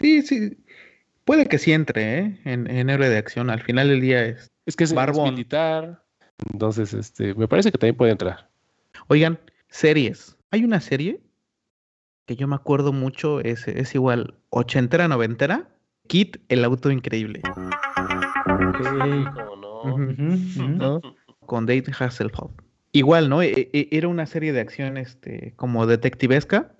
Sí, 0.00 0.22
sí. 0.22 0.56
Puede 1.24 1.46
que 1.46 1.58
sí 1.58 1.72
entre, 1.72 2.18
¿eh? 2.18 2.40
En, 2.44 2.68
en 2.70 2.90
héroe 2.90 3.08
de 3.08 3.18
acción. 3.18 3.50
Al 3.50 3.60
final 3.60 3.88
del 3.88 4.00
día 4.00 4.24
es. 4.24 4.50
Es 4.66 4.74
que 4.76 4.84
es, 4.84 4.90
es 4.90 4.96
Barbón. 4.96 5.30
militar. 5.34 6.02
Entonces, 6.52 6.94
este, 6.94 7.34
me 7.34 7.46
parece 7.46 7.70
que 7.70 7.78
también 7.78 7.96
puede 7.96 8.12
entrar. 8.12 8.48
Oigan, 9.08 9.38
series. 9.68 10.36
Hay 10.50 10.64
una 10.64 10.80
serie 10.80 11.20
que 12.26 12.36
yo 12.36 12.48
me 12.48 12.56
acuerdo 12.56 12.92
mucho, 12.92 13.40
es, 13.40 13.66
es 13.68 13.94
igual, 13.94 14.34
ochentera, 14.50 15.08
noventera. 15.08 15.68
Kit, 16.06 16.38
el 16.48 16.64
auto 16.64 16.90
increíble. 16.90 17.40
¿Cómo 17.44 17.70
no? 19.56 19.82
Ujú, 19.82 20.12
ujú. 20.12 20.68
¿no? 20.68 21.00
Con 21.46 21.66
Dave 21.66 21.84
Hasselhoff. 21.98 22.52
Igual, 22.92 23.28
¿no? 23.28 23.42
E- 23.42 23.70
e- 23.72 23.88
Era 23.92 24.08
una 24.08 24.26
serie 24.26 24.52
de 24.52 24.60
acción 24.60 24.96
este, 24.96 25.52
como 25.56 25.86
detectivesca, 25.86 26.72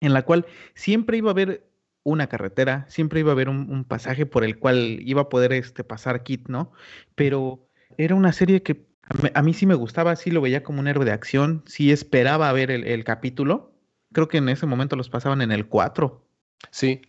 en 0.00 0.14
la 0.14 0.22
cual 0.22 0.46
siempre 0.74 1.18
iba 1.18 1.30
a 1.30 1.32
haber 1.32 1.66
una 2.02 2.28
carretera, 2.28 2.86
siempre 2.88 3.20
iba 3.20 3.30
a 3.30 3.32
haber 3.32 3.48
un, 3.48 3.70
un 3.70 3.84
pasaje 3.84 4.26
por 4.26 4.44
el 4.44 4.58
cual 4.58 4.98
iba 5.02 5.22
a 5.22 5.28
poder 5.28 5.52
este, 5.52 5.84
pasar 5.84 6.22
Kit, 6.22 6.48
¿no? 6.48 6.72
Pero 7.14 7.60
era 7.98 8.14
una 8.14 8.32
serie 8.32 8.62
que 8.62 8.86
a 9.02 9.14
mí, 9.22 9.30
a 9.34 9.42
mí 9.42 9.54
sí 9.54 9.66
me 9.66 9.74
gustaba, 9.74 10.16
sí 10.16 10.30
lo 10.30 10.40
veía 10.40 10.62
como 10.62 10.80
un 10.80 10.88
héroe 10.88 11.04
de 11.04 11.12
acción, 11.12 11.62
sí 11.66 11.90
esperaba 11.92 12.52
ver 12.52 12.70
el, 12.70 12.84
el 12.86 13.04
capítulo. 13.04 13.72
Creo 14.12 14.28
que 14.28 14.38
en 14.38 14.48
ese 14.48 14.66
momento 14.66 14.96
los 14.96 15.08
pasaban 15.10 15.42
en 15.42 15.52
el 15.52 15.66
4. 15.66 16.24
Sí, 16.70 17.02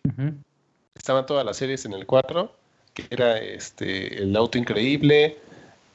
estaban 0.95 1.25
todas 1.25 1.45
las 1.45 1.58
series 1.58 1.86
en 1.86 1.93
el 1.93 2.06
4, 2.06 2.54
que 2.93 3.06
era 3.10 3.38
este 3.38 4.21
el 4.23 4.36
auto 4.36 4.58
increíble, 4.58 5.38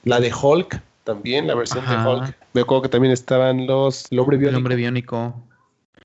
la 0.04 0.20
de 0.20 0.32
Hulk 0.32 0.80
también, 1.04 1.46
la 1.46 1.54
versión 1.54 1.84
Ajá. 1.84 2.02
de 2.02 2.08
Hulk. 2.08 2.36
Me 2.54 2.60
acuerdo 2.62 2.82
que 2.82 2.88
también 2.88 3.12
estaban 3.12 3.66
los 3.66 4.10
el 4.10 4.18
hombre 4.18 4.36
El 4.36 4.40
biónico. 4.40 4.58
hombre 4.58 4.76
biónico. 4.76 5.42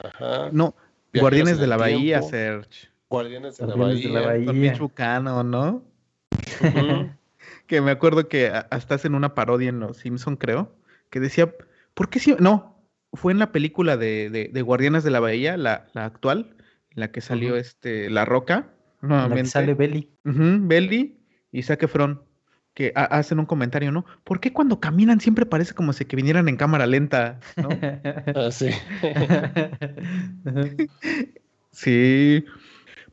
Ajá. 0.04 0.50
No, 0.52 0.76
Guardianes 1.14 1.60
de 1.60 1.68
la 1.68 1.78
Bahía, 1.78 2.22
Serge. 2.22 2.90
Guardianes 3.10 3.58
de 3.58 3.68
la 3.68 3.76
Guardianes 3.76 4.04
de 4.04 4.10
la 4.10 4.22
Bahía. 4.22 4.32
Bahía. 4.32 4.46
Con 4.46 4.60
Mitch 4.60 4.80
Buchanan, 4.80 5.52
¿no? 5.52 5.84
Que 7.68 7.80
me 7.80 7.92
acuerdo 7.92 8.28
que 8.28 8.48
hasta 8.48 8.96
hacen 8.96 9.16
una 9.16 9.34
parodia 9.34 9.70
en 9.70 9.80
Los 9.80 9.98
Simpson, 9.98 10.36
creo, 10.36 10.76
que 11.10 11.22
decía, 11.22 11.54
¿por 11.94 12.10
qué 12.10 12.20
si 12.20 12.36
No, 12.38 12.86
fue 13.14 13.32
en 13.32 13.40
la 13.40 13.54
película 13.54 13.96
de, 13.96 14.30
de, 14.30 14.50
de 14.52 14.62
Guardianes 14.62 15.04
de 15.06 15.12
la 15.12 15.22
Bahía, 15.22 15.56
la, 15.56 15.88
la 15.94 16.04
actual, 16.06 16.56
en 16.90 17.00
la 17.00 17.12
que 17.12 17.22
salió 17.22 17.56
este 17.56 18.10
La 18.10 18.26
Roca, 18.26 18.74
la 19.02 19.34
que 19.34 19.46
sale 19.46 19.74
Belly. 19.74 20.10
Ujú, 20.26 20.68
Belly 20.68 21.20
y 21.52 21.64
Zac 21.64 21.84
Efron, 21.84 22.24
que 22.74 22.94
ha- 22.96 23.04
hacen 23.04 23.40
un 23.40 23.46
comentario, 23.46 23.92
¿no? 23.92 24.06
¿Por 24.24 24.40
qué 24.40 24.54
cuando 24.54 24.80
caminan 24.80 25.20
siempre 25.20 25.46
parece 25.46 25.74
como 25.74 25.92
si 25.94 26.06
que 26.06 26.16
vinieran 26.16 26.48
en 26.48 26.56
cámara 26.58 26.86
lenta? 26.88 27.40
¿no? 27.58 27.70
Ah, 28.36 28.50
sí. 28.52 28.70
sí, 31.72 32.46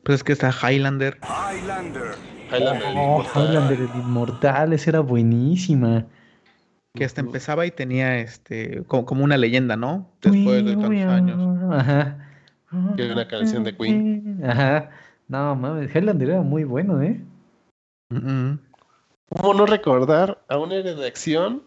pues 0.03 0.17
es 0.19 0.23
que 0.23 0.33
está 0.33 0.51
Highlander. 0.51 1.17
Highlander. 1.23 2.15
Highlander, 2.51 2.93
Oh. 2.97 3.23
Highlander, 3.35 3.79
el 3.81 3.95
inmortal, 3.99 4.73
esa 4.73 4.89
era 4.91 4.99
buenísima. 5.01 6.05
que 6.95 7.05
hasta 7.05 7.21
empezaba 7.21 7.65
y 7.67 7.71
tenía 7.71 8.17
este 8.17 8.83
como, 8.87 9.05
como 9.05 9.23
una 9.23 9.37
leyenda, 9.37 9.75
¿no? 9.77 10.09
Después 10.21 10.65
de 10.65 10.75
tantos 10.75 10.89
años. 11.05 11.59
Ajá. 11.71 12.17
Que 12.95 13.03
era 13.05 13.13
una 13.13 13.27
canción 13.27 13.63
de 13.63 13.75
Queen. 13.77 14.41
Ajá. 14.43 14.89
No, 15.27 15.55
mames, 15.55 15.93
Highlander 15.95 16.29
era 16.29 16.41
muy 16.41 16.63
bueno, 16.63 17.01
¿eh? 17.03 17.21
Ujú. 18.11 18.57
¿Cómo 19.29 19.53
no 19.53 19.65
recordar 19.65 20.43
a 20.47 20.57
un 20.57 20.71
héroe 20.71 20.95
de 20.95 21.07
acción 21.07 21.63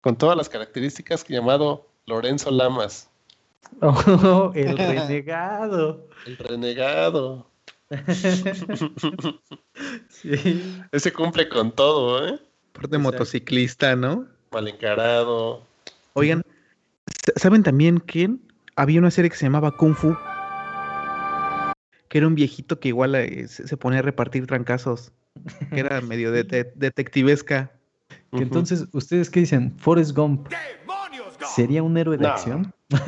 con 0.00 0.16
todas 0.16 0.36
las 0.36 0.48
características 0.48 1.24
llamado 1.26 1.88
Lorenzo 2.06 2.50
Lamas, 2.50 3.08
Oh, 3.80 4.52
el 4.54 4.76
renegado. 4.78 6.06
el 6.24 6.36
renegado? 6.38 7.50
sí. 10.08 10.80
Ese 10.92 11.12
cumple 11.12 11.48
con 11.48 11.72
todo, 11.72 12.26
¿eh? 12.26 12.32
Aparte 12.70 12.96
Exacto. 12.96 12.98
motociclista, 12.98 13.96
¿no? 13.96 14.26
Mal 14.52 14.68
encarado. 14.68 15.62
Oigan, 16.14 16.42
sa- 17.24 17.32
¿saben 17.36 17.62
también 17.62 17.98
quién? 18.00 18.40
Había 18.76 19.00
una 19.00 19.10
serie 19.10 19.30
que 19.30 19.36
se 19.36 19.46
llamaba 19.46 19.72
Kung 19.76 19.94
Fu. 19.94 20.16
Que 22.08 22.18
era 22.18 22.26
un 22.26 22.34
viejito 22.34 22.78
que 22.78 22.88
igual 22.88 23.14
eh, 23.16 23.48
se 23.48 23.66
se 23.66 23.76
ponía 23.76 23.98
a 24.00 24.02
repartir 24.02 24.46
trancazos. 24.46 25.12
Que 25.70 25.80
era 25.80 26.00
medio 26.00 26.32
de- 26.32 26.44
de- 26.44 26.72
detectivesca. 26.74 27.72
Que 28.32 28.42
entonces, 28.42 28.86
¿ustedes 28.92 29.30
qué 29.30 29.40
dicen? 29.40 29.76
¿Forrest 29.78 30.14
Gump 30.16 30.48
sería 31.54 31.82
un 31.82 31.96
héroe 31.96 32.16
de 32.16 32.24
No. 32.24 32.28
acción? 32.30 32.74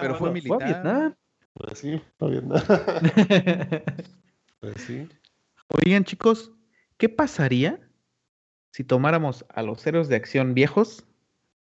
Pero 0.00 0.14
fue 0.16 0.30
militar. 0.32 0.58
Fue 0.58 0.64
a 0.64 0.66
Vietnam. 0.68 1.14
Pues 1.54 1.78
sí, 1.78 2.02
fue 2.18 2.28
a 2.28 2.30
Vietnam. 2.32 2.62
Pues 4.60 4.74
sí. 4.78 5.08
Oigan, 5.68 6.02
chicos, 6.02 6.50
¿qué 6.96 7.08
pasaría 7.08 7.78
si 8.72 8.82
tomáramos 8.82 9.44
a 9.50 9.62
los 9.62 9.86
héroes 9.86 10.08
de 10.08 10.16
acción 10.16 10.52
viejos, 10.54 11.04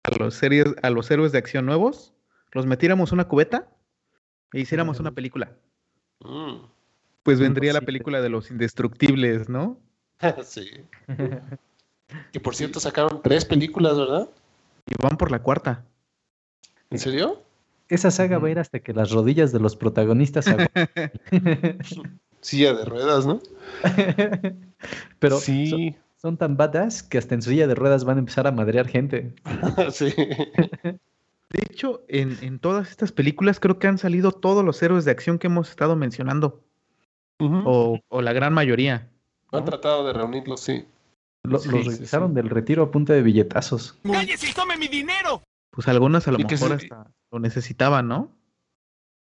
a 0.03 0.17
los, 0.17 0.33
series, 0.33 0.65
a 0.81 0.89
los 0.89 1.11
héroes 1.11 1.31
de 1.31 1.37
acción 1.37 1.65
nuevos, 1.67 2.15
los 2.53 2.65
metiéramos 2.65 3.11
en 3.11 3.15
una 3.15 3.27
cubeta 3.27 3.69
e 4.53 4.61
hiciéramos 4.61 4.99
una 4.99 5.11
película. 5.11 5.55
Mm. 6.21 6.55
Pues 7.27 7.41
vendría 7.41 7.73
la 7.73 7.81
película 7.81 8.21
de 8.21 8.29
los 8.29 8.51
indestructibles, 8.51 9.49
¿no? 9.49 9.77
sí. 10.45 10.65
Que 12.31 12.39
por 12.39 12.55
cierto 12.55 12.79
sacaron 12.79 13.21
tres 13.21 13.43
películas, 13.43 13.97
¿verdad? 13.97 14.29
Y 14.85 14.93
van 15.03 15.17
por 15.17 15.29
la 15.29 15.43
cuarta. 15.43 15.83
¿En 16.89 16.99
serio? 16.99 17.43
Esa 17.89 18.11
saga 18.11 18.37
va 18.37 18.47
a 18.47 18.51
ir 18.51 18.59
hasta 18.59 18.79
que 18.79 18.93
las 18.93 19.11
rodillas 19.11 19.51
de 19.51 19.59
los 19.59 19.75
protagonistas. 19.75 20.45
Silla 22.39 22.73
de 22.73 22.85
ruedas, 22.85 23.25
¿no? 23.25 23.41
Pero 25.19 25.35
son, 25.35 25.41
sí. 25.41 25.97
son 26.15 26.37
tan 26.37 26.55
badass 26.55 27.03
que 27.03 27.17
hasta 27.17 27.35
en 27.35 27.41
silla 27.41 27.67
de 27.67 27.75
ruedas 27.75 28.05
van 28.05 28.15
a 28.15 28.19
empezar 28.19 28.47
a 28.47 28.53
madrear 28.53 28.87
gente. 28.87 29.35
sí. 29.91 30.13
De 30.15 31.59
hecho, 31.69 32.05
en, 32.07 32.37
en 32.41 32.59
todas 32.59 32.89
estas 32.89 33.11
películas 33.11 33.59
creo 33.59 33.79
que 33.79 33.87
han 33.87 33.97
salido 33.97 34.31
todos 34.31 34.63
los 34.63 34.81
héroes 34.81 35.03
de 35.03 35.11
acción 35.11 35.39
que 35.39 35.47
hemos 35.47 35.69
estado 35.69 35.97
mencionando. 35.97 36.63
O, 37.39 37.99
o 38.09 38.21
la 38.21 38.33
gran 38.33 38.53
mayoría. 38.53 39.09
Han 39.51 39.65
tratado 39.65 40.05
de 40.05 40.13
reunirlos, 40.13 40.59
sí. 40.61 40.85
Lo- 41.43 41.59
Sí, 41.59 41.69
los 41.69 41.85
regresaron 41.85 42.29
sí. 42.29 42.35
del 42.35 42.49
retiro 42.49 42.83
a 42.83 42.91
punta 42.91 43.13
de 43.13 43.21
billetazos. 43.21 43.95
¡Cállese 44.03 44.49
y 44.49 44.53
tome 44.53 44.75
mi 44.77 44.87
dinero! 44.87 45.41
Pues 45.71 45.87
algunas 45.87 46.27
a 46.27 46.31
lo 46.31 46.39
Y 46.39 46.43
mejor 46.43 46.57
se- 46.79 46.85
hasta 46.85 47.11
lo 47.31 47.39
necesitaban, 47.39 48.07
¿no? 48.07 48.31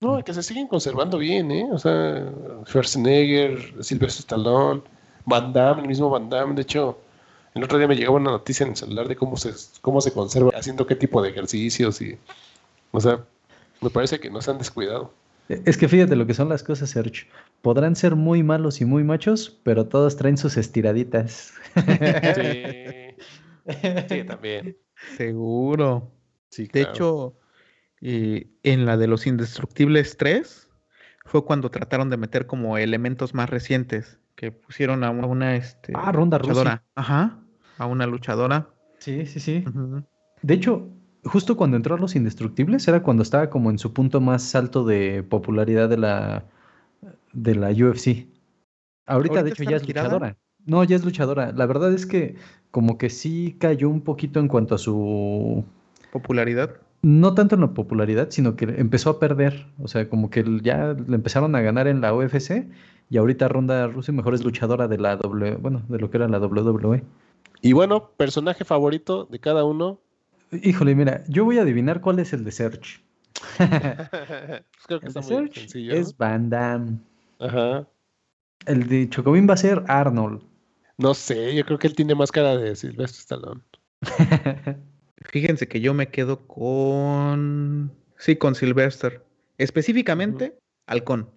No, 0.01 0.23
que 0.25 0.33
se 0.33 0.43
siguen 0.43 0.69
conservando 0.69 1.19
bien, 1.19 1.51
¿eh? 1.51 1.69
O 1.71 1.79
sea, 1.79 2.33
Schwarzenegger, 2.67 3.83
Sylvester 3.85 4.21
Stallone, 4.21 4.83
Van 5.27 5.53
Damme, 5.53 5.83
el 5.83 5.89
mismo 5.89 6.09
Van 6.09 6.29
Damme. 6.31 6.55
De 6.55 6.63
hecho, 6.63 6.99
el 7.55 7.65
otro 7.65 7.79
día 7.79 7.89
me 7.89 7.97
llegaba 7.97 8.17
una 8.17 8.31
noticia 8.31 8.65
en 8.65 8.71
el 8.71 8.77
celular 8.77 9.09
de 9.09 9.17
cómo 9.17 9.37
se, 9.37 9.53
cómo 9.81 10.01
se 10.01 10.13
conserva, 10.13 10.51
haciendo 10.57 10.87
qué 10.87 10.95
tipo 10.97 11.21
de 11.23 11.31
ejercicios 11.31 12.01
y... 12.01 12.17
O 12.93 13.01
sea, 13.01 13.25
me 13.81 13.91
parece 13.91 14.19
que 14.21 14.31
no 14.31 14.41
se 14.41 14.51
han 14.51 14.59
descuidado. 14.59 15.13
Es 15.49 15.79
que 15.79 15.89
fíjate 15.89 16.15
lo 16.17 16.27
que 16.27 16.35
son 16.35 16.49
las 16.49 16.63
cosas, 16.63 16.91
Sergio. 16.91 17.27
Podrán 17.63 17.97
ser 17.97 18.17
muy 18.17 18.43
malos 18.43 18.81
y 18.81 18.85
muy 18.85 19.03
machos, 19.03 19.61
pero 19.65 19.87
todos 19.87 20.17
traen 20.17 20.37
sus 20.37 20.57
estiraditas. 20.57 21.55
Sí, 22.35 23.15
sí 24.09 24.25
también. 24.25 24.77
Seguro. 25.17 26.13
Sí, 26.51 26.65
De 26.65 26.69
claro. 26.69 26.91
hecho, 26.91 27.37
eh, 28.03 28.47
en 28.63 28.85
la 28.85 28.97
de 28.97 29.07
los 29.07 29.27
Indestructibles 29.27 30.17
3 30.17 30.71
fue 31.25 31.45
cuando 31.45 31.71
trataron 31.71 32.11
de 32.11 32.17
meter 32.17 32.47
como 32.47 32.79
elementos 32.79 33.35
más 33.35 33.49
recientes, 33.51 34.19
que 34.35 34.53
pusieron 34.53 35.03
a 35.05 35.11
una, 35.11 35.27
una, 35.27 35.57
este, 35.57 35.93
Ah, 35.95 36.13
Ronda 36.13 36.39
luchadora. 36.39 36.85
Ajá, 36.95 37.39
a 37.79 37.87
una 37.87 38.07
luchadora. 38.07 38.69
Sí, 38.99 39.27
sí, 39.27 39.41
sí. 39.41 39.65
De 40.43 40.55
hecho, 40.55 40.91
justo 41.29 41.57
cuando 41.57 41.77
entró 41.77 41.95
a 41.95 41.99
Los 41.99 42.17
Indestructibles 42.17 42.87
era 42.89 43.03
cuando 43.03 43.23
estaba 43.23 43.51
como 43.51 43.71
en 43.71 43.79
su 43.79 43.93
punto 43.93 44.21
más 44.21 44.55
alto 44.55 44.85
de 44.85 45.23
popularidad 45.23 45.89
de 45.89 45.99
la, 45.99 46.45
de 47.33 47.55
la 47.55 47.71
UFC. 47.71 48.27
Ahorita, 49.07 49.43
de 49.43 49.51
¿Ahorita 49.51 49.63
hecho, 49.63 49.63
ya 49.65 49.77
es 49.77 49.87
luchadora. 49.87 50.37
No, 50.67 50.85
ya 50.85 50.97
es 50.97 51.05
luchadora. 51.05 51.53
La 51.53 51.67
verdad 51.67 51.93
es 51.93 52.05
que 52.05 52.37
como 52.71 52.99
que 52.99 53.11
sí 53.11 53.57
cayó 53.59 53.89
un 53.89 54.03
poquito 54.03 54.41
en 54.41 54.49
cuanto 54.49 54.75
a 54.75 54.79
su... 54.79 55.65
Popularidad. 56.13 56.77
No 57.01 57.35
tanto 57.35 57.55
en 57.55 57.63
la 57.63 57.75
popularidad, 57.75 58.29
sino 58.31 58.57
que 58.57 58.65
empezó 58.65 59.11
a 59.11 59.19
perder. 59.19 59.67
O 59.81 59.89
sea, 59.89 60.09
como 60.09 60.31
que 60.31 60.45
ya 60.63 60.95
le 60.95 61.15
empezaron 61.15 61.55
a 61.55 61.61
ganar 61.61 61.87
en 61.87 62.01
la 62.01 62.15
UFC 62.15 62.67
y 63.11 63.17
ahorita 63.17 63.49
Ronda 63.49 63.87
Rousey 63.87 64.15
mejor 64.15 64.35
es 64.35 64.45
luchadora 64.45 64.89
de 64.89 64.99
la 64.99 65.17
W, 65.17 65.57
bueno, 65.57 65.83
de 65.89 65.99
lo 65.99 66.11
que 66.11 66.19
era 66.19 66.29
la 66.29 66.39
WWE. 66.39 67.03
Y 67.63 67.73
bueno, 67.73 68.11
personaje 68.17 68.65
favorito 68.65 69.27
de 69.31 69.39
cada 69.39 69.65
uno. 69.65 70.01
Híjole, 70.51 70.95
mira, 70.95 71.25
yo 71.29 71.45
voy 71.45 71.59
a 71.59 71.63
adivinar 71.63 72.01
cuál 72.01 72.19
es 72.19 72.33
el 72.33 72.45
de 72.45 72.53
Serge. 72.53 73.01
Pues 73.57 73.69
creo 74.87 75.01
que 75.01 75.07
El 75.07 75.17
está 75.17 75.21
de 75.21 75.51
sencillo. 75.53 75.95
es 75.95 76.17
Van 76.17 76.51
Damme. 76.51 76.99
Ajá. 77.39 77.87
El 78.67 78.89
de 78.89 79.09
Chocobin 79.09 79.49
va 79.49 79.55
a 79.55 79.59
ser 79.59 79.85
Arnold. 79.89 80.43
No 80.97 81.15
sé, 81.15 81.55
yo 81.55 81.65
creo 81.65 81.79
que 81.79 81.87
él 81.87 81.95
tiene 81.95 82.15
más 82.15 82.33
cara 82.33 82.57
de 82.57 82.75
Sylvester 82.75 83.21
Stallone. 83.21 83.63
Fíjense 85.31 85.69
que 85.69 85.81
yo 85.81 85.95
me 85.95 86.09
quedo 86.09 86.47
con. 86.47 87.93
Sí, 88.17 88.37
con 88.37 88.55
Sylvester. 88.55 89.25
Específicamente, 89.59 90.59
Halcón. 90.87 91.31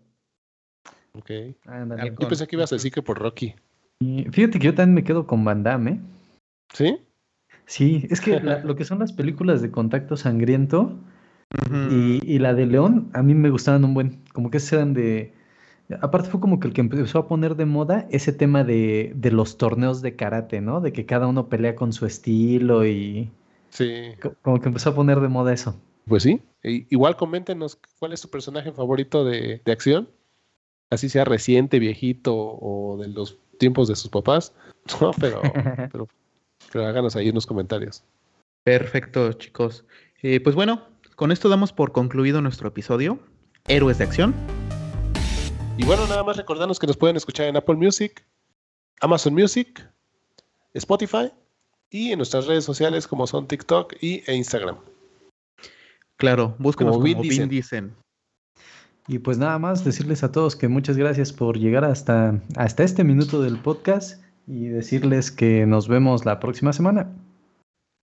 Ok. 1.14 1.30
Halcón. 1.66 2.18
Yo 2.20 2.28
pensé 2.28 2.47
que 2.47 2.55
ibas 2.55 2.72
a 2.72 2.76
decir 2.76 2.91
que 2.91 3.01
por 3.01 3.20
Rocky. 3.20 3.55
Y 3.99 4.24
Fíjate 4.32 4.57
que 4.59 4.66
yo 4.66 4.74
también 4.76 4.95
me 4.95 5.03
quedo 5.03 5.28
con 5.28 5.43
Van 5.45 5.64
Damme. 5.64 5.91
¿eh? 5.91 5.99
¿Sí? 6.74 6.97
Sí, 7.72 8.05
es 8.09 8.19
que 8.19 8.41
la- 8.41 8.59
lo 8.65 8.76
que 8.76 8.84
son 8.84 8.99
las 8.99 9.13
películas 9.13 9.61
de 9.61 9.72
contacto 9.72 10.17
sangriento 10.17 10.99
y, 11.89 12.19
y 12.30 12.38
la 12.39 12.53
de 12.53 12.65
León, 12.65 13.09
a 13.13 13.24
mí 13.24 13.34
me 13.34 13.49
gustaban 13.49 13.86
un 13.86 13.93
buen. 13.93 14.19
Como 14.34 14.51
que 14.51 14.59
eran 14.74 14.93
de. 14.93 15.34
Aparte 16.01 16.30
fue 16.30 16.41
como 16.41 16.59
que 16.59 16.67
el 16.67 16.74
que 16.74 16.82
empezó 16.82 17.19
a 17.19 17.28
poner 17.30 17.55
de 17.55 17.65
moda 17.65 18.07
ese 18.11 18.34
tema 18.34 18.65
de, 18.65 19.13
de 19.15 19.32
los 19.32 19.57
torneos 19.57 20.01
de 20.01 20.17
karate, 20.17 20.59
¿no? 20.59 20.82
De 20.82 20.91
que 20.91 21.05
cada 21.05 21.28
uno 21.28 21.47
pelea 21.47 21.76
con 21.76 21.93
su 21.93 22.05
estilo 22.05 22.86
y 22.86 23.30
Sí. 23.69 23.89
co- 24.22 24.36
como 24.41 24.59
que 24.59 24.67
empezó 24.67 24.89
a 24.89 24.95
poner 24.95 25.22
de 25.22 25.30
moda 25.30 25.53
eso. 25.53 25.80
Pues 26.07 26.24
sí. 26.24 26.41
Igual 26.63 27.15
coméntenos 27.15 27.80
cuál 27.99 28.11
es 28.11 28.19
su 28.19 28.30
personaje 28.30 28.74
favorito 28.74 29.24
de, 29.24 29.61
de 29.63 29.72
acción. 29.72 30.09
Así 30.89 31.07
sea 31.07 31.24
reciente, 31.24 31.80
viejito 31.80 32.36
o 32.36 32.97
de 32.97 33.07
los 33.07 33.38
tiempos 33.59 33.88
de 33.88 33.95
sus 33.95 34.09
papás. 34.09 34.53
No, 35.01 35.11
pero, 35.17 35.41
pero, 35.91 36.07
pero 36.72 36.86
háganos 36.86 37.15
ahí 37.15 37.30
unos 37.30 37.45
comentarios. 37.45 38.03
Perfecto, 38.63 39.34
chicos. 39.34 39.86
Eh, 40.22 40.39
pues 40.39 40.55
bueno, 40.55 40.88
con 41.15 41.32
esto 41.32 41.49
damos 41.49 41.74
por 41.74 41.91
concluido 41.91 42.41
nuestro 42.41 42.69
episodio. 42.69 43.19
Héroes 43.67 43.97
de 43.97 44.05
acción. 44.05 44.34
Y 45.78 45.86
bueno, 45.86 46.07
nada 46.07 46.24
más 46.24 46.38
recordarnos 46.38 46.80
que 46.80 46.88
nos 46.88 46.97
pueden 46.97 47.15
escuchar 47.15 47.47
en 47.47 47.57
Apple 47.57 47.76
Music, 47.76 48.26
Amazon 49.01 49.34
Music, 49.34 49.88
Spotify 50.74 51.32
y 51.89 52.11
en 52.11 52.17
nuestras 52.17 52.47
redes 52.47 52.63
sociales 52.63 53.07
como 53.07 53.28
son 53.28 53.47
TikTok 53.47 53.95
y, 54.01 54.24
e 54.28 54.36
Instagram. 54.36 54.78
Claro, 56.17 56.55
búsquenos 56.59 56.93
Como 56.93 57.03
como, 57.03 57.22
Vin 57.22 57.22
Vin 57.22 57.49
Diesel. 57.49 57.49
Diesel. 57.49 57.91
Y 59.07 59.19
pues 59.19 59.38
nada 59.38 59.57
más 59.57 59.84
decirles 59.84 60.24
a 60.24 60.32
todos 60.32 60.55
que 60.55 60.67
muchas 60.67 60.97
gracias 60.97 61.34
por 61.34 61.57
llegar 61.57 61.84
hasta, 61.84 62.39
hasta 62.55 62.84
este 62.84 63.03
minuto 63.03 63.41
del 63.41 63.57
podcast 63.57 64.22
y 64.47 64.67
decirles 64.67 65.31
que 65.31 65.65
nos 65.65 65.87
vemos 65.87 66.25
la 66.25 66.39
próxima 66.39 66.73
semana. 66.73 67.11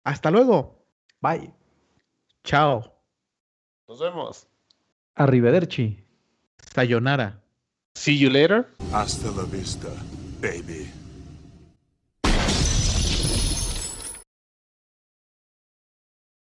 Hasta 0.04 0.30
luego. 0.30 0.84
Bye. 1.20 1.52
Chao. 2.44 2.94
Nos 3.88 4.00
vemos. 4.00 4.46
Arrivederci. 5.14 6.04
Sayonara. 6.74 7.42
See 7.94 8.18
you 8.18 8.30
later. 8.30 8.66
Hasta 8.92 9.30
la 9.32 9.44
vista, 9.44 9.88
baby. 10.40 10.88